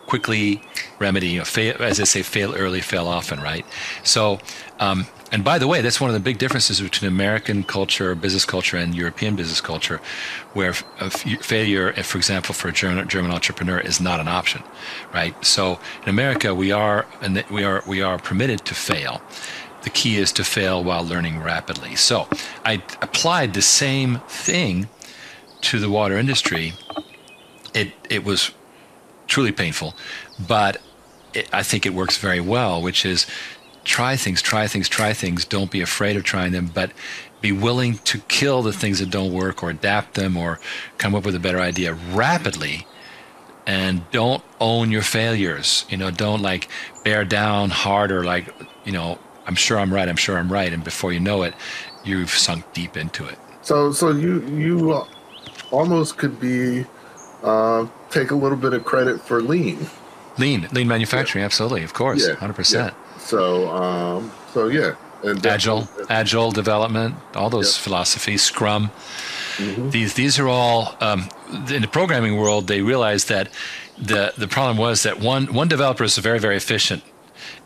quickly 0.05 0.61
remedy. 0.99 1.27
You 1.29 1.39
know, 1.39 1.45
fail, 1.45 1.75
as 1.79 1.97
they 1.97 2.05
say, 2.05 2.21
fail 2.21 2.53
early, 2.55 2.81
fail 2.81 3.07
often, 3.07 3.39
right? 3.39 3.65
So, 4.03 4.39
um, 4.79 5.07
and 5.31 5.43
by 5.43 5.57
the 5.57 5.67
way, 5.67 5.81
that's 5.81 5.99
one 5.99 6.09
of 6.09 6.13
the 6.13 6.19
big 6.19 6.37
differences 6.37 6.79
between 6.79 7.09
American 7.09 7.63
culture, 7.63 8.13
business 8.15 8.45
culture, 8.45 8.77
and 8.77 8.93
European 8.93 9.35
business 9.35 9.59
culture, 9.59 9.99
where 10.53 10.73
failure, 10.73 11.91
for 12.03 12.17
example, 12.17 12.53
for 12.53 12.67
a 12.69 12.71
German, 12.71 13.07
German 13.07 13.31
entrepreneur, 13.31 13.79
is 13.79 13.99
not 13.99 14.19
an 14.19 14.27
option, 14.27 14.61
right? 15.13 15.33
So, 15.43 15.79
in 16.03 16.09
America, 16.09 16.53
we 16.53 16.71
are 16.71 17.05
we 17.49 17.63
are 17.63 17.83
we 17.87 18.01
are 18.01 18.17
permitted 18.19 18.65
to 18.65 18.75
fail. 18.75 19.21
The 19.85 19.91
key 19.91 20.17
is 20.17 20.31
to 20.33 20.43
fail 20.43 20.83
while 20.83 21.05
learning 21.05 21.41
rapidly. 21.41 21.95
So, 21.95 22.27
I 22.65 22.81
applied 23.01 23.53
the 23.53 23.61
same 23.61 24.19
thing 24.27 24.89
to 25.61 25.79
the 25.79 25.89
water 25.89 26.17
industry. 26.17 26.73
It 27.73 27.93
it 28.09 28.23
was 28.23 28.51
truly 29.27 29.51
painful, 29.51 29.95
but 30.47 30.81
it, 31.35 31.47
I 31.53 31.61
think 31.63 31.85
it 31.85 31.93
works 31.93 32.17
very 32.17 32.39
well, 32.39 32.81
which 32.81 33.05
is 33.05 33.27
try 33.83 34.15
things, 34.15 34.41
try 34.41 34.67
things, 34.67 34.89
try 34.89 35.13
things. 35.13 35.45
Don't 35.45 35.69
be 35.69 35.81
afraid 35.81 36.15
of 36.17 36.23
trying 36.23 36.51
them, 36.51 36.71
but 36.73 36.91
be 37.41 37.51
willing 37.51 37.99
to 37.99 38.17
kill 38.21 38.63
the 38.63 38.73
things 38.73 38.97
that 38.99 39.11
don't 39.11 39.31
work 39.31 39.61
or 39.61 39.69
adapt 39.69 40.15
them 40.15 40.35
or 40.35 40.59
come 40.97 41.13
up 41.13 41.25
with 41.25 41.35
a 41.35 41.39
better 41.39 41.59
idea 41.59 41.93
rapidly. 41.93 42.87
And 43.67 44.09
don't 44.11 44.43
own 44.59 44.91
your 44.91 45.01
failures. 45.01 45.85
You 45.89 45.97
know, 45.97 46.11
don't 46.11 46.41
like 46.41 46.69
bear 47.03 47.25
down 47.25 47.71
harder, 47.71 48.23
like, 48.23 48.53
you 48.83 48.91
know, 48.91 49.19
I'm 49.47 49.55
sure 49.55 49.77
I'm 49.77 49.93
right, 49.93 50.07
I'm 50.07 50.15
sure 50.15 50.37
I'm 50.37 50.51
right. 50.51 50.71
And 50.71 50.83
before 50.83 51.13
you 51.13 51.19
know 51.19 51.43
it, 51.43 51.53
you've 52.03 52.29
sunk 52.29 52.71
deep 52.73 52.97
into 52.97 53.25
it. 53.25 53.37
So, 53.61 53.91
so 53.91 54.11
you, 54.11 54.45
you 54.47 55.05
almost 55.71 56.17
could 56.17 56.39
be 56.39 56.85
uh, 57.43 57.87
take 58.09 58.31
a 58.31 58.35
little 58.35 58.57
bit 58.57 58.73
of 58.73 58.85
credit 58.85 59.21
for 59.21 59.41
lean. 59.41 59.87
Lean, 60.37 60.67
lean 60.71 60.87
manufacturing, 60.87 61.41
yeah. 61.41 61.45
absolutely, 61.45 61.83
of 61.83 61.93
course, 61.93 62.27
hundred 62.27 62.39
yeah. 62.41 62.51
percent. 62.51 62.93
So, 63.19 63.69
um, 63.69 64.31
so 64.53 64.67
yeah, 64.67 64.95
and 65.23 65.45
agile, 65.45 65.87
agile 66.09 66.51
development, 66.51 67.15
all 67.35 67.49
those 67.49 67.77
philosophies, 67.77 68.41
Scrum. 68.41 68.91
Mm-hmm. 69.57 69.89
These 69.91 70.13
these 70.15 70.37
are 70.37 70.47
all 70.47 70.95
um, 70.99 71.29
in 71.69 71.81
the 71.81 71.87
programming 71.87 72.37
world. 72.37 72.67
They 72.67 72.81
realized 72.81 73.29
that 73.29 73.49
the 73.97 74.33
the 74.37 74.47
problem 74.47 74.77
was 74.77 75.03
that 75.03 75.19
one 75.19 75.53
one 75.53 75.69
developer 75.69 76.03
is 76.03 76.17
very 76.17 76.39
very 76.39 76.57
efficient 76.57 77.01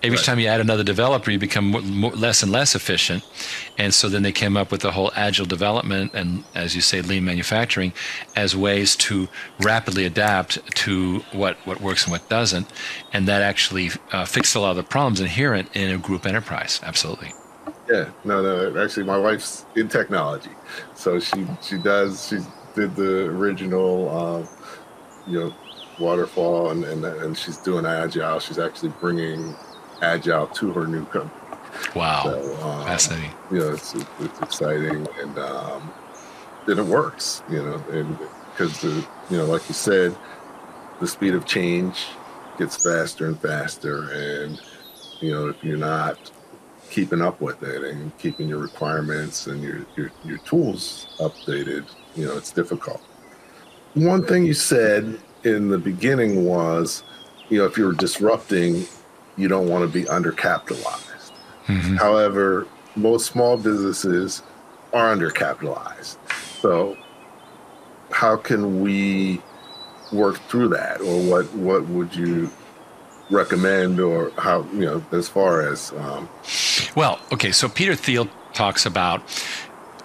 every 0.03 0.17
right. 0.17 0.25
time 0.25 0.39
you 0.39 0.47
add 0.47 0.61
another 0.61 0.83
developer, 0.83 1.31
you 1.31 1.39
become 1.39 1.71
more, 1.71 2.11
less 2.11 2.43
and 2.43 2.51
less 2.51 2.75
efficient. 2.75 3.23
And 3.77 3.93
so 3.93 4.09
then 4.09 4.23
they 4.23 4.31
came 4.31 4.57
up 4.57 4.71
with 4.71 4.81
the 4.81 4.91
whole 4.91 5.11
agile 5.15 5.45
development 5.45 6.13
and, 6.13 6.43
as 6.55 6.75
you 6.75 6.81
say, 6.81 7.01
lean 7.01 7.25
manufacturing 7.25 7.93
as 8.35 8.55
ways 8.55 8.95
to 8.97 9.27
rapidly 9.59 10.05
adapt 10.05 10.75
to 10.77 11.19
what, 11.31 11.57
what 11.65 11.81
works 11.81 12.03
and 12.03 12.11
what 12.11 12.27
doesn't. 12.29 12.67
And 13.13 13.27
that 13.27 13.41
actually 13.41 13.91
uh, 14.11 14.25
fixed 14.25 14.55
a 14.55 14.59
lot 14.59 14.71
of 14.71 14.77
the 14.77 14.83
problems 14.83 15.19
inherent 15.19 15.69
in 15.75 15.91
a 15.91 15.97
group 15.97 16.25
enterprise. 16.25 16.79
Absolutely. 16.83 17.33
Yeah, 17.89 18.11
no, 18.23 18.41
no. 18.43 18.83
Actually, 18.83 19.05
my 19.05 19.17
wife's 19.17 19.65
in 19.75 19.87
technology, 19.87 20.51
so 20.93 21.19
she 21.19 21.47
she 21.61 21.79
does 21.79 22.27
she 22.27 22.37
did 22.75 22.95
the 22.95 23.25
original, 23.25 24.09
uh, 24.09 24.47
you 25.27 25.39
know, 25.39 25.55
waterfall, 25.99 26.71
and, 26.71 26.83
and 26.83 27.05
and 27.05 27.37
she's 27.37 27.57
doing 27.57 27.85
agile. 27.85 28.39
She's 28.39 28.59
actually 28.59 28.93
bringing 28.99 29.55
agile 30.01 30.47
to 30.47 30.71
her 30.73 30.87
new 30.87 31.05
company. 31.05 31.31
Wow, 31.95 32.23
so, 32.23 32.67
um, 32.67 32.85
fascinating. 32.85 33.31
You 33.51 33.59
know, 33.59 33.73
it's, 33.73 33.93
it's 33.95 34.41
exciting, 34.41 35.07
and 35.21 35.39
um, 35.39 35.91
and 36.67 36.79
it 36.79 36.85
works. 36.85 37.43
You 37.49 37.63
know, 37.63 37.83
and 37.91 38.17
because 38.51 38.81
the 38.81 39.05
you 39.29 39.37
know, 39.37 39.45
like 39.45 39.67
you 39.67 39.75
said, 39.75 40.15
the 40.99 41.07
speed 41.07 41.33
of 41.35 41.45
change 41.45 42.07
gets 42.57 42.83
faster 42.83 43.27
and 43.27 43.39
faster, 43.39 44.09
and 44.11 44.59
you 45.21 45.31
know, 45.31 45.47
if 45.47 45.63
you're 45.63 45.77
not 45.77 46.31
keeping 46.89 47.21
up 47.21 47.39
with 47.39 47.61
it 47.63 47.83
and 47.83 48.17
keeping 48.17 48.49
your 48.49 48.57
requirements 48.57 49.47
and 49.47 49.61
your, 49.61 49.85
your, 49.95 50.11
your 50.23 50.37
tools 50.39 51.07
updated, 51.19 51.85
you 52.15 52.25
know, 52.25 52.35
it's 52.35 52.51
difficult. 52.51 53.01
One 53.93 54.25
thing 54.25 54.45
you 54.45 54.53
said 54.53 55.19
in 55.43 55.69
the 55.69 55.77
beginning 55.77 56.45
was, 56.45 57.03
you 57.49 57.59
know, 57.59 57.65
if 57.65 57.77
you're 57.77 57.93
disrupting 57.93 58.85
you 59.39 59.47
don't 59.47 59.69
want 59.69 59.81
to 59.81 59.87
be 59.87 60.05
undercapitalized. 60.05 61.31
Mm-hmm. 61.67 61.95
However, 61.95 62.67
most 62.95 63.31
small 63.31 63.57
businesses 63.57 64.43
are 64.93 65.15
undercapitalized. 65.15 66.17
So, 66.59 66.97
how 68.11 68.35
can 68.35 68.81
we 68.81 69.41
work 70.11 70.37
through 70.49 70.69
that, 70.69 70.99
or 70.99 71.21
what 71.23 71.53
what 71.53 71.87
would 71.87 72.15
you 72.15 72.51
recommend, 73.29 73.99
or 73.99 74.31
how 74.37 74.63
you 74.73 74.81
know 74.81 75.05
as 75.11 75.29
far 75.29 75.61
as? 75.61 75.93
Um, 75.93 76.27
well, 76.95 77.19
okay. 77.31 77.51
So 77.51 77.69
Peter 77.69 77.95
Thiel 77.95 78.27
talks 78.53 78.85
about: 78.85 79.21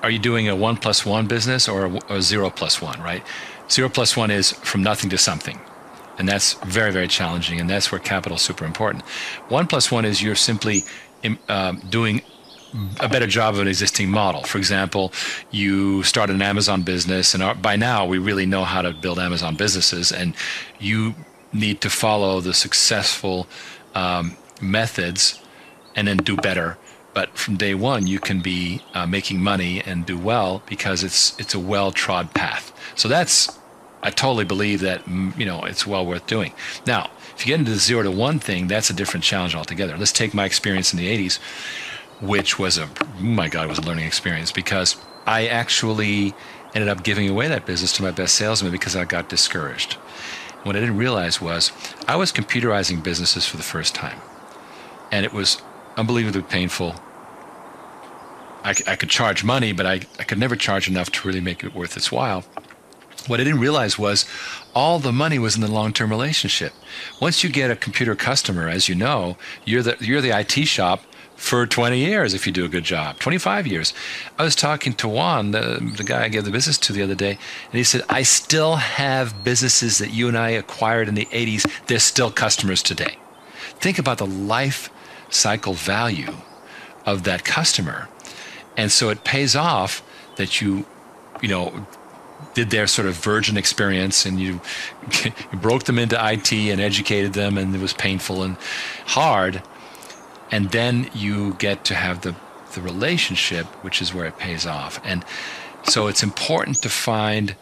Are 0.02 0.10
you 0.10 0.18
doing 0.20 0.48
a 0.48 0.54
one 0.54 0.76
plus 0.76 1.04
one 1.04 1.26
business 1.26 1.66
or 1.66 1.86
a, 1.86 1.98
a 2.10 2.22
zero 2.22 2.50
plus 2.50 2.80
one? 2.80 3.00
Right. 3.00 3.24
Zero 3.70 3.88
plus 3.88 4.16
one 4.16 4.30
is 4.30 4.52
from 4.52 4.82
nothing 4.82 5.10
to 5.10 5.18
something. 5.18 5.60
And 6.18 6.28
that's 6.28 6.54
very, 6.64 6.92
very 6.92 7.08
challenging. 7.08 7.60
And 7.60 7.68
that's 7.68 7.90
where 7.90 7.98
capital 7.98 8.36
is 8.36 8.42
super 8.42 8.64
important. 8.64 9.04
One 9.48 9.66
plus 9.66 9.90
one 9.90 10.04
is 10.04 10.22
you're 10.22 10.36
simply 10.36 10.84
um, 11.48 11.80
doing 11.90 12.22
a 13.00 13.08
better 13.08 13.26
job 13.26 13.54
of 13.54 13.60
an 13.60 13.68
existing 13.68 14.10
model. 14.10 14.42
For 14.42 14.58
example, 14.58 15.12
you 15.50 16.02
start 16.02 16.30
an 16.30 16.42
Amazon 16.42 16.82
business, 16.82 17.34
and 17.34 17.62
by 17.62 17.76
now 17.76 18.04
we 18.04 18.18
really 18.18 18.46
know 18.46 18.64
how 18.64 18.82
to 18.82 18.92
build 18.92 19.18
Amazon 19.18 19.54
businesses, 19.54 20.10
and 20.10 20.34
you 20.80 21.14
need 21.52 21.80
to 21.82 21.90
follow 21.90 22.40
the 22.40 22.52
successful 22.52 23.46
um, 23.94 24.36
methods 24.60 25.40
and 25.94 26.08
then 26.08 26.16
do 26.16 26.36
better. 26.36 26.76
But 27.14 27.38
from 27.38 27.56
day 27.56 27.74
one, 27.74 28.06
you 28.06 28.18
can 28.18 28.40
be 28.40 28.82
uh, 28.92 29.06
making 29.06 29.40
money 29.40 29.80
and 29.80 30.04
do 30.04 30.18
well 30.18 30.62
because 30.66 31.02
it's 31.04 31.38
it's 31.38 31.54
a 31.54 31.60
well 31.60 31.92
trod 31.92 32.34
path. 32.34 32.72
So 32.96 33.08
that's 33.08 33.58
I 34.02 34.10
totally 34.10 34.44
believe 34.44 34.80
that 34.80 35.06
you 35.08 35.46
know 35.46 35.64
it's 35.64 35.86
well 35.86 36.04
worth 36.04 36.26
doing. 36.26 36.52
Now, 36.86 37.10
if 37.36 37.46
you 37.46 37.52
get 37.52 37.60
into 37.60 37.72
the 37.72 37.78
zero 37.78 38.02
to 38.02 38.10
one 38.10 38.38
thing, 38.38 38.66
that's 38.66 38.90
a 38.90 38.94
different 38.94 39.24
challenge 39.24 39.54
altogether. 39.54 39.96
Let's 39.96 40.12
take 40.12 40.34
my 40.34 40.44
experience 40.44 40.92
in 40.92 40.98
the 40.98 41.08
'80s 41.08 41.38
which 42.20 42.58
was 42.58 42.78
a 42.78 42.88
oh 43.02 43.20
my 43.20 43.48
god, 43.48 43.68
was 43.68 43.78
a 43.78 43.82
learning 43.82 44.06
experience 44.06 44.52
because 44.52 44.96
I 45.26 45.46
actually 45.46 46.34
ended 46.74 46.88
up 46.88 47.02
giving 47.02 47.28
away 47.28 47.48
that 47.48 47.66
business 47.66 47.92
to 47.94 48.02
my 48.02 48.10
best 48.10 48.34
salesman 48.34 48.72
because 48.72 48.96
I 48.96 49.04
got 49.04 49.28
discouraged. 49.28 49.94
What 50.64 50.76
I 50.76 50.80
didn't 50.80 50.96
realize 50.96 51.40
was 51.40 51.72
I 52.08 52.16
was 52.16 52.32
computerizing 52.32 53.02
businesses 53.02 53.46
for 53.46 53.56
the 53.56 53.62
first 53.62 53.94
time, 53.94 54.18
and 55.12 55.24
it 55.24 55.32
was 55.32 55.60
unbelievably 55.96 56.42
painful. 56.42 56.94
I, 58.64 58.74
I 58.86 58.96
could 58.96 59.10
charge 59.10 59.44
money, 59.44 59.72
but 59.72 59.86
I, 59.86 60.00
I 60.18 60.24
could 60.24 60.38
never 60.38 60.56
charge 60.56 60.88
enough 60.88 61.10
to 61.12 61.28
really 61.28 61.40
make 61.40 61.62
it 61.62 61.74
worth 61.74 61.96
its 61.96 62.10
while. 62.10 62.44
What 63.26 63.40
I 63.40 63.44
didn't 63.44 63.60
realize 63.60 63.98
was 63.98 64.26
all 64.74 64.98
the 64.98 65.12
money 65.12 65.38
was 65.38 65.54
in 65.54 65.60
the 65.62 65.70
long-term 65.70 66.10
relationship. 66.10 66.72
Once 67.20 67.42
you 67.42 67.50
get 67.50 67.70
a 67.70 67.76
computer 67.76 68.14
customer, 68.14 68.68
as 68.68 68.88
you 68.88 68.94
know, 68.94 69.36
you're 69.64 69.82
the 69.82 69.96
you're 70.00 70.20
the 70.20 70.38
IT 70.38 70.66
shop 70.66 71.02
for 71.36 71.66
20 71.66 71.98
years 71.98 72.32
if 72.32 72.46
you 72.46 72.52
do 72.52 72.64
a 72.64 72.68
good 72.68 72.84
job, 72.84 73.18
25 73.18 73.66
years. 73.66 73.92
I 74.38 74.44
was 74.44 74.54
talking 74.54 74.92
to 74.94 75.08
Juan, 75.08 75.50
the, 75.50 75.92
the 75.96 76.04
guy 76.04 76.24
I 76.24 76.28
gave 76.28 76.44
the 76.44 76.50
business 76.50 76.78
to 76.78 76.92
the 76.92 77.02
other 77.02 77.14
day, 77.14 77.30
and 77.30 77.72
he 77.72 77.84
said, 77.84 78.02
I 78.08 78.22
still 78.22 78.76
have 78.76 79.42
businesses 79.42 79.98
that 79.98 80.10
you 80.12 80.28
and 80.28 80.38
I 80.38 80.50
acquired 80.50 81.08
in 81.08 81.14
the 81.14 81.26
80s. 81.26 81.68
They're 81.86 81.98
still 81.98 82.30
customers 82.30 82.82
today. 82.82 83.18
Think 83.80 83.98
about 83.98 84.18
the 84.18 84.26
life 84.26 84.90
cycle 85.34 85.74
value 85.74 86.34
of 87.06 87.24
that 87.24 87.44
customer. 87.44 88.08
And 88.76 88.90
so 88.90 89.10
it 89.10 89.24
pays 89.24 89.54
off 89.54 90.02
that 90.36 90.60
you, 90.60 90.86
you 91.42 91.48
know, 91.48 91.86
did 92.54 92.70
their 92.70 92.86
sort 92.86 93.06
of 93.06 93.14
virgin 93.14 93.56
experience 93.56 94.26
and 94.26 94.40
you, 94.40 94.60
you 95.24 95.58
broke 95.58 95.84
them 95.84 95.98
into 95.98 96.16
IT 96.16 96.52
and 96.52 96.80
educated 96.80 97.32
them 97.32 97.56
and 97.58 97.74
it 97.74 97.80
was 97.80 97.92
painful 97.92 98.42
and 98.42 98.56
hard 99.06 99.62
and 100.50 100.70
then 100.70 101.10
you 101.14 101.54
get 101.54 101.84
to 101.86 101.94
have 101.94 102.20
the 102.20 102.34
the 102.74 102.80
relationship, 102.80 103.66
which 103.82 104.02
is 104.02 104.12
where 104.12 104.26
it 104.26 104.38
pays 104.38 104.66
off. 104.66 105.00
And 105.04 105.24
so 105.84 106.06
it's 106.08 106.22
important 106.22 106.82
to 106.82 106.88
find 106.88 107.54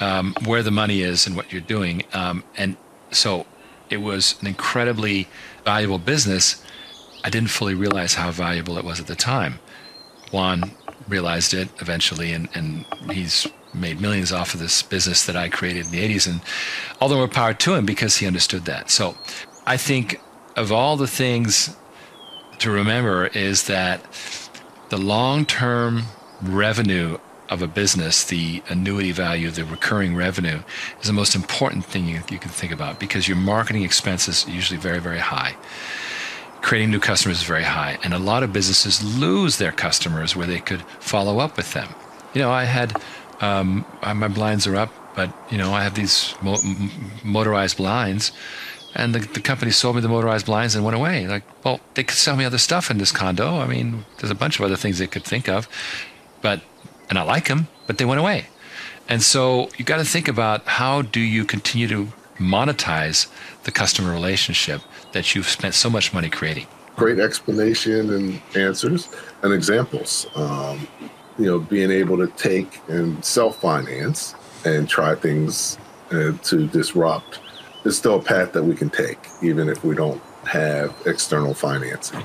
um, 0.00 0.34
where 0.44 0.62
the 0.62 0.70
money 0.70 1.02
is 1.02 1.26
and 1.26 1.36
what 1.36 1.52
you're 1.52 1.60
doing. 1.60 2.04
Um, 2.12 2.42
and 2.56 2.76
so 3.10 3.46
it 3.90 3.98
was 3.98 4.36
an 4.40 4.46
incredibly 4.46 5.28
valuable 5.64 5.98
business. 5.98 6.62
I 7.26 7.28
didn't 7.28 7.50
fully 7.50 7.74
realize 7.74 8.14
how 8.14 8.30
valuable 8.30 8.78
it 8.78 8.84
was 8.84 9.00
at 9.00 9.08
the 9.08 9.16
time. 9.16 9.58
Juan 10.30 10.70
realized 11.08 11.54
it 11.54 11.68
eventually, 11.80 12.30
and, 12.30 12.48
and 12.54 12.86
he's 13.10 13.48
made 13.74 14.00
millions 14.00 14.30
off 14.30 14.54
of 14.54 14.60
this 14.60 14.80
business 14.80 15.26
that 15.26 15.34
I 15.34 15.48
created 15.48 15.86
in 15.86 15.90
the 15.90 16.08
80s. 16.08 16.28
And 16.28 16.40
all 17.00 17.08
the 17.08 17.16
more 17.16 17.26
power 17.26 17.52
to 17.52 17.74
him 17.74 17.84
because 17.84 18.18
he 18.18 18.28
understood 18.28 18.64
that. 18.66 18.92
So 18.92 19.18
I 19.66 19.76
think 19.76 20.20
of 20.54 20.70
all 20.70 20.96
the 20.96 21.08
things 21.08 21.76
to 22.60 22.70
remember 22.70 23.26
is 23.26 23.64
that 23.64 24.00
the 24.90 24.96
long 24.96 25.44
term 25.44 26.04
revenue 26.40 27.18
of 27.48 27.60
a 27.60 27.66
business, 27.66 28.22
the 28.22 28.62
annuity 28.68 29.10
value, 29.10 29.50
the 29.50 29.64
recurring 29.64 30.14
revenue, 30.14 30.62
is 31.00 31.08
the 31.08 31.12
most 31.12 31.34
important 31.34 31.84
thing 31.86 32.06
you, 32.06 32.22
you 32.30 32.38
can 32.38 32.52
think 32.52 32.70
about 32.70 33.00
because 33.00 33.26
your 33.26 33.36
marketing 33.36 33.82
expenses 33.82 34.46
are 34.46 34.50
usually 34.50 34.78
very, 34.78 35.00
very 35.00 35.18
high. 35.18 35.56
Creating 36.66 36.90
new 36.90 36.98
customers 36.98 37.38
is 37.38 37.44
very 37.44 37.62
high. 37.62 37.96
And 38.02 38.12
a 38.12 38.18
lot 38.18 38.42
of 38.42 38.52
businesses 38.52 38.94
lose 39.04 39.58
their 39.58 39.72
customers 39.72 40.34
where 40.34 40.48
they 40.48 40.58
could 40.58 40.82
follow 41.12 41.38
up 41.38 41.56
with 41.56 41.72
them. 41.72 41.88
You 42.34 42.42
know, 42.42 42.50
I 42.50 42.64
had, 42.64 42.88
um, 43.40 43.86
my 44.02 44.28
blinds 44.28 44.66
are 44.66 44.74
up, 44.74 44.90
but, 45.14 45.30
you 45.48 45.58
know, 45.58 45.72
I 45.72 45.82
have 45.84 45.94
these 45.94 46.34
mo- 46.42 46.64
motorized 47.22 47.76
blinds 47.76 48.32
and 48.96 49.14
the, 49.14 49.20
the 49.20 49.40
company 49.40 49.70
sold 49.70 49.94
me 49.94 50.02
the 50.02 50.08
motorized 50.08 50.46
blinds 50.46 50.74
and 50.74 50.84
went 50.84 50.96
away. 50.96 51.28
Like, 51.28 51.44
well, 51.64 51.80
they 51.94 52.02
could 52.02 52.16
sell 52.16 52.34
me 52.34 52.44
other 52.44 52.58
stuff 52.58 52.90
in 52.90 52.98
this 52.98 53.12
condo. 53.12 53.58
I 53.58 53.66
mean, 53.66 54.06
there's 54.18 54.30
a 54.30 54.34
bunch 54.34 54.58
of 54.58 54.64
other 54.64 54.76
things 54.76 54.98
they 54.98 55.06
could 55.06 55.24
think 55.24 55.48
of, 55.48 55.68
but 56.40 56.62
and 57.08 57.18
I 57.18 57.22
like 57.22 57.46
them, 57.48 57.68
but 57.86 57.98
they 57.98 58.04
went 58.04 58.20
away. 58.20 58.46
And 59.08 59.22
so 59.22 59.68
you 59.76 59.84
got 59.84 59.98
to 59.98 60.04
think 60.04 60.26
about 60.26 60.64
how 60.64 61.02
do 61.02 61.20
you 61.20 61.44
continue 61.44 61.86
to 61.88 62.08
monetize 62.38 63.28
the 63.64 63.70
customer 63.70 64.12
relationship 64.12 64.80
that 65.16 65.34
you've 65.34 65.48
spent 65.48 65.74
so 65.74 65.88
much 65.88 66.12
money 66.12 66.28
creating. 66.28 66.66
Great 66.94 67.18
explanation 67.18 68.12
and 68.12 68.40
answers 68.54 69.08
and 69.42 69.52
examples. 69.52 70.26
Um, 70.34 70.86
you 71.38 71.46
know, 71.46 71.58
being 71.58 71.90
able 71.90 72.18
to 72.18 72.26
take 72.36 72.80
and 72.88 73.24
self 73.24 73.60
finance 73.60 74.34
and 74.64 74.88
try 74.88 75.14
things 75.14 75.78
uh, 76.10 76.32
to 76.42 76.66
disrupt 76.68 77.40
is 77.84 77.96
still 77.96 78.16
a 78.16 78.22
path 78.22 78.52
that 78.52 78.62
we 78.62 78.74
can 78.74 78.90
take, 78.90 79.18
even 79.42 79.68
if 79.68 79.82
we 79.84 79.94
don't 79.94 80.20
have 80.44 80.94
external 81.06 81.54
financing. 81.54 82.22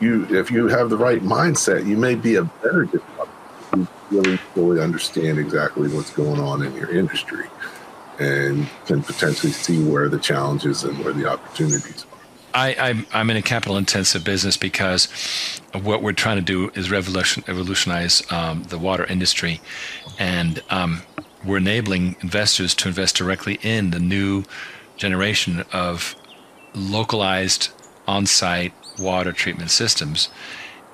You, 0.00 0.24
if 0.30 0.50
you 0.50 0.68
have 0.68 0.88
the 0.88 0.96
right 0.96 1.22
mindset, 1.22 1.86
you 1.86 1.96
may 1.96 2.14
be 2.14 2.36
a 2.36 2.44
better 2.44 2.84
disruptor. 2.84 3.28
You 3.76 3.88
really 4.10 4.36
fully 4.54 4.80
understand 4.80 5.38
exactly 5.38 5.88
what's 5.88 6.10
going 6.10 6.40
on 6.40 6.64
in 6.64 6.74
your 6.74 6.90
industry, 6.90 7.46
and 8.18 8.68
can 8.86 9.02
potentially 9.02 9.52
see 9.52 9.82
where 9.84 10.08
the 10.08 10.18
challenges 10.18 10.84
and 10.84 10.98
where 11.04 11.12
the 11.12 11.28
opportunities 11.28 12.06
I, 12.54 12.74
I'm, 12.74 13.06
I'm 13.12 13.30
in 13.30 13.36
a 13.36 13.42
capital 13.42 13.76
intensive 13.76 14.24
business 14.24 14.56
because 14.56 15.06
what 15.72 16.02
we're 16.02 16.12
trying 16.12 16.36
to 16.36 16.42
do 16.42 16.70
is 16.74 16.90
revolution, 16.90 17.44
revolutionize 17.46 18.22
um, 18.32 18.64
the 18.64 18.78
water 18.78 19.04
industry. 19.04 19.60
And 20.18 20.62
um, 20.70 21.02
we're 21.44 21.58
enabling 21.58 22.16
investors 22.20 22.74
to 22.76 22.88
invest 22.88 23.16
directly 23.16 23.58
in 23.62 23.90
the 23.90 24.00
new 24.00 24.44
generation 24.96 25.64
of 25.72 26.14
localized 26.74 27.70
on 28.06 28.26
site 28.26 28.72
water 28.98 29.32
treatment 29.32 29.70
systems. 29.70 30.28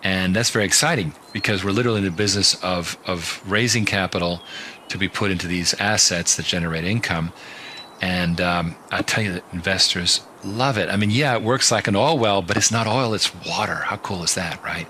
And 0.03 0.37
that's 0.37 0.51
very 0.51 0.65
exciting 0.65 1.15
because 1.33 1.65
we're 1.65 1.73
literally 1.73 1.99
in 1.99 2.05
the 2.05 2.11
business 2.11 2.63
of, 2.63 2.97
of 3.07 3.43
raising 3.47 3.85
capital 3.85 4.41
to 4.89 4.99
be 4.99 5.09
put 5.09 5.31
into 5.31 5.49
these 5.49 5.75
assets 5.75 6.37
that 6.37 6.47
generate 6.47 6.85
income. 6.85 7.33
And 8.01 8.41
um, 8.41 8.77
I 8.91 9.03
tell 9.03 9.25
you 9.25 9.33
that 9.33 9.45
investors 9.53 10.21
love 10.45 10.79
it. 10.79 10.89
I 10.89 10.97
mean, 10.97 11.11
yeah, 11.11 11.35
it 11.35 11.43
works 11.43 11.71
like 11.71 11.89
an 11.89 11.97
oil 11.97 12.19
well, 12.19 12.43
but 12.43 12.57
it's 12.57 12.71
not 12.71 12.87
oil, 12.87 13.15
it's 13.15 13.35
water. 13.47 13.77
How 13.77 13.97
cool 13.97 14.23
is 14.23 14.35
that, 14.35 14.63
right? 14.63 14.87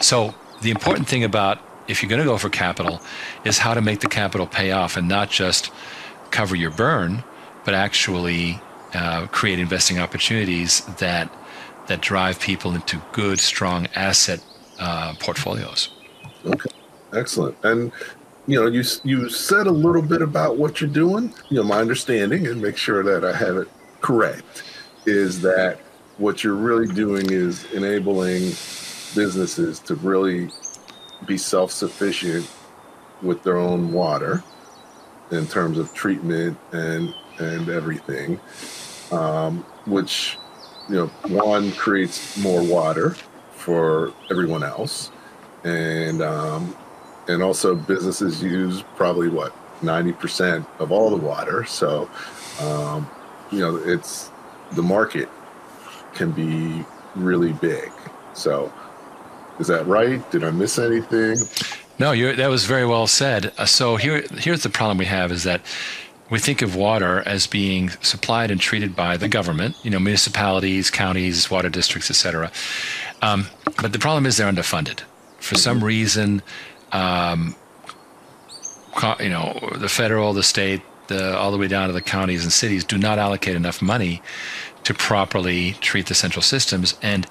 So, 0.00 0.34
the 0.62 0.70
important 0.70 1.06
thing 1.06 1.22
about 1.22 1.58
if 1.86 2.02
you're 2.02 2.08
going 2.08 2.20
to 2.20 2.26
go 2.26 2.38
for 2.38 2.48
capital 2.48 3.00
is 3.44 3.58
how 3.58 3.74
to 3.74 3.80
make 3.80 4.00
the 4.00 4.08
capital 4.08 4.46
pay 4.46 4.72
off 4.72 4.96
and 4.96 5.06
not 5.06 5.30
just 5.30 5.70
cover 6.30 6.56
your 6.56 6.70
burn, 6.70 7.22
but 7.64 7.74
actually 7.74 8.60
uh, 8.94 9.26
create 9.26 9.58
investing 9.58 9.98
opportunities 9.98 10.80
that 10.98 11.30
that 11.88 12.00
drive 12.00 12.40
people 12.40 12.74
into 12.74 13.00
good, 13.12 13.38
strong 13.38 13.86
asset 13.94 14.42
uh, 14.80 15.14
portfolios. 15.20 15.90
Okay, 16.44 16.70
excellent. 17.12 17.56
And 17.62 17.92
you 18.46 18.60
know, 18.60 18.66
you 18.66 18.84
you 19.02 19.28
said 19.28 19.66
a 19.66 19.72
little 19.72 20.02
bit 20.02 20.22
about 20.22 20.56
what 20.56 20.80
you're 20.80 20.90
doing. 20.90 21.34
You 21.48 21.58
know, 21.58 21.62
my 21.64 21.80
understanding, 21.80 22.46
and 22.46 22.62
make 22.62 22.76
sure 22.76 23.02
that 23.02 23.24
I 23.24 23.36
have 23.36 23.56
it 23.56 23.68
correct, 24.00 24.62
is 25.04 25.40
that 25.42 25.80
what 26.18 26.44
you're 26.44 26.54
really 26.54 26.92
doing 26.92 27.30
is 27.30 27.64
enabling 27.72 28.52
businesses 29.14 29.80
to 29.80 29.94
really 29.96 30.50
be 31.26 31.36
self-sufficient 31.36 32.48
with 33.22 33.42
their 33.42 33.56
own 33.56 33.92
water 33.92 34.44
in 35.30 35.46
terms 35.46 35.78
of 35.78 35.92
treatment 35.92 36.56
and 36.72 37.12
and 37.38 37.68
everything, 37.68 38.38
um, 39.10 39.64
which 39.86 40.38
you 40.88 40.94
know 40.94 41.06
one 41.28 41.72
creates 41.72 42.36
more 42.36 42.62
water 42.62 43.16
for 43.50 44.12
everyone 44.30 44.62
else, 44.62 45.10
and 45.64 46.22
um, 46.22 46.76
and 47.28 47.42
also 47.42 47.74
businesses 47.74 48.42
use 48.42 48.82
probably 48.96 49.28
what 49.28 49.54
ninety 49.82 50.12
percent 50.12 50.66
of 50.78 50.92
all 50.92 51.10
the 51.10 51.16
water. 51.16 51.64
So 51.64 52.10
um, 52.60 53.08
you 53.50 53.60
know 53.60 53.76
it's 53.76 54.30
the 54.72 54.82
market 54.82 55.28
can 56.14 56.32
be 56.32 56.84
really 57.14 57.52
big. 57.54 57.90
So 58.34 58.72
is 59.58 59.66
that 59.68 59.86
right? 59.86 60.28
Did 60.30 60.44
I 60.44 60.50
miss 60.50 60.78
anything? 60.78 61.38
No, 61.98 62.14
that 62.34 62.48
was 62.48 62.66
very 62.66 62.84
well 62.86 63.06
said. 63.06 63.52
Uh, 63.56 63.64
so 63.64 63.96
here, 63.96 64.22
here's 64.36 64.62
the 64.62 64.68
problem 64.68 64.98
we 64.98 65.06
have: 65.06 65.32
is 65.32 65.44
that 65.44 65.62
we 66.28 66.38
think 66.38 66.60
of 66.60 66.74
water 66.76 67.22
as 67.24 67.46
being 67.46 67.90
supplied 68.02 68.50
and 68.50 68.60
treated 68.60 68.96
by 68.96 69.16
the 69.16 69.28
government, 69.28 69.76
you 69.82 69.90
know, 69.90 69.98
municipalities, 69.98 70.90
counties, 70.90 71.50
water 71.50 71.68
districts, 71.68 72.10
etc. 72.10 72.50
Um, 73.22 73.46
but 73.80 73.92
the 73.92 73.98
problem 73.98 74.26
is 74.26 74.36
they're 74.36 74.50
underfunded. 74.50 75.00
for 75.38 75.54
some 75.54 75.82
reason, 75.84 76.42
um, 76.96 77.54
you 79.20 79.28
know, 79.28 79.58
the 79.74 79.88
federal, 79.88 80.32
the 80.32 80.42
state, 80.42 80.80
the, 81.08 81.36
all 81.36 81.52
the 81.52 81.58
way 81.58 81.68
down 81.68 81.88
to 81.88 81.92
the 81.92 82.00
counties 82.00 82.42
and 82.42 82.52
cities 82.52 82.84
do 82.84 82.96
not 82.98 83.18
allocate 83.18 83.54
enough 83.54 83.82
money 83.82 84.22
to 84.84 84.94
properly 84.94 85.72
treat 85.80 86.06
the 86.06 86.14
central 86.14 86.42
systems. 86.42 86.96
And 87.02 87.26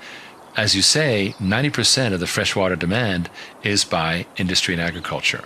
as 0.55 0.75
you 0.75 0.81
say, 0.81 1.35
90% 1.39 2.13
of 2.13 2.19
the 2.19 2.27
freshwater 2.27 2.75
demand 2.75 3.29
is 3.63 3.83
by 3.83 4.25
industry 4.37 4.73
and 4.73 4.81
agriculture, 4.81 5.43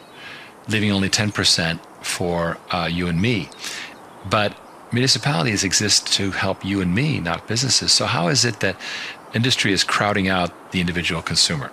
leaving 0.67 0.91
only 0.91 1.09
10% 1.09 1.79
for 2.01 2.57
uh, 2.71 2.89
you 2.91 3.07
and 3.07 3.21
me. 3.21 3.49
But 4.29 4.57
municipalities 4.91 5.63
exist 5.63 6.11
to 6.13 6.31
help 6.31 6.65
you 6.65 6.81
and 6.81 6.93
me, 6.93 7.19
not 7.19 7.47
businesses. 7.47 7.91
So, 7.91 8.05
how 8.05 8.27
is 8.27 8.45
it 8.45 8.59
that 8.59 8.75
industry 9.33 9.71
is 9.71 9.83
crowding 9.83 10.27
out 10.27 10.71
the 10.71 10.81
individual 10.81 11.21
consumer? 11.21 11.71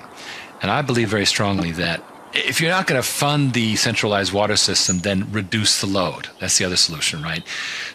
And 0.63 0.71
I 0.71 0.83
believe 0.83 1.09
very 1.09 1.27
strongly 1.27 1.73
that 1.73 2.03
if 2.33 2.61
you're 2.61 2.71
not 2.71 2.87
going 2.87 3.01
to 3.01 3.07
fund 3.07 3.55
the 3.55 3.77
centralized 3.77 4.33
water 4.33 4.57
system, 4.57 5.01
then 5.01 5.31
reduce 5.33 5.81
the 5.81 5.87
load. 5.87 6.29
That's 6.41 6.59
the 6.59 6.65
other 6.65 6.77
solution, 6.77 7.23
right? 7.23 7.43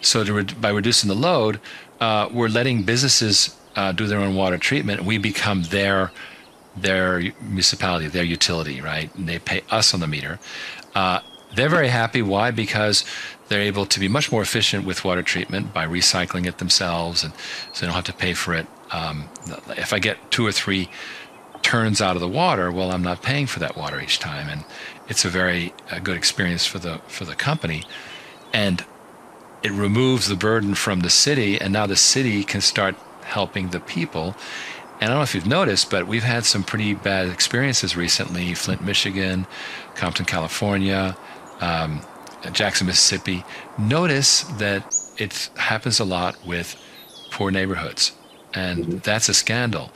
So, 0.00 0.24
re- 0.24 0.42
by 0.42 0.70
reducing 0.70 1.08
the 1.08 1.14
load, 1.14 1.60
uh, 2.00 2.28
we're 2.32 2.48
letting 2.48 2.82
businesses 2.82 3.56
uh, 3.76 3.92
do 3.92 4.06
their 4.06 4.18
own 4.18 4.34
water 4.34 4.58
treatment. 4.58 5.02
We 5.04 5.18
become 5.18 5.64
their 5.64 6.10
their 6.74 7.20
municipality, 7.42 8.06
their 8.08 8.24
utility, 8.24 8.80
right? 8.80 9.14
And 9.14 9.28
they 9.28 9.38
pay 9.38 9.62
us 9.70 9.92
on 9.92 10.00
the 10.00 10.06
meter. 10.06 10.38
Uh, 10.94 11.20
they're 11.54 11.68
very 11.68 11.88
happy. 11.88 12.22
Why? 12.22 12.50
Because 12.50 13.04
they're 13.48 13.60
able 13.60 13.84
to 13.84 14.00
be 14.00 14.08
much 14.08 14.32
more 14.32 14.40
efficient 14.40 14.86
with 14.86 15.04
water 15.04 15.22
treatment 15.22 15.74
by 15.74 15.86
recycling 15.86 16.46
it 16.46 16.58
themselves, 16.58 17.22
and 17.22 17.34
so 17.72 17.80
they 17.80 17.86
don't 17.86 17.94
have 17.94 18.04
to 18.04 18.14
pay 18.14 18.32
for 18.32 18.54
it. 18.54 18.66
Um, 18.90 19.28
if 19.76 19.92
I 19.92 19.98
get 19.98 20.30
two 20.30 20.46
or 20.46 20.52
three 20.52 20.88
turns 21.72 22.02
out 22.02 22.16
of 22.16 22.20
the 22.20 22.28
water, 22.28 22.70
well, 22.70 22.90
I'm 22.90 23.02
not 23.02 23.22
paying 23.22 23.46
for 23.46 23.58
that 23.60 23.78
water 23.78 23.98
each 23.98 24.18
time, 24.18 24.46
and 24.46 24.62
it's 25.08 25.24
a 25.24 25.30
very 25.30 25.72
a 25.90 26.00
good 26.00 26.18
experience 26.18 26.66
for 26.66 26.78
the 26.78 26.98
for 27.08 27.24
the 27.24 27.34
company, 27.34 27.84
and 28.52 28.84
it 29.62 29.72
removes 29.72 30.28
the 30.28 30.36
burden 30.36 30.74
from 30.74 31.00
the 31.00 31.08
city, 31.08 31.58
and 31.58 31.72
now 31.72 31.86
the 31.86 31.96
city 31.96 32.44
can 32.44 32.60
start 32.60 32.94
helping 33.22 33.70
the 33.70 33.80
people. 33.80 34.36
And 35.00 35.04
I 35.04 35.06
don't 35.06 35.16
know 35.16 35.22
if 35.22 35.34
you've 35.34 35.46
noticed, 35.46 35.90
but 35.90 36.06
we've 36.06 36.28
had 36.34 36.44
some 36.44 36.62
pretty 36.62 36.92
bad 36.92 37.30
experiences 37.30 37.96
recently. 37.96 38.52
Flint, 38.52 38.84
Michigan, 38.84 39.46
Compton, 39.94 40.26
California, 40.26 41.16
um, 41.62 42.02
Jackson, 42.52 42.86
Mississippi. 42.86 43.44
Notice 43.78 44.42
that 44.58 44.94
it 45.16 45.48
happens 45.56 46.00
a 46.00 46.04
lot 46.04 46.36
with 46.46 46.76
poor 47.30 47.50
neighborhoods, 47.50 48.12
and 48.52 48.78
mm-hmm. 48.78 48.98
that's 48.98 49.30
a 49.30 49.34
scandal 49.34 49.90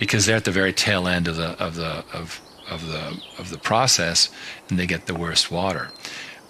because 0.00 0.26
they're 0.26 0.36
at 0.36 0.44
the 0.44 0.50
very 0.50 0.72
tail 0.72 1.06
end 1.06 1.28
of 1.28 1.36
the 1.36 1.50
of 1.62 1.76
the 1.76 2.04
of 2.12 2.40
of 2.68 2.88
the 2.88 3.22
of 3.38 3.50
the 3.50 3.58
process, 3.58 4.30
and 4.68 4.78
they 4.78 4.86
get 4.86 5.06
the 5.06 5.14
worst 5.14 5.52
water. 5.52 5.90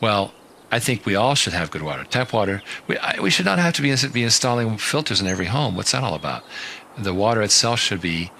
Well, 0.01 0.33
I 0.73 0.79
think 0.79 1.05
we 1.05 1.17
all 1.17 1.35
should 1.35 1.53
have 1.53 1.71
good 1.71 1.83
water, 1.83 2.05
tap 2.05 2.33
water. 2.33 2.63
We 2.87 2.97
I, 2.97 3.21
we 3.21 3.29
should 3.29 3.45
not 3.45 3.59
have 3.59 3.75
to 3.75 3.83
be 3.83 3.95
be 4.13 4.23
installing 4.23 4.79
filters 4.79 5.21
in 5.21 5.27
every 5.27 5.47
home. 5.47 5.77
What's 5.77 5.93
that 5.93 6.03
all 6.03 6.15
about? 6.15 6.45
The 6.97 7.13
water 7.13 7.43
itself 7.43 7.81
should 7.81 8.01
be 8.01 8.31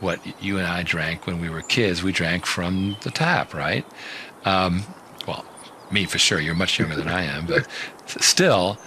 what 0.00 0.20
you 0.42 0.58
and 0.58 0.66
I 0.66 0.82
drank 0.82 1.26
when 1.26 1.40
we 1.40 1.50
were 1.50 1.62
kids. 1.62 2.02
We 2.02 2.12
drank 2.12 2.46
from 2.46 2.96
the 3.02 3.10
tap, 3.10 3.52
right? 3.54 3.84
Um, 4.44 4.84
well, 5.26 5.44
me 5.90 6.04
for 6.06 6.18
sure. 6.18 6.40
You're 6.40 6.54
much 6.54 6.78
younger 6.78 6.96
than 6.96 7.08
I 7.08 7.24
am, 7.24 7.46
but 7.46 7.66
still, 8.06 8.78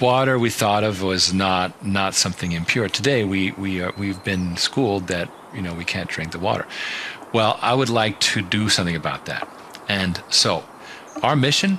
water 0.00 0.38
we 0.38 0.50
thought 0.50 0.84
of 0.84 1.02
was 1.02 1.32
not 1.32 1.84
not 1.84 2.14
something 2.14 2.52
impure. 2.52 2.88
Today 2.88 3.24
we 3.24 3.52
we 3.52 3.80
are, 3.82 3.92
we've 3.98 4.22
been 4.24 4.56
schooled 4.56 5.08
that 5.08 5.30
you 5.54 5.62
know 5.62 5.74
we 5.74 5.84
can't 5.84 6.08
drink 6.08 6.32
the 6.32 6.38
water. 6.38 6.66
Well, 7.32 7.58
I 7.62 7.74
would 7.74 7.88
like 7.88 8.20
to 8.20 8.42
do 8.42 8.68
something 8.68 8.96
about 8.96 9.26
that, 9.26 9.48
and 9.88 10.22
so 10.28 10.64
our 11.22 11.36
mission 11.36 11.78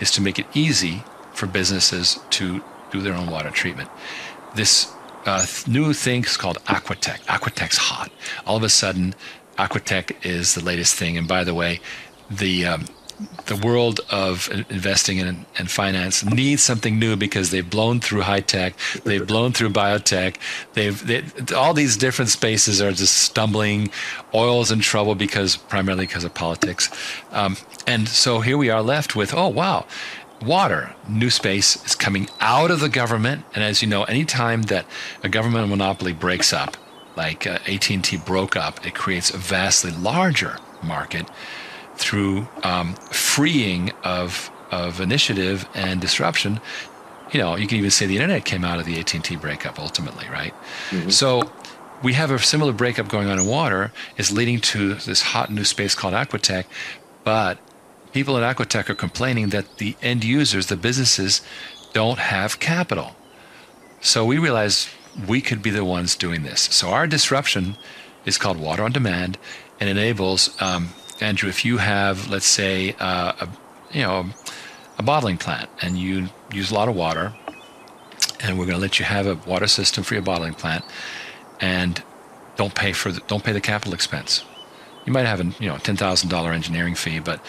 is 0.00 0.10
to 0.12 0.20
make 0.20 0.38
it 0.38 0.46
easy 0.54 1.02
for 1.32 1.46
businesses 1.46 2.18
to 2.30 2.62
do 2.90 3.00
their 3.00 3.14
own 3.14 3.30
water 3.30 3.50
treatment. 3.50 3.90
This 4.54 4.92
uh, 5.26 5.44
new 5.66 5.92
thing 5.92 6.24
is 6.24 6.36
called 6.36 6.58
Aquatech. 6.64 7.20
Aquatech's 7.26 7.76
hot. 7.76 8.10
All 8.46 8.56
of 8.56 8.62
a 8.62 8.68
sudden, 8.68 9.14
Aquatech 9.58 10.24
is 10.24 10.54
the 10.54 10.64
latest 10.64 10.94
thing. 10.94 11.16
And 11.18 11.28
by 11.28 11.44
the 11.44 11.54
way, 11.54 11.80
the 12.30 12.66
um, 12.66 12.84
the 13.46 13.56
world 13.56 14.00
of 14.10 14.48
investing 14.70 15.18
in 15.18 15.44
and 15.58 15.70
finance 15.70 16.24
needs 16.24 16.62
something 16.62 16.98
new 16.98 17.16
because 17.16 17.50
they've 17.50 17.68
blown 17.68 18.00
through 18.00 18.20
high 18.22 18.40
tech, 18.40 18.74
they've 19.04 19.26
blown 19.34 19.52
through 19.52 19.70
biotech, 19.70 20.36
they've 20.74 21.04
they, 21.06 21.24
all 21.54 21.74
these 21.74 21.96
different 21.96 22.30
spaces 22.30 22.80
are 22.80 22.92
just 22.92 23.14
stumbling. 23.14 23.90
Oil's 24.34 24.70
in 24.70 24.80
trouble 24.80 25.14
because 25.14 25.56
primarily 25.56 26.06
because 26.06 26.24
of 26.24 26.34
politics, 26.34 26.90
um, 27.32 27.56
and 27.86 28.08
so 28.08 28.40
here 28.40 28.58
we 28.58 28.70
are 28.70 28.82
left 28.82 29.16
with 29.16 29.34
oh 29.34 29.48
wow, 29.48 29.86
water 30.40 30.94
new 31.08 31.30
space 31.30 31.84
is 31.84 31.94
coming 31.94 32.28
out 32.40 32.70
of 32.70 32.80
the 32.80 32.88
government, 32.88 33.44
and 33.54 33.64
as 33.64 33.82
you 33.82 33.88
know, 33.88 34.04
anytime 34.04 34.62
that 34.62 34.86
a 35.24 35.28
government 35.28 35.68
monopoly 35.68 36.12
breaks 36.12 36.52
up, 36.52 36.76
like 37.16 37.46
uh, 37.46 37.58
AT&T 37.66 38.16
broke 38.18 38.54
up, 38.54 38.86
it 38.86 38.94
creates 38.94 39.30
a 39.30 39.38
vastly 39.38 39.90
larger 39.90 40.58
market 40.82 41.28
through 41.98 42.48
um, 42.62 42.94
freeing 43.10 43.92
of 44.04 44.50
of 44.70 45.00
initiative 45.00 45.68
and 45.74 46.00
disruption. 46.00 46.60
You 47.32 47.40
know, 47.40 47.56
you 47.56 47.66
can 47.66 47.78
even 47.78 47.90
say 47.90 48.06
the 48.06 48.16
internet 48.16 48.44
came 48.44 48.64
out 48.64 48.78
of 48.78 48.86
the 48.86 48.98
AT&T 49.00 49.36
breakup 49.36 49.78
ultimately, 49.78 50.28
right? 50.28 50.54
Mm-hmm. 50.90 51.10
So 51.10 51.50
we 52.02 52.12
have 52.14 52.30
a 52.30 52.38
similar 52.38 52.72
breakup 52.72 53.08
going 53.08 53.28
on 53.28 53.38
in 53.38 53.46
water 53.46 53.92
is 54.16 54.30
leading 54.30 54.60
to 54.60 54.94
this 54.94 55.22
hot 55.22 55.50
new 55.50 55.64
space 55.64 55.94
called 55.94 56.14
aquatech, 56.14 56.64
but 57.24 57.58
people 58.12 58.36
at 58.36 58.56
aquatech 58.56 58.88
are 58.88 58.94
complaining 58.94 59.48
that 59.48 59.78
the 59.78 59.96
end 60.02 60.24
users, 60.24 60.66
the 60.66 60.76
businesses, 60.76 61.42
don't 61.92 62.18
have 62.18 62.60
capital. 62.60 63.16
So 64.00 64.24
we 64.24 64.38
realize 64.38 64.88
we 65.26 65.40
could 65.40 65.62
be 65.62 65.70
the 65.70 65.84
ones 65.84 66.14
doing 66.14 66.42
this. 66.42 66.60
So 66.60 66.90
our 66.90 67.06
disruption 67.06 67.76
is 68.24 68.38
called 68.38 68.58
water 68.58 68.84
on 68.84 68.92
demand 68.92 69.38
and 69.80 69.88
enables 69.88 70.60
um, 70.60 70.90
Andrew, 71.20 71.48
if 71.48 71.64
you 71.64 71.78
have, 71.78 72.28
let's 72.30 72.46
say, 72.46 72.94
uh, 73.00 73.32
a, 73.40 73.48
you 73.90 74.02
know, 74.02 74.26
a 74.98 75.02
bottling 75.02 75.38
plant 75.38 75.68
and 75.80 75.98
you 75.98 76.28
use 76.52 76.70
a 76.70 76.74
lot 76.74 76.88
of 76.88 76.94
water, 76.96 77.34
and 78.40 78.58
we're 78.58 78.66
going 78.66 78.76
to 78.76 78.80
let 78.80 78.98
you 78.98 79.04
have 79.04 79.26
a 79.26 79.34
water 79.48 79.66
system 79.66 80.04
for 80.04 80.14
your 80.14 80.22
bottling 80.22 80.54
plant, 80.54 80.84
and 81.60 82.02
don't 82.56 82.74
pay 82.74 82.92
for 82.92 83.10
the, 83.12 83.20
don't 83.26 83.42
pay 83.42 83.52
the 83.52 83.60
capital 83.60 83.94
expense. 83.94 84.44
You 85.06 85.12
might 85.12 85.26
have 85.26 85.40
a 85.40 85.44
you 85.58 85.68
know 85.68 85.78
ten 85.78 85.96
thousand 85.96 86.28
dollar 86.28 86.52
engineering 86.52 86.94
fee, 86.94 87.18
but 87.18 87.40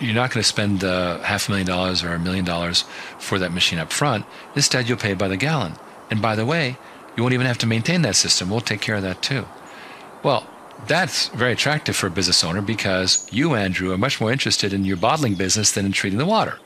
you're 0.00 0.14
not 0.14 0.30
going 0.30 0.42
to 0.42 0.48
spend 0.48 0.84
uh, 0.84 1.18
half 1.20 1.48
a 1.48 1.50
million 1.50 1.66
dollars 1.66 2.02
or 2.02 2.12
a 2.12 2.18
million 2.18 2.44
dollars 2.44 2.84
for 3.18 3.38
that 3.38 3.52
machine 3.52 3.78
up 3.78 3.92
front. 3.92 4.24
Instead, 4.54 4.88
you'll 4.88 4.98
pay 4.98 5.14
by 5.14 5.28
the 5.28 5.36
gallon. 5.36 5.74
And 6.10 6.20
by 6.20 6.36
the 6.36 6.46
way, 6.46 6.76
you 7.16 7.22
won't 7.22 7.34
even 7.34 7.46
have 7.46 7.58
to 7.58 7.66
maintain 7.66 8.02
that 8.02 8.16
system. 8.16 8.50
We'll 8.50 8.60
take 8.60 8.80
care 8.80 8.96
of 8.96 9.02
that 9.02 9.22
too. 9.22 9.46
Well, 10.22 10.46
that's 10.86 11.28
very 11.28 11.52
attractive 11.52 11.96
for 11.96 12.06
a 12.06 12.10
business 12.10 12.42
owner 12.42 12.60
because 12.60 13.26
you, 13.32 13.54
Andrew, 13.54 13.92
are 13.92 13.98
much 13.98 14.20
more 14.20 14.32
interested 14.32 14.72
in 14.72 14.84
your 14.84 14.96
bottling 14.96 15.34
business 15.34 15.72
than 15.72 15.86
in 15.86 15.92
treating 15.92 16.18
the 16.18 16.26
water. 16.26 16.58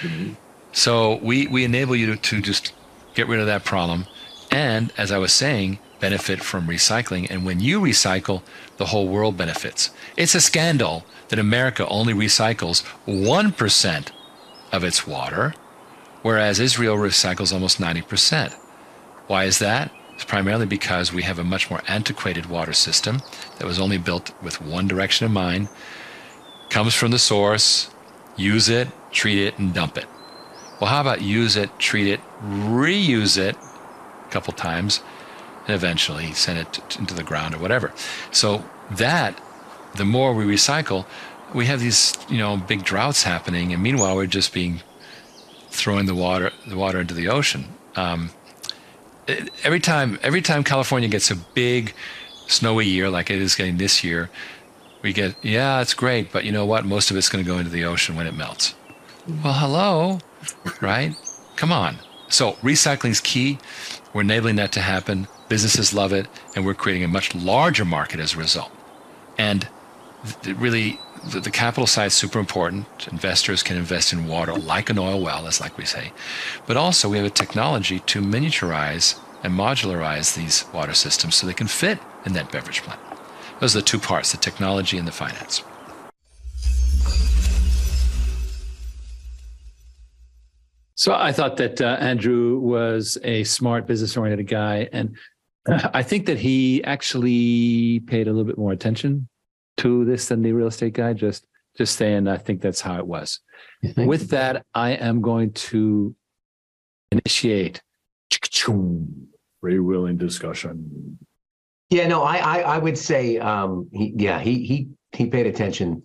Mm-hmm. 0.00 0.34
So 0.72 1.16
we, 1.16 1.46
we 1.46 1.64
enable 1.64 1.96
you 1.96 2.06
to, 2.06 2.16
to 2.16 2.40
just 2.40 2.72
get 3.14 3.26
rid 3.26 3.40
of 3.40 3.46
that 3.46 3.64
problem. 3.64 4.06
And 4.50 4.92
as 4.96 5.12
I 5.12 5.18
was 5.18 5.32
saying, 5.32 5.78
benefit 6.00 6.42
from 6.42 6.66
recycling. 6.66 7.28
And 7.30 7.44
when 7.44 7.60
you 7.60 7.80
recycle, 7.80 8.42
the 8.76 8.86
whole 8.86 9.08
world 9.08 9.36
benefits. 9.36 9.90
It's 10.16 10.34
a 10.34 10.40
scandal 10.40 11.04
that 11.28 11.38
America 11.38 11.86
only 11.88 12.14
recycles 12.14 12.84
1% 13.06 14.10
of 14.72 14.84
its 14.84 15.06
water, 15.06 15.54
whereas 16.22 16.60
Israel 16.60 16.96
recycles 16.96 17.52
almost 17.52 17.80
90%. 17.80 18.54
Why 19.26 19.44
is 19.44 19.58
that? 19.58 19.92
It's 20.18 20.24
primarily 20.24 20.66
because 20.66 21.12
we 21.12 21.22
have 21.22 21.38
a 21.38 21.44
much 21.44 21.70
more 21.70 21.80
antiquated 21.86 22.46
water 22.46 22.72
system 22.72 23.22
that 23.58 23.68
was 23.68 23.78
only 23.78 23.98
built 23.98 24.32
with 24.42 24.60
one 24.60 24.88
direction 24.88 25.26
in 25.26 25.32
mind, 25.32 25.68
comes 26.70 26.92
from 26.92 27.12
the 27.12 27.20
source, 27.20 27.88
use 28.36 28.68
it, 28.68 28.88
treat 29.12 29.38
it, 29.38 29.60
and 29.60 29.72
dump 29.72 29.96
it. 29.96 30.06
Well, 30.80 30.90
how 30.90 31.02
about 31.02 31.22
use 31.22 31.54
it, 31.54 31.70
treat 31.78 32.08
it, 32.08 32.18
reuse 32.42 33.38
it 33.38 33.54
a 33.54 34.30
couple 34.30 34.52
times, 34.54 35.04
and 35.68 35.76
eventually 35.76 36.32
send 36.32 36.58
it 36.58 36.98
into 36.98 37.14
the 37.14 37.22
ground 37.22 37.54
or 37.54 37.58
whatever. 37.58 37.92
So 38.32 38.64
that, 38.90 39.40
the 39.94 40.04
more 40.04 40.34
we 40.34 40.44
recycle, 40.44 41.06
we 41.54 41.66
have 41.66 41.78
these, 41.78 42.14
you 42.28 42.38
know, 42.38 42.56
big 42.56 42.82
droughts 42.82 43.22
happening, 43.22 43.72
and 43.72 43.80
meanwhile 43.80 44.16
we're 44.16 44.26
just 44.26 44.52
being 44.52 44.82
throwing 45.70 46.06
the 46.06 46.14
water, 46.16 46.50
the 46.66 46.76
water 46.76 47.02
into 47.02 47.14
the 47.14 47.28
ocean. 47.28 47.66
Um, 47.94 48.30
every 49.64 49.80
time 49.80 50.18
every 50.22 50.42
time 50.42 50.64
California 50.64 51.08
gets 51.08 51.30
a 51.30 51.36
big 51.36 51.94
snowy 52.46 52.86
year 52.86 53.10
like 53.10 53.30
it 53.30 53.40
is 53.40 53.54
getting 53.54 53.76
this 53.76 54.02
year, 54.02 54.30
we 55.02 55.12
get 55.12 55.36
yeah, 55.42 55.80
it's 55.80 55.94
great, 55.94 56.32
but 56.32 56.44
you 56.44 56.52
know 56.52 56.66
what? 56.66 56.84
Most 56.84 57.10
of 57.10 57.16
it's 57.16 57.28
going 57.28 57.44
to 57.44 57.50
go 57.50 57.58
into 57.58 57.70
the 57.70 57.84
ocean 57.84 58.16
when 58.16 58.26
it 58.26 58.34
melts. 58.34 58.74
Well, 59.44 59.54
hello, 59.54 60.18
right? 60.80 61.14
Come 61.56 61.72
on. 61.72 61.96
So 62.28 62.52
recycling 62.54 63.10
is 63.10 63.20
key. 63.20 63.58
We're 64.12 64.22
enabling 64.22 64.56
that 64.56 64.72
to 64.72 64.80
happen. 64.80 65.28
Businesses 65.48 65.92
love 65.94 66.12
it, 66.12 66.26
and 66.54 66.64
we're 66.64 66.74
creating 66.74 67.04
a 67.04 67.08
much 67.08 67.34
larger 67.34 67.84
market 67.84 68.20
as 68.20 68.34
a 68.34 68.38
result. 68.38 68.72
And 69.38 69.68
really 70.44 70.98
the, 71.24 71.40
the 71.40 71.50
capital 71.50 71.86
side 71.86 72.06
is 72.06 72.14
super 72.14 72.38
important. 72.38 72.86
Investors 73.10 73.62
can 73.62 73.76
invest 73.76 74.12
in 74.12 74.26
water 74.26 74.54
like 74.54 74.90
an 74.90 74.98
oil 74.98 75.20
well, 75.20 75.46
as 75.46 75.60
like 75.60 75.76
we 75.76 75.84
say, 75.84 76.12
but 76.66 76.76
also 76.76 77.08
we 77.08 77.16
have 77.16 77.26
a 77.26 77.30
technology 77.30 78.00
to 78.00 78.20
miniaturize 78.20 79.18
and 79.42 79.52
modularize 79.54 80.36
these 80.36 80.64
water 80.72 80.94
systems 80.94 81.36
so 81.36 81.46
they 81.46 81.52
can 81.52 81.68
fit 81.68 81.98
in 82.24 82.32
that 82.32 82.50
beverage 82.50 82.82
plant. 82.82 83.00
Those 83.60 83.76
are 83.76 83.80
the 83.80 83.84
two 83.84 83.98
parts: 83.98 84.32
the 84.32 84.38
technology 84.38 84.98
and 84.98 85.06
the 85.06 85.12
finance. 85.12 85.62
So 90.94 91.14
I 91.14 91.30
thought 91.30 91.56
that 91.58 91.80
uh, 91.80 91.96
Andrew 92.00 92.58
was 92.58 93.18
a 93.22 93.44
smart, 93.44 93.86
business-oriented 93.86 94.48
guy, 94.48 94.88
and 94.92 95.16
I 95.68 96.02
think 96.02 96.26
that 96.26 96.38
he 96.38 96.82
actually 96.82 98.00
paid 98.00 98.26
a 98.26 98.32
little 98.32 98.44
bit 98.44 98.58
more 98.58 98.72
attention 98.72 99.28
to 99.78 100.04
this 100.04 100.28
than 100.28 100.42
the 100.42 100.52
real 100.52 100.68
estate 100.68 100.94
guy. 100.94 101.12
Just, 101.12 101.46
just 101.76 101.96
saying, 101.96 102.28
I 102.28 102.36
think 102.36 102.60
that's 102.60 102.80
how 102.80 102.98
it 102.98 103.06
was. 103.06 103.40
With 103.96 104.28
that, 104.30 104.64
I 104.74 104.90
am 104.90 105.20
going 105.20 105.52
to 105.52 106.14
initiate 107.10 107.82
free 109.60 109.78
willing 109.78 110.16
discussion. 110.16 111.18
Yeah, 111.90 112.06
no, 112.06 112.22
I, 112.22 112.36
I, 112.36 112.58
I 112.60 112.78
would 112.78 112.98
say, 112.98 113.38
um, 113.38 113.88
he, 113.92 114.12
yeah, 114.16 114.40
he, 114.40 114.64
he, 114.64 114.88
he 115.12 115.26
paid 115.26 115.46
attention 115.46 116.02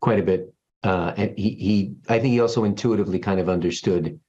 quite 0.00 0.18
a 0.18 0.22
bit. 0.22 0.52
Uh, 0.82 1.14
and 1.16 1.38
he, 1.38 1.50
he, 1.50 1.94
I 2.08 2.18
think 2.18 2.32
he 2.32 2.40
also 2.40 2.64
intuitively 2.64 3.18
kind 3.18 3.40
of 3.40 3.48
understood. 3.48 4.20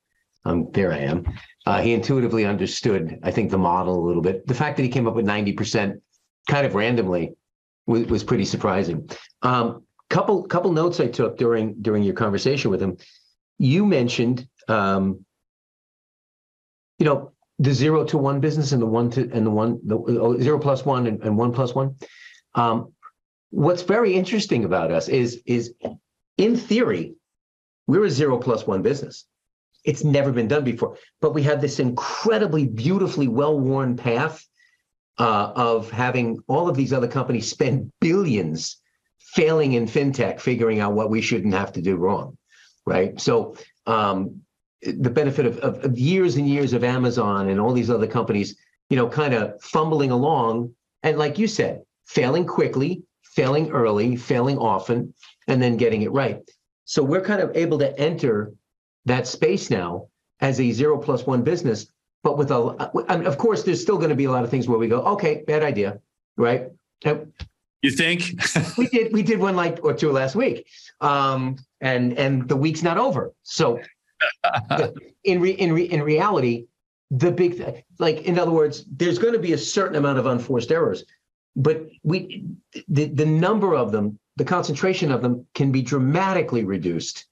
Um, 0.46 0.70
there 0.72 0.94
I 0.94 1.00
am. 1.00 1.26
Uh, 1.66 1.82
he 1.82 1.94
intuitively 1.94 2.46
understood, 2.46 3.20
I 3.24 3.32
think, 3.32 3.50
the 3.50 3.58
model 3.58 3.98
a 3.98 4.06
little 4.06 4.22
bit. 4.22 4.46
The 4.46 4.54
fact 4.54 4.78
that 4.78 4.84
he 4.84 4.90
came 4.90 5.08
up 5.08 5.16
with 5.16 5.26
ninety 5.26 5.54
percent, 5.54 6.02
kind 6.48 6.66
of 6.66 6.76
randomly, 6.76 7.34
was, 7.86 8.06
was 8.08 8.24
pretty 8.24 8.46
surprising. 8.46 9.10
Um, 9.42 9.84
couple 10.10 10.44
couple 10.44 10.72
notes 10.72 11.00
I 11.00 11.08
took 11.08 11.38
during 11.38 11.82
during 11.82 12.04
your 12.04 12.14
conversation 12.14 12.72
with 12.72 12.82
him. 12.82 12.98
You 13.58 13.86
mentioned, 13.86 14.48
um, 14.68 15.26
you 17.00 17.06
know, 17.06 17.32
the 17.60 17.74
zero 17.74 18.04
to 18.06 18.18
one 18.18 18.40
business 18.40 18.72
and 18.72 18.82
the 18.82 18.86
one 18.86 19.10
to 19.12 19.22
and 19.32 19.46
the 19.46 19.52
one 19.52 19.80
the 19.84 19.98
oh, 19.98 20.38
zero 20.40 20.60
plus 20.60 20.86
one 20.86 21.08
and, 21.08 21.24
and 21.24 21.38
one 21.38 21.54
plus 21.54 21.74
one. 21.74 21.96
Um, 22.54 22.94
what's 23.50 23.84
very 23.84 24.14
interesting 24.14 24.66
about 24.66 24.92
us 24.92 25.08
is 25.08 25.42
is 25.46 25.74
in 26.38 26.58
theory, 26.58 27.16
we're 27.88 28.06
a 28.06 28.10
zero 28.10 28.38
plus 28.38 28.68
one 28.68 28.82
business. 28.82 29.26
It's 29.84 30.04
never 30.04 30.32
been 30.32 30.48
done 30.48 30.64
before, 30.64 30.98
but 31.22 31.34
we 31.34 31.44
have 31.44 31.62
this 31.62 31.80
incredibly 31.80 32.66
beautifully 32.66 33.28
well-worn 33.28 33.96
path 33.96 34.44
uh, 35.18 35.52
of 35.56 35.90
having 35.92 36.40
all 36.48 36.68
of 36.68 36.76
these 36.76 36.94
other 36.94 37.08
companies 37.08 37.50
spend 37.50 37.92
billions 38.02 38.78
failing 39.20 39.74
in 39.74 39.86
fintech, 39.86 40.40
figuring 40.40 40.80
out 40.80 40.94
what 40.94 41.10
we 41.10 41.22
shouldn't 41.22 41.54
have 41.54 41.72
to 41.74 41.82
do 41.82 41.96
wrong, 41.96 42.38
right? 42.86 43.20
So 43.20 43.56
um, 43.86 44.42
the 44.82 45.10
benefit 45.10 45.46
of, 45.46 45.58
of, 45.60 45.84
of 45.84 45.98
years 45.98 46.36
and 46.36 46.48
years 46.48 46.74
of 46.74 46.84
Amazon 46.84 47.50
and 47.50 47.60
all 47.60 47.74
these 47.74 47.90
other 47.90 48.08
companies, 48.08 48.56
you 48.90 48.98
know, 48.98 49.08
kind 49.10 49.34
of 49.34 49.62
fumbling 49.62 50.12
along, 50.12 50.74
and 51.04 51.18
like 51.18 51.38
you 51.38 51.48
said, 51.48 51.82
failing 52.06 52.46
quickly, 52.46 53.04
failing 53.24 53.72
early, 53.72 54.16
failing 54.16 54.58
often, 54.58 55.14
and 55.48 55.62
then 55.62 55.78
getting 55.78 56.04
it 56.04 56.12
right. 56.12 56.40
So 56.86 57.04
we're 57.04 57.22
kind 57.22 57.42
of 57.42 57.56
able 57.56 57.80
to 57.80 58.00
enter 58.00 58.54
that 59.06 59.28
space 59.28 59.70
now 59.70 60.08
as 60.40 60.60
a 60.60 60.72
zero 60.72 60.98
plus 60.98 61.26
one 61.26 61.44
business, 61.44 61.88
but 62.26 62.40
with 62.40 62.50
a, 62.50 62.92
I 63.08 63.18
mean, 63.18 63.28
of 63.28 63.38
course, 63.38 63.62
there's 63.62 63.80
still 63.80 63.98
going 63.98 64.10
to 64.10 64.16
be 64.16 64.26
a 64.26 64.32
lot 64.32 64.44
of 64.44 64.50
things 64.50 64.68
where 64.68 64.80
we 64.80 64.88
go, 64.88 65.00
okay, 65.14 65.44
bad 65.46 65.62
idea, 65.62 66.00
right? 66.38 66.72
You 67.84 67.92
think? 67.92 68.42
we 68.80 68.88
did 68.88 69.14
we 69.14 69.22
did 69.22 69.40
one 69.40 69.56
like 69.56 69.78
or 69.84 69.94
two 69.94 70.12
last 70.12 70.36
week, 70.36 70.66
um, 71.02 71.56
and 71.82 72.18
and 72.18 72.50
the 72.50 72.56
week's 72.56 72.82
not 72.82 72.98
over. 72.98 73.32
So 73.44 73.80
in 75.24 75.40
re, 75.40 75.52
in 75.52 75.72
re, 75.72 75.84
in 75.84 76.02
reality, 76.02 76.66
the 77.12 77.32
big 77.32 77.58
th- 77.58 77.86
like 78.00 78.24
in 78.24 78.40
other 78.40 78.50
words, 78.50 78.86
there's 78.92 79.20
going 79.20 79.34
to 79.34 79.40
be 79.40 79.54
a 79.54 79.58
certain 79.58 79.96
amount 79.96 80.18
of 80.18 80.26
unforced 80.26 80.72
errors, 80.72 81.04
but 81.56 81.88
we 82.02 82.44
the 82.88 83.06
the 83.06 83.28
number 83.28 83.76
of 83.76 83.92
them 83.92 84.18
the 84.38 84.46
concentration 84.46 85.12
of 85.12 85.22
them 85.22 85.46
can 85.54 85.72
be 85.72 85.84
dramatically 85.84 86.64
reduced 86.64 87.28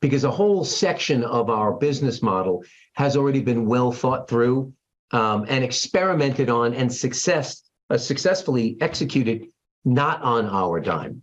because 0.00 0.24
a 0.24 0.30
whole 0.30 0.64
section 0.64 1.24
of 1.24 1.50
our 1.50 1.72
business 1.72 2.22
model 2.22 2.64
has 2.94 3.16
already 3.16 3.40
been 3.40 3.66
well 3.66 3.92
thought 3.92 4.28
through 4.28 4.72
um, 5.12 5.44
and 5.48 5.64
experimented 5.64 6.48
on 6.48 6.74
and 6.74 6.92
success 6.92 7.62
uh, 7.90 7.98
successfully 7.98 8.76
executed 8.80 9.46
not 9.84 10.22
on 10.22 10.46
our 10.46 10.80
dime 10.80 11.22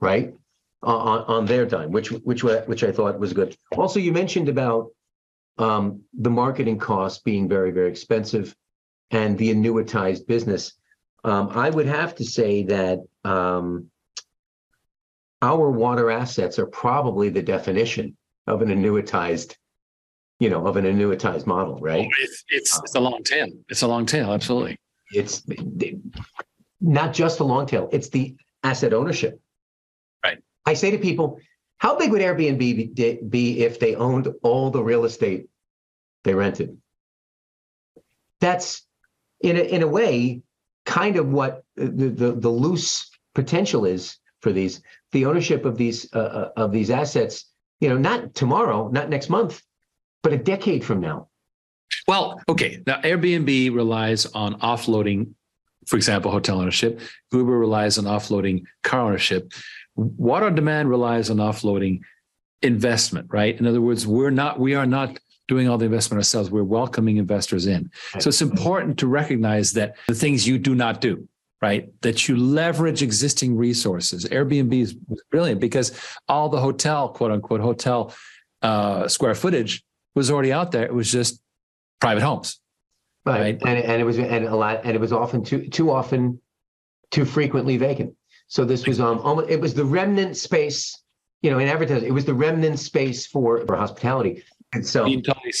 right? 0.00 0.34
On, 0.82 1.24
on 1.24 1.44
their 1.44 1.66
dime 1.66 1.90
which 1.90 2.10
which 2.10 2.42
which 2.42 2.84
i 2.84 2.90
thought 2.90 3.18
was 3.18 3.34
good. 3.34 3.54
Also 3.76 4.00
you 4.00 4.12
mentioned 4.12 4.48
about 4.48 4.88
um, 5.58 6.00
the 6.18 6.30
marketing 6.30 6.78
costs 6.78 7.20
being 7.20 7.50
very 7.50 7.70
very 7.70 7.90
expensive 7.90 8.56
and 9.10 9.36
the 9.36 9.52
annuitized 9.52 10.26
business. 10.26 10.72
Um, 11.22 11.50
i 11.50 11.68
would 11.68 11.84
have 11.84 12.14
to 12.14 12.24
say 12.24 12.62
that 12.62 13.00
um, 13.24 13.90
our 15.42 15.70
water 15.70 16.10
assets 16.10 16.58
are 16.58 16.66
probably 16.66 17.28
the 17.28 17.42
definition 17.42 18.16
of 18.46 18.62
an 18.62 18.68
annuitized, 18.68 19.56
you 20.38 20.50
know, 20.50 20.66
of 20.66 20.76
an 20.76 20.84
annuitized 20.84 21.46
model, 21.46 21.78
right? 21.80 22.06
Oh, 22.06 22.22
it's 22.22 22.44
it's, 22.48 22.78
uh, 22.78 22.82
it's 22.84 22.94
a 22.94 23.00
long 23.00 23.22
tail. 23.22 23.48
It's 23.68 23.82
a 23.82 23.88
long 23.88 24.06
tail, 24.06 24.32
absolutely. 24.32 24.78
It's 25.12 25.42
not 26.80 27.12
just 27.12 27.40
a 27.40 27.44
long 27.44 27.66
tail, 27.66 27.88
it's 27.92 28.08
the 28.08 28.36
asset 28.62 28.92
ownership. 28.92 29.40
Right. 30.22 30.38
I 30.66 30.74
say 30.74 30.90
to 30.90 30.98
people, 30.98 31.40
how 31.78 31.96
big 31.96 32.10
would 32.10 32.20
Airbnb 32.20 33.30
be 33.30 33.62
if 33.62 33.80
they 33.80 33.94
owned 33.94 34.28
all 34.42 34.70
the 34.70 34.82
real 34.82 35.04
estate 35.04 35.48
they 36.24 36.34
rented? 36.34 36.76
That's 38.40 38.82
in 39.40 39.56
a, 39.56 39.60
in 39.60 39.82
a 39.82 39.88
way 39.88 40.42
kind 40.84 41.16
of 41.16 41.28
what 41.28 41.64
the, 41.76 42.08
the, 42.08 42.32
the 42.32 42.48
loose 42.48 43.10
potential 43.34 43.86
is 43.86 44.18
for 44.40 44.52
these 44.52 44.82
the 45.12 45.26
ownership 45.26 45.64
of 45.64 45.76
these 45.76 46.12
uh, 46.14 46.18
uh, 46.18 46.52
of 46.56 46.72
these 46.72 46.90
assets 46.90 47.46
you 47.80 47.88
know 47.88 47.98
not 47.98 48.34
tomorrow 48.34 48.88
not 48.88 49.08
next 49.08 49.28
month 49.28 49.62
but 50.22 50.32
a 50.32 50.38
decade 50.38 50.84
from 50.84 51.00
now. 51.00 51.28
Well 52.06 52.40
okay 52.48 52.82
now 52.86 53.00
airbnb 53.00 53.74
relies 53.74 54.26
on 54.26 54.58
offloading 54.60 55.32
for 55.86 55.96
example 55.96 56.30
hotel 56.30 56.60
ownership. 56.60 57.00
Uber 57.32 57.58
relies 57.58 57.98
on 57.98 58.04
offloading 58.04 58.62
car 58.82 59.00
ownership. 59.02 59.52
Water 59.96 60.50
demand 60.50 60.88
relies 60.88 61.30
on 61.30 61.38
offloading 61.38 62.00
investment 62.62 63.28
right? 63.30 63.58
In 63.58 63.66
other 63.66 63.80
words 63.80 64.06
we're 64.06 64.30
not 64.30 64.58
we 64.58 64.74
are 64.74 64.86
not 64.86 65.18
doing 65.48 65.68
all 65.68 65.78
the 65.78 65.84
investment 65.84 66.18
ourselves. 66.18 66.48
We're 66.48 66.62
welcoming 66.62 67.16
investors 67.16 67.66
in. 67.66 67.90
So 68.20 68.28
it's 68.28 68.40
important 68.40 68.98
to 69.00 69.08
recognize 69.08 69.72
that 69.72 69.96
the 70.06 70.14
things 70.14 70.46
you 70.46 70.58
do 70.58 70.76
not 70.76 71.00
do 71.00 71.28
right? 71.60 71.90
That 72.02 72.28
you 72.28 72.36
leverage 72.36 73.02
existing 73.02 73.56
resources. 73.56 74.24
Airbnb 74.24 74.72
is 74.80 74.94
brilliant 75.30 75.60
because 75.60 75.92
all 76.28 76.48
the 76.48 76.60
hotel, 76.60 77.08
quote 77.10 77.30
unquote, 77.30 77.60
hotel 77.60 78.14
uh, 78.62 79.08
square 79.08 79.34
footage 79.34 79.84
was 80.14 80.30
already 80.30 80.52
out 80.52 80.72
there. 80.72 80.84
It 80.84 80.94
was 80.94 81.10
just 81.10 81.40
private 82.00 82.22
homes. 82.22 82.60
Right. 83.24 83.40
right. 83.40 83.58
And, 83.66 83.78
and 83.78 84.00
it 84.00 84.04
was 84.04 84.18
and 84.18 84.46
a 84.46 84.56
lot 84.56 84.80
and 84.84 84.94
it 84.94 85.00
was 85.00 85.12
often 85.12 85.44
too 85.44 85.68
too 85.68 85.90
often 85.90 86.40
too 87.10 87.24
frequently 87.24 87.76
vacant. 87.76 88.14
So 88.48 88.64
this 88.64 88.86
was 88.86 88.98
um 88.98 89.18
almost 89.18 89.50
it 89.50 89.60
was 89.60 89.74
the 89.74 89.84
remnant 89.84 90.36
space, 90.36 91.02
you 91.42 91.50
know, 91.50 91.58
in 91.58 91.68
advertising, 91.68 92.08
it 92.08 92.12
was 92.12 92.24
the 92.24 92.34
remnant 92.34 92.78
space 92.78 93.26
for, 93.26 93.64
for 93.66 93.76
hospitality. 93.76 94.42
And 94.72 94.86
so 94.86 95.06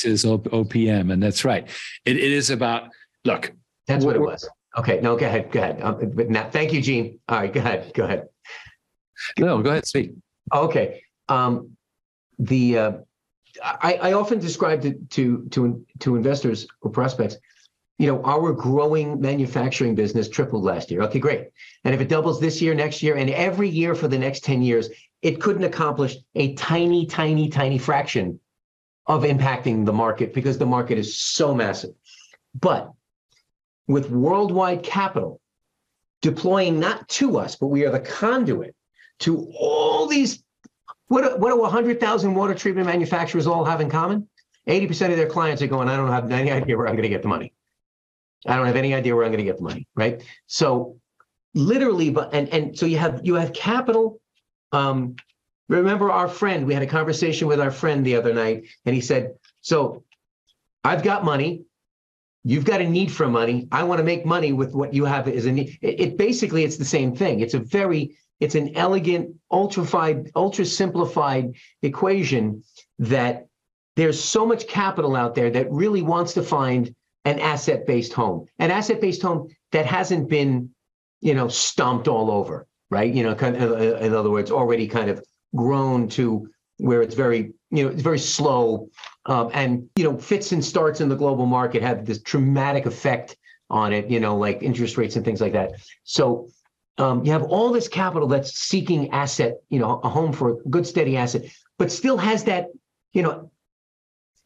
is 0.04 0.24
OPM, 0.24 1.12
and 1.12 1.22
that's 1.22 1.44
right. 1.44 1.68
It, 2.04 2.16
it 2.16 2.32
is 2.32 2.50
about 2.50 2.90
look. 3.24 3.52
That's 3.88 4.04
what 4.04 4.14
it 4.14 4.20
was. 4.20 4.48
Okay, 4.78 5.00
no, 5.00 5.16
go 5.16 5.26
ahead, 5.26 5.50
go 5.50 5.60
ahead. 5.60 5.82
Um, 5.82 6.12
but 6.14 6.30
now, 6.30 6.48
thank 6.48 6.72
you, 6.72 6.80
Gene. 6.80 7.18
All 7.28 7.40
right, 7.40 7.52
go 7.52 7.60
ahead, 7.60 7.92
go 7.94 8.04
ahead. 8.04 8.28
No, 9.38 9.60
go 9.62 9.70
ahead, 9.70 9.86
speak. 9.86 10.12
Okay. 10.54 11.02
Um, 11.28 11.76
the 12.38 12.78
uh, 12.78 12.92
I, 13.62 13.94
I 13.94 14.12
often 14.12 14.38
describe 14.38 14.82
to, 14.82 14.94
to 15.10 15.48
to 15.50 15.84
to 16.00 16.16
investors 16.16 16.66
or 16.82 16.90
prospects, 16.90 17.36
you 17.98 18.06
know, 18.06 18.22
our 18.24 18.52
growing 18.52 19.20
manufacturing 19.20 19.94
business 19.94 20.28
tripled 20.28 20.64
last 20.64 20.90
year. 20.90 21.02
Okay, 21.02 21.18
great. 21.18 21.48
And 21.84 21.94
if 21.94 22.00
it 22.00 22.08
doubles 22.08 22.40
this 22.40 22.62
year, 22.62 22.74
next 22.74 23.02
year, 23.02 23.16
and 23.16 23.30
every 23.30 23.68
year 23.68 23.94
for 23.94 24.08
the 24.08 24.18
next 24.18 24.44
10 24.44 24.62
years, 24.62 24.88
it 25.22 25.40
couldn't 25.40 25.64
accomplish 25.64 26.16
a 26.34 26.54
tiny, 26.54 27.06
tiny, 27.06 27.48
tiny 27.48 27.78
fraction 27.78 28.40
of 29.06 29.24
impacting 29.24 29.84
the 29.84 29.92
market 29.92 30.32
because 30.32 30.56
the 30.56 30.66
market 30.66 30.96
is 30.96 31.18
so 31.18 31.54
massive. 31.54 31.90
But 32.58 32.92
with 33.86 34.10
worldwide 34.10 34.82
capital 34.82 35.40
deploying 36.22 36.78
not 36.78 37.08
to 37.08 37.38
us, 37.38 37.56
but 37.56 37.68
we 37.68 37.84
are 37.84 37.90
the 37.90 38.00
conduit 38.00 38.74
to 39.20 39.50
all 39.58 40.06
these. 40.06 40.42
What, 41.08 41.40
what 41.40 41.50
do 41.50 41.60
100,000 41.60 42.34
water 42.34 42.54
treatment 42.54 42.86
manufacturers 42.86 43.46
all 43.46 43.64
have 43.64 43.80
in 43.80 43.90
common? 43.90 44.28
80% 44.68 45.10
of 45.10 45.16
their 45.16 45.28
clients 45.28 45.60
are 45.62 45.66
going, 45.66 45.88
I 45.88 45.96
don't 45.96 46.12
have 46.12 46.30
any 46.30 46.50
idea 46.50 46.76
where 46.76 46.86
I'm 46.86 46.94
going 46.94 47.02
to 47.02 47.08
get 47.08 47.22
the 47.22 47.28
money. 47.28 47.52
I 48.46 48.56
don't 48.56 48.66
have 48.66 48.76
any 48.76 48.94
idea 48.94 49.16
where 49.16 49.24
I'm 49.24 49.32
going 49.32 49.44
to 49.44 49.44
get 49.44 49.56
the 49.56 49.64
money, 49.64 49.86
right? 49.96 50.22
So 50.46 50.96
literally, 51.54 52.10
but 52.10 52.32
and 52.32 52.48
and 52.48 52.78
so 52.78 52.86
you 52.86 52.98
have 52.98 53.20
you 53.24 53.34
have 53.34 53.52
capital. 53.52 54.20
Um, 54.72 55.16
remember 55.68 56.10
our 56.10 56.28
friend? 56.28 56.66
We 56.66 56.74
had 56.74 56.82
a 56.82 56.86
conversation 56.86 57.48
with 57.48 57.60
our 57.60 57.70
friend 57.70 58.04
the 58.04 58.16
other 58.16 58.32
night, 58.32 58.64
and 58.86 58.94
he 58.94 59.00
said, 59.00 59.34
"So, 59.60 60.04
I've 60.84 61.02
got 61.02 61.24
money. 61.24 61.64
You've 62.42 62.64
got 62.64 62.80
a 62.80 62.88
need 62.88 63.12
for 63.12 63.28
money. 63.28 63.68
I 63.70 63.82
want 63.84 63.98
to 63.98 64.04
make 64.04 64.24
money 64.24 64.52
with 64.52 64.74
what 64.74 64.94
you 64.94 65.04
have 65.04 65.28
is 65.28 65.46
a 65.46 65.52
need." 65.52 65.78
It, 65.82 66.00
it 66.00 66.16
basically 66.16 66.64
it's 66.64 66.76
the 66.76 66.84
same 66.84 67.14
thing. 67.14 67.40
It's 67.40 67.54
a 67.54 67.60
very 67.60 68.16
it's 68.40 68.54
an 68.54 68.74
elegant, 68.74 69.36
ultrafied, 69.52 70.30
ultra 70.34 70.64
simplified 70.64 71.52
equation 71.82 72.64
that 72.98 73.46
there's 73.96 74.22
so 74.22 74.46
much 74.46 74.66
capital 74.66 75.14
out 75.14 75.34
there 75.34 75.50
that 75.50 75.70
really 75.70 76.00
wants 76.00 76.32
to 76.34 76.42
find 76.42 76.94
an 77.26 77.38
asset 77.38 77.86
based 77.86 78.14
home, 78.14 78.46
an 78.58 78.70
asset 78.70 79.00
based 79.00 79.20
home 79.20 79.48
that 79.72 79.84
hasn't 79.84 80.28
been, 80.30 80.70
you 81.20 81.34
know, 81.34 81.48
stomped 81.48 82.08
all 82.08 82.30
over, 82.30 82.66
right? 82.90 83.12
You 83.12 83.22
know, 83.22 83.34
kind 83.34 83.56
of, 83.56 83.78
in 84.02 84.14
other 84.14 84.30
words, 84.30 84.50
already 84.50 84.88
kind 84.88 85.10
of 85.10 85.22
grown 85.54 86.08
to 86.08 86.48
where 86.78 87.02
it's 87.02 87.14
very, 87.14 87.52
you 87.70 87.84
know, 87.84 87.90
it's 87.90 88.02
very 88.02 88.18
slow, 88.18 88.88
um, 89.26 89.50
and 89.52 89.88
you 89.96 90.04
know, 90.04 90.18
fits 90.18 90.52
and 90.52 90.64
starts 90.64 91.00
in 91.00 91.08
the 91.08 91.16
global 91.16 91.46
market 91.46 91.82
have 91.82 92.06
this 92.06 92.22
traumatic 92.22 92.86
effect 92.86 93.36
on 93.68 93.92
it, 93.92 94.10
you 94.10 94.20
know, 94.20 94.36
like 94.36 94.62
interest 94.62 94.96
rates 94.96 95.16
and 95.16 95.24
things 95.24 95.40
like 95.40 95.52
that. 95.52 95.72
So 96.04 96.48
um, 96.98 97.24
you 97.24 97.32
have 97.32 97.44
all 97.44 97.70
this 97.70 97.88
capital 97.88 98.28
that's 98.28 98.58
seeking 98.58 99.10
asset, 99.10 99.58
you 99.68 99.78
know, 99.78 100.00
a 100.02 100.08
home 100.08 100.32
for 100.32 100.50
a 100.50 100.56
good 100.68 100.86
steady 100.86 101.16
asset, 101.16 101.44
but 101.78 101.92
still 101.92 102.18
has 102.18 102.44
that, 102.44 102.66
you 103.12 103.22
know, 103.22 103.50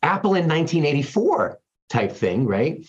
Apple 0.03 0.35
in 0.35 0.47
1984 0.47 1.59
type 1.89 2.13
thing, 2.13 2.47
right? 2.47 2.85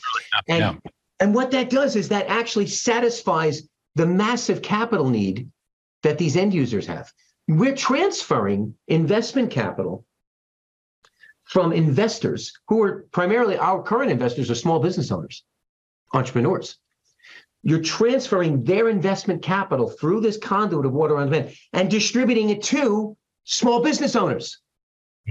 And 0.47 0.59
yeah. 0.59 0.91
and 1.19 1.33
what 1.33 1.51
that 1.51 1.69
does 1.69 1.95
is 1.95 2.09
that 2.09 2.27
actually 2.27 2.67
satisfies 2.67 3.67
the 3.95 4.05
massive 4.05 4.61
capital 4.61 5.09
need 5.09 5.49
that 6.03 6.17
these 6.17 6.36
end 6.36 6.53
users 6.53 6.86
have. 6.86 7.11
We're 7.47 7.75
transferring 7.75 8.75
investment 8.88 9.51
capital 9.51 10.05
from 11.45 11.71
investors 11.71 12.53
who 12.67 12.81
are 12.83 13.05
primarily 13.11 13.57
our 13.57 13.81
current 13.81 14.11
investors 14.11 14.49
are 14.51 14.55
small 14.55 14.79
business 14.79 15.11
owners, 15.11 15.43
entrepreneurs. 16.13 16.77
You're 17.63 17.81
transferring 17.81 18.63
their 18.63 18.89
investment 18.89 19.41
capital 19.41 19.89
through 19.89 20.21
this 20.21 20.37
conduit 20.37 20.85
of 20.85 20.93
water 20.93 21.17
on 21.17 21.29
demand 21.29 21.55
and 21.73 21.89
distributing 21.89 22.49
it 22.49 22.61
to 22.63 23.17
small 23.43 23.81
business 23.81 24.15
owners 24.15 24.59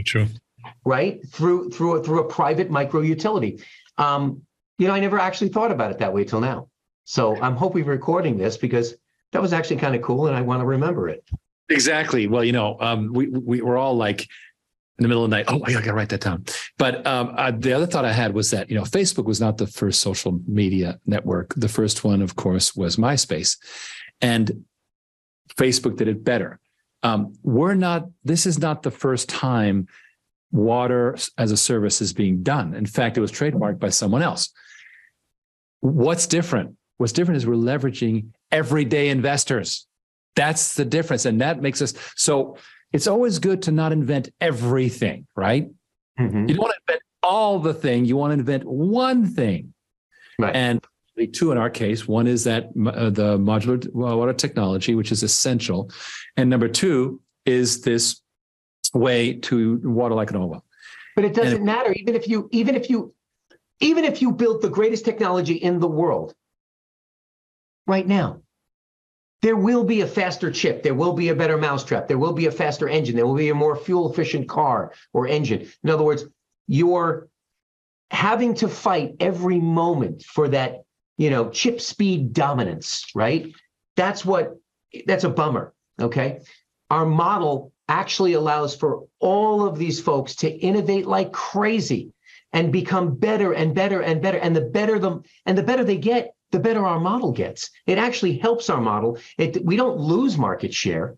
True. 0.05 0.27
right 0.85 1.25
through 1.29 1.71
through 1.71 1.97
a, 1.97 2.03
through 2.03 2.21
a 2.21 2.29
private 2.29 2.71
micro 2.71 3.01
utility 3.01 3.61
um, 3.99 4.41
you 4.79 4.87
know 4.87 4.95
i 4.95 5.01
never 5.01 5.19
actually 5.19 5.49
thought 5.49 5.73
about 5.73 5.91
it 5.91 5.99
that 5.99 6.13
way 6.13 6.23
till 6.23 6.41
now 6.41 6.69
so 7.05 7.37
i'm 7.41 7.57
hoping 7.57 7.85
recording 7.85 8.37
this 8.37 8.57
because 8.57 8.95
that 9.33 9.43
was 9.43 9.53
actually 9.53 9.77
kind 9.77 9.97
of 9.97 10.03
cool 10.03 10.29
and 10.29 10.37
i 10.37 10.41
want 10.41 10.61
to 10.61 10.65
remember 10.65 11.09
it 11.09 11.29
Exactly. 11.71 12.27
Well, 12.27 12.45
you 12.45 12.53
know, 12.53 12.77
um, 12.81 13.13
we 13.13 13.29
we 13.29 13.63
were 13.63 13.77
all 13.77 13.97
like 13.97 14.29
in 14.99 15.03
the 15.03 15.09
middle 15.09 15.25
of 15.25 15.31
the 15.31 15.37
night. 15.37 15.47
Oh, 15.49 15.61
I 15.65 15.73
gotta 15.73 15.93
write 15.93 16.11
that 16.11 16.21
down. 16.21 16.45
But 16.79 17.07
um, 17.07 17.35
uh, 17.37 17.51
the 17.51 17.73
other 17.73 17.87
thought 17.87 18.05
I 18.05 18.13
had 18.13 18.33
was 18.33 18.51
that 18.51 18.71
you 18.71 18.77
know, 18.77 18.83
Facebook 18.83 19.25
was 19.25 19.41
not 19.41 19.59
the 19.59 19.67
first 19.67 20.01
social 20.01 20.41
media 20.47 21.01
network. 21.07 21.53
The 21.57 21.69
first 21.69 22.05
one, 22.05 22.23
of 22.23 22.37
course, 22.37 22.77
was 22.77 22.97
MySpace, 22.97 23.59
and 24.21 24.65
Facebook 25.57 25.97
did 25.97 26.09
it 26.09 26.23
better. 26.25 26.61
Um, 27.03 27.35
we're 27.43 27.75
not. 27.75 28.09
This 28.25 28.47
is 28.47 28.59
not 28.59 28.83
the 28.83 28.91
first 28.91 29.29
time 29.29 29.89
water 30.53 31.17
as 31.37 31.51
a 31.51 31.57
service 31.57 32.01
is 32.01 32.13
being 32.13 32.43
done. 32.43 32.75
In 32.75 32.87
fact, 32.87 33.19
it 33.19 33.21
was 33.21 33.33
trademarked 33.33 33.81
by 33.81 33.89
someone 33.89 34.23
else. 34.23 34.51
What's 35.81 36.29
different? 36.29 36.77
What's 36.97 37.13
different 37.13 37.39
is 37.39 37.47
we're 37.47 37.55
leveraging 37.55 38.29
everyday 38.53 39.09
investors. 39.09 39.87
That's 40.37 40.75
the 40.75 40.85
difference. 40.85 41.25
And 41.25 41.41
that 41.41 41.61
makes 41.61 41.83
us 41.83 41.95
so 42.15 42.57
it's 42.95 43.09
always 43.09 43.41
good 43.41 43.61
to 43.63 43.73
not 43.73 43.91
invent 43.93 44.31
everything, 44.41 45.27
right? 45.35 45.69
Mhm. 46.19 46.49
You 46.49 46.55
don't 46.55 46.63
want 46.63 46.75
to 46.75 46.81
invent 46.93 47.03
all 47.25 47.59
the 47.59 47.75
thing. 47.75 48.05
You 48.05 48.17
want 48.17 48.31
to 48.31 48.39
invent 48.39 48.65
one 48.65 49.27
thing. 49.27 49.75
Right. 50.39 50.55
And 50.55 50.81
two 51.33 51.51
in 51.51 51.59
our 51.59 51.71
case, 51.71 52.07
one 52.07 52.27
is 52.29 52.45
that 52.45 52.67
uh, 52.67 53.11
the 53.11 53.37
modular 53.39 53.93
water 53.93 54.33
technology, 54.33 54.95
which 54.95 55.11
is 55.11 55.23
essential. 55.25 55.91
And 56.37 56.49
number 56.49 56.69
two 56.69 57.21
is 57.45 57.81
this 57.83 58.21
way 58.95 59.35
to 59.35 59.81
water 59.83 60.15
like 60.15 60.31
an 60.31 60.37
oil 60.37 60.49
well. 60.49 60.65
but 61.17 61.25
it 61.25 61.35
doesn't 61.35 61.65
matter 61.65 61.93
even 61.93 62.15
if 62.15 62.29
you 62.29 62.49
even 62.53 62.77
if 62.77 62.89
you 62.89 63.13
even 63.81 64.05
if 64.05 64.23
you 64.23 64.31
built 64.33 64.63
the 64.63 64.69
greatest 64.69 65.05
technology 65.05 65.55
in 65.55 65.81
the 65.81 65.89
world 65.89 66.33
right 67.89 68.07
now 68.07 68.41
there 69.45 69.57
will 69.57 69.85
be 69.85 70.01
a 70.01 70.07
faster 70.07 70.51
chip. 70.51 70.83
There 70.83 70.95
will 70.95 71.13
be 71.13 71.29
a 71.29 71.35
better 71.35 71.59
mousetrap. 71.59 72.09
There 72.09 72.17
will 72.17 72.33
be 72.33 72.47
a 72.47 72.51
faster 72.51 72.89
engine. 72.89 73.15
There 73.15 73.27
will 73.27 73.35
be 73.35 73.51
a 73.51 73.55
more 73.55 73.77
fuel 73.77 74.11
efficient 74.11 74.49
car 74.49 74.95
or 75.13 75.29
engine. 75.29 75.71
In 75.83 75.91
other 75.91 76.03
words 76.03 76.25
you're 76.67 77.29
having 78.11 78.55
to 78.55 78.69
fight 78.69 79.17
every 79.21 79.61
moment 79.61 80.23
for 80.23 80.49
that 80.49 80.85
you 81.19 81.29
know 81.29 81.51
chip 81.51 81.83
speed 81.83 82.33
dominance 82.33 83.05
right? 83.15 83.53
That's 83.97 84.25
what 84.25 84.57
that's 85.05 85.25
a 85.25 85.29
bummer 85.29 85.75
okay? 86.01 86.41
Our 86.91 87.05
model 87.05 87.71
actually 87.87 88.33
allows 88.33 88.75
for 88.75 89.05
all 89.21 89.67
of 89.67 89.77
these 89.77 90.01
folks 90.01 90.37
to 90.37 90.49
innovate 90.49 91.07
like 91.07 91.33
crazy 91.33 92.15
and 92.55 92.73
become 92.73 93.17
better 93.17 93.53
and 93.53 93.75
better 93.75 94.01
and 94.01 94.23
better. 94.23 94.39
And 94.39 94.57
the 94.57 94.63
better 94.63 94.99
them 94.99 95.25
and 95.45 95.59
the 95.59 95.63
better 95.63 95.85
they 95.85 95.99
get 95.99 96.34
the 96.53 96.61
better 96.61 96.85
our 96.87 97.01
model 97.01 97.33
gets 97.33 97.71
it 97.87 97.99
actually 97.99 98.39
helps 98.39 98.71
our 98.71 98.81
model 98.81 99.19
it 99.39 99.65
we 99.65 99.77
don't 99.77 99.99
lose 99.99 100.37
market 100.39 100.73
share 100.73 101.17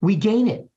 we 0.00 0.14
gain 0.16 0.48
it 0.48 0.68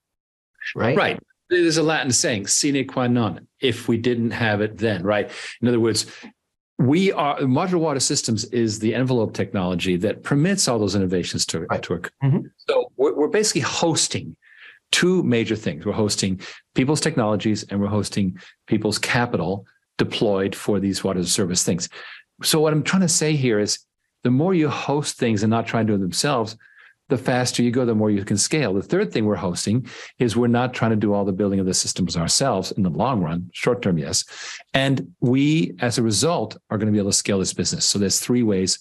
right 0.76 0.98
Right. 0.98 1.20
There's 1.48 1.78
a 1.78 1.84
Latin 1.84 2.12
saying, 2.12 2.48
sine 2.48 2.88
qua 2.88 3.06
non, 3.06 3.48
if 3.60 3.88
we 3.88 3.98
didn't 3.98 4.32
have 4.32 4.62
it 4.62 4.80
then, 4.80 5.04
right? 5.04 5.30
In 5.62 5.68
other 5.68 5.80
words, 5.80 6.08
we 6.80 7.12
are 7.12 7.38
modular 7.42 7.80
water 7.80 8.00
systems 8.00 8.46
is 8.46 8.80
the 8.80 8.96
envelope 8.96 9.34
technology 9.36 9.96
that 9.98 10.24
permits 10.24 10.68
all 10.68 10.80
those 10.80 10.96
innovations 10.96 11.46
to, 11.48 11.60
Right. 11.70 11.84
to 11.84 11.94
occur. 11.94 12.10
Mhm. 12.24 12.46
So 12.68 12.92
we're, 12.98 13.14
we're 13.14 13.28
basically 13.28 13.62
hosting 13.62 14.36
two 14.92 15.22
major 15.22 15.56
things. 15.56 15.86
We're 15.86 15.94
hosting 15.94 16.40
people's 16.74 17.00
technologies 17.00 17.64
and 17.70 17.80
we're 17.80 17.88
hosting 18.00 18.40
people's 18.66 18.98
capital 18.98 19.68
deployed 20.00 20.56
for 20.56 20.80
these 20.80 21.04
water 21.04 21.24
service 21.26 21.64
things. 21.64 21.90
So 22.44 22.60
what 22.60 22.74
I'm 22.74 22.84
trying 22.84 23.02
to 23.02 23.10
say 23.10 23.36
here 23.36 23.60
is 23.60 23.80
the 24.24 24.32
more 24.32 24.54
you 24.54 24.70
host 24.70 25.18
things 25.18 25.44
and 25.44 25.50
not 25.50 25.68
try 25.68 25.82
to 25.82 25.88
do 25.88 25.96
it 25.96 26.00
themselves, 26.00 26.58
the 27.08 27.18
faster 27.18 27.62
you 27.62 27.70
go, 27.70 27.86
the 27.86 27.94
more 27.94 28.10
you 28.10 28.26
can 28.26 28.38
scale. 28.38 28.74
The 28.74 28.82
third 28.82 29.12
thing 29.12 29.26
we're 29.26 29.36
hosting 29.36 29.88
is 30.18 30.36
we're 30.36 30.48
not 30.48 30.74
trying 30.74 30.92
to 30.92 30.98
do 30.98 31.14
all 31.14 31.24
the 31.24 31.32
building 31.32 31.60
of 31.60 31.68
the 31.68 31.74
systems 31.74 32.18
ourselves 32.18 32.72
in 32.72 32.84
the 32.84 32.90
long 32.90 33.22
run, 33.22 33.50
short 33.54 33.84
term, 33.84 34.00
yes. 34.00 34.26
And 34.74 35.14
we, 35.20 35.76
as 35.80 36.00
a 36.00 36.04
result, 36.04 36.58
are 36.72 36.78
going 36.80 36.88
to 36.88 36.92
be 36.92 36.98
able 36.98 37.12
to 37.12 37.18
scale 37.18 37.38
this 37.38 37.54
business. 37.54 37.86
So 37.86 38.00
there's 38.00 38.20
three 38.20 38.42
ways. 38.42 38.80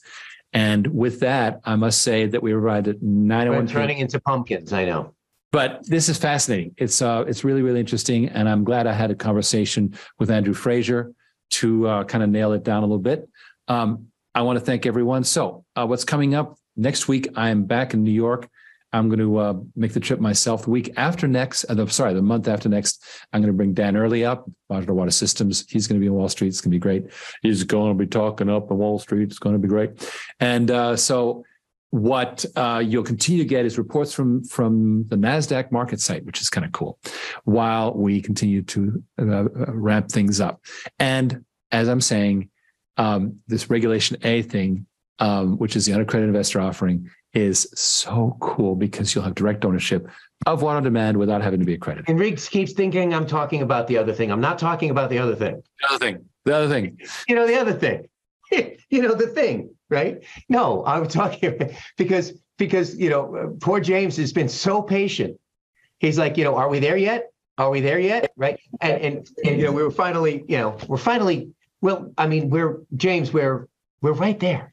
And 0.55 0.87
with 0.87 1.21
that, 1.21 1.61
I 1.65 1.77
must 1.77 2.01
say 2.01 2.27
that 2.27 2.43
we 2.43 2.53
arrived 2.53 2.89
at 2.89 3.03
We're 3.03 3.09
901 3.09 3.67
turning 3.67 3.99
into 3.99 4.21
pumpkins 4.21 4.73
i 4.73 4.85
know 4.85 5.15
but 5.55 5.87
this 5.87 6.09
is 6.09 6.19
fascinating. 6.19 6.75
It's 6.79 7.01
uh, 7.01 7.25
it's 7.29 7.45
really 7.45 7.63
really 7.63 7.79
interesting, 7.79 8.29
and 8.29 8.49
I'm 8.49 8.65
glad 8.65 8.89
I 8.89 8.93
had 8.93 9.13
a 9.13 9.15
conversation 9.15 9.97
with 10.19 10.29
Andrew 10.29 10.53
Fraser 10.53 11.13
to 11.51 11.87
uh, 11.87 12.03
kind 12.03 12.25
of 12.25 12.31
nail 12.31 12.53
it 12.55 12.65
down 12.65 12.83
a 12.83 12.87
little 12.87 12.99
bit. 12.99 13.29
Um, 13.69 14.09
I 14.35 14.43
want 14.43 14.59
to 14.59 14.65
thank 14.65 14.87
everyone. 14.87 15.25
So, 15.25 15.65
uh, 15.77 15.87
what's 15.87 16.05
coming 16.05 16.35
up 16.35 16.59
next 16.77 17.09
week? 17.09 17.29
I 17.37 17.51
am 17.51 17.65
back 17.65 17.95
in 17.95 18.03
New 18.03 18.13
York. 18.13 18.49
I'm 18.93 19.09
going 19.09 19.19
to 19.19 19.37
uh, 19.39 19.55
make 19.75 19.93
the 19.93 20.01
trip 20.01 20.21
myself. 20.21 20.65
The 20.65 20.71
week 20.71 20.93
after 20.97 21.27
next, 21.27 21.65
uh, 21.65 21.87
sorry, 21.87 22.15
the 22.15 22.23
month 22.23 22.47
after 22.47 22.69
next, 22.69 23.03
I'm 23.33 23.41
going 23.41 23.53
to 23.53 23.57
bring 23.57 23.75
Dan 23.75 23.97
Early 23.97 24.25
up, 24.25 24.49
Modular 24.71 24.95
Water 24.95 25.11
Systems. 25.11 25.65
He's 25.69 25.89
going 25.89 25.99
to 25.99 26.01
be 26.01 26.07
in 26.07 26.15
Wall 26.15 26.29
Street. 26.29 26.49
It's 26.49 26.61
going 26.61 26.71
to 26.71 26.77
be 26.77 26.81
great. 26.81 27.07
He's 27.43 27.65
going 27.65 27.93
to 27.93 27.99
be 27.99 28.07
talking 28.07 28.49
up 28.49 28.71
on 28.71 28.79
Wall 28.79 29.01
Street. 29.01 29.25
It's 29.25 29.41
going 29.41 29.55
to 29.55 29.59
be 29.59 29.67
great. 29.67 30.09
And 30.39 30.71
uh, 30.71 30.97
so 30.97 31.45
what 31.91 32.45
uh, 32.55 32.83
you'll 32.85 33.05
continue 33.05 33.43
to 33.43 33.49
get 33.49 33.65
is 33.65 33.79
reports 33.79 34.13
from 34.13 34.45
from 34.45 35.07
the 35.09 35.17
Nasdaq 35.17 35.71
market 35.73 36.01
site, 36.01 36.25
which 36.25 36.41
is 36.41 36.49
kind 36.49 36.65
of 36.65 36.73
cool, 36.73 36.99
while 37.45 37.95
we 37.95 38.21
continue 38.21 38.63
to 38.63 39.03
uh, 39.21 39.25
uh, 39.25 39.45
ramp 39.73 40.09
things 40.11 40.41
up. 40.41 40.61
And 40.99 41.45
as 41.71 41.89
I'm 41.89 42.01
saying, 42.01 42.51
um, 42.97 43.41
this 43.47 43.71
Regulation 43.71 44.17
A 44.23 44.43
thing, 44.43 44.87
um, 45.19 45.59
which 45.59 45.77
is 45.77 45.87
the 45.87 45.93
unaccredited 45.93 46.29
investor 46.29 46.61
offering, 46.61 47.11
is 47.33 47.69
so 47.75 48.37
cool 48.41 48.77
because 48.77 49.15
you'll 49.15 49.25
have 49.25 49.35
direct 49.35 49.65
ownership 49.65 50.09
of 50.47 50.63
water 50.63 50.77
on 50.77 50.83
demand 50.83 51.17
without 51.17 51.43
having 51.43 51.59
to 51.61 51.67
be 51.67 51.75
accredited. 51.75 52.09
Enrique 52.09 52.37
keeps 52.37 52.73
thinking 52.73 53.13
i'm 53.13 53.27
talking 53.27 53.63
about 53.63 53.87
the 53.89 53.99
other 53.99 54.13
thing. 54.13 54.31
I'm 54.31 54.41
not 54.41 54.59
talking 54.59 54.91
about 54.91 55.11
the 55.11 55.19
other 55.19 55.35
thing. 55.35 55.63
The 55.81 55.89
other 55.89 55.99
thing, 55.99 56.25
the 56.45 56.55
other 56.57 56.69
thing, 56.69 56.99
you 57.29 57.35
know 57.35 57.47
the 57.47 57.59
other 57.59 57.73
thing. 57.73 58.09
You 58.91 59.03
know 59.03 59.15
the 59.15 59.27
thing 59.27 59.75
right? 59.91 60.23
No 60.49 60.85
i'm 60.87 61.09
talking 61.09 61.59
because 61.97 62.35
because 62.59 62.97
you 62.97 63.11
know 63.11 63.35
uh, 63.35 63.47
poor 63.61 63.81
james 63.81 64.17
has 64.17 64.33
been 64.33 64.49
so 64.49 64.83
patient. 64.83 65.39
He's 65.99 66.19
like 66.19 66.37
you 66.37 66.45
know 66.45 66.57
are 66.57 66.69
we 66.69 66.79
there 66.79 66.97
yet? 66.97 67.33
Are 67.59 67.71
we 67.71 67.81
there 67.81 67.99
yet? 67.99 68.33
Right? 68.37 68.61
And 68.81 69.03
and, 69.03 69.31
and 69.45 69.59
you 69.59 69.65
know 69.65 69.73
we 69.73 69.83
were 69.83 69.91
finally 69.91 70.45
you 70.47 70.59
know 70.59 70.77
we're 70.87 70.97
finally 70.97 71.51
well 71.85 71.99
i 72.23 72.27
mean 72.33 72.45
we're 72.55 72.73
james 72.97 73.27
we're 73.37 73.69
we're 74.03 74.19
right 74.27 74.41
there 74.41 74.65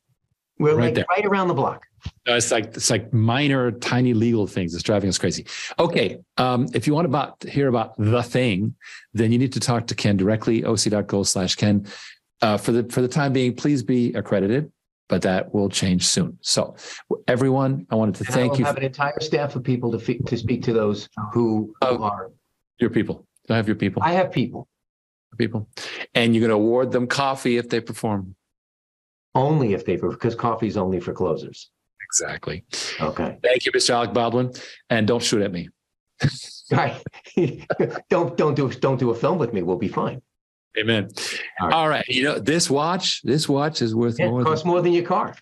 we're 0.60 0.76
Right 0.76 0.86
like 0.86 0.94
there. 0.96 1.06
right 1.16 1.26
around 1.32 1.48
the 1.54 1.60
block 1.64 1.82
No, 2.28 2.36
it's 2.40 2.52
like 2.52 2.66
it's 2.80 2.90
like 2.96 3.06
minor, 3.14 3.64
tiny 3.94 4.14
legal 4.26 4.46
things. 4.56 4.74
It's 4.76 4.82
driving 4.92 5.10
us 5.14 5.20
crazy. 5.24 5.44
Okay, 5.86 6.08
um, 6.38 6.60
if 6.78 6.84
you 6.88 6.94
want 6.98 7.06
about 7.14 7.32
hear 7.56 7.68
about 7.68 7.90
the 7.98 8.24
thing, 8.36 8.74
then 9.14 9.28
you 9.32 9.38
need 9.44 9.54
to 9.54 9.60
talk 9.70 9.82
to 9.92 9.96
Ken 9.96 10.18
directly. 10.18 10.58
oc.go 10.66 11.20
slash 11.24 11.54
Ken. 11.62 11.76
Uh, 12.46 12.58
for 12.64 12.72
the 12.76 12.84
for 12.94 13.02
the 13.06 13.08
time 13.20 13.32
being, 13.34 13.52
please 13.64 13.82
be 13.84 14.02
accredited, 14.20 14.64
but 15.10 15.22
that 15.30 15.54
will 15.54 15.70
change 15.70 16.02
soon. 16.16 16.30
So, 16.42 16.62
everyone, 17.28 17.86
I 17.92 17.96
wanted 18.02 18.16
to 18.16 18.24
And 18.26 18.30
I 18.30 18.38
thank 18.38 18.52
will 18.54 18.60
you. 18.62 18.66
have 18.66 18.78
an 18.78 18.88
entire 18.94 19.20
staff 19.20 19.56
of 19.56 19.62
people 19.64 19.92
to 19.96 20.00
fe- 20.00 20.22
to 20.32 20.36
speak 20.38 20.62
to 20.70 20.74
those 20.74 21.08
who, 21.34 21.74
who 21.82 21.88
Oh. 22.00 22.04
are. 22.04 22.32
your 22.80 22.90
people. 22.98 23.16
I 23.50 23.56
have 23.60 23.68
your 23.68 23.80
people. 23.84 24.02
I 24.04 24.14
have 24.14 24.32
people 24.32 24.68
people, 25.38 25.68
and 26.16 26.34
you're 26.36 26.42
going 26.42 26.50
to 26.50 26.56
award 26.56 26.92
them 26.92 27.08
coffee 27.08 27.58
if 27.58 27.70
they 27.70 27.80
perform. 27.80 28.36
only 29.36 29.74
if 29.74 29.86
they 29.86 29.96
perform, 29.96 30.14
because 30.14 30.36
coffee 30.36 30.68
is 30.68 30.78
only 30.78 31.00
for 31.00 31.14
closers. 31.14 31.70
Exactly. 32.06 32.66
Okay. 33.00 33.38
Thank 33.42 33.66
you, 33.66 33.72
Mr. 33.72 33.92
Alec 33.92 34.14
Baldwin, 34.14 34.52
and 34.90 35.08
don't 35.08 35.24
shoot 35.24 35.42
at 35.42 35.52
me. 35.52 35.70
Right. 36.72 37.04
don't 38.10 38.38
don't 38.38 38.56
do 38.56 38.70
don't 38.72 38.98
do 38.98 39.10
a 39.12 39.16
film 39.16 39.38
with 39.38 39.52
me. 39.52 39.62
We'll 39.62 39.76
be 39.78 39.90
fine. 39.90 40.22
Amen. 40.80 41.10
All 41.60 41.68
right. 41.68 41.76
All 41.76 41.90
right. 41.90 42.08
You 42.08 42.24
know, 42.24 42.40
this 42.40 42.70
watch, 42.70 43.22
this 43.24 43.50
watch 43.50 43.82
is 43.82 43.94
worth 43.94 44.18
Yeah, 44.18 44.30
more 44.30 44.40
it 44.40 44.44
than 44.46 44.52
costs 44.54 44.66
more 44.66 44.82
than 44.82 44.94
your 44.94 45.04
car. 45.04 45.36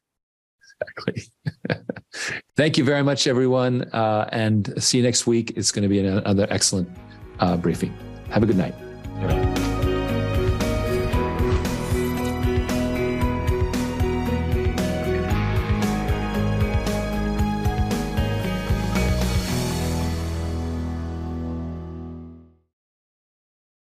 exactly. 0.81 1.31
Thank 2.57 2.79
you 2.79 2.83
very 2.83 3.03
much, 3.03 3.27
everyone. 3.27 3.83
Uh, 3.93 4.27
and 4.31 4.73
see 4.81 4.97
you 4.97 5.03
next 5.03 5.27
week. 5.27 5.53
It's 5.55 5.71
going 5.71 5.83
to 5.83 5.89
be 5.89 5.99
another 5.99 6.47
excellent 6.49 6.89
uh, 7.39 7.57
briefing. 7.57 7.93
Have 8.31 8.41
a 8.41 8.47
good 8.47 8.57
night. 8.57 8.73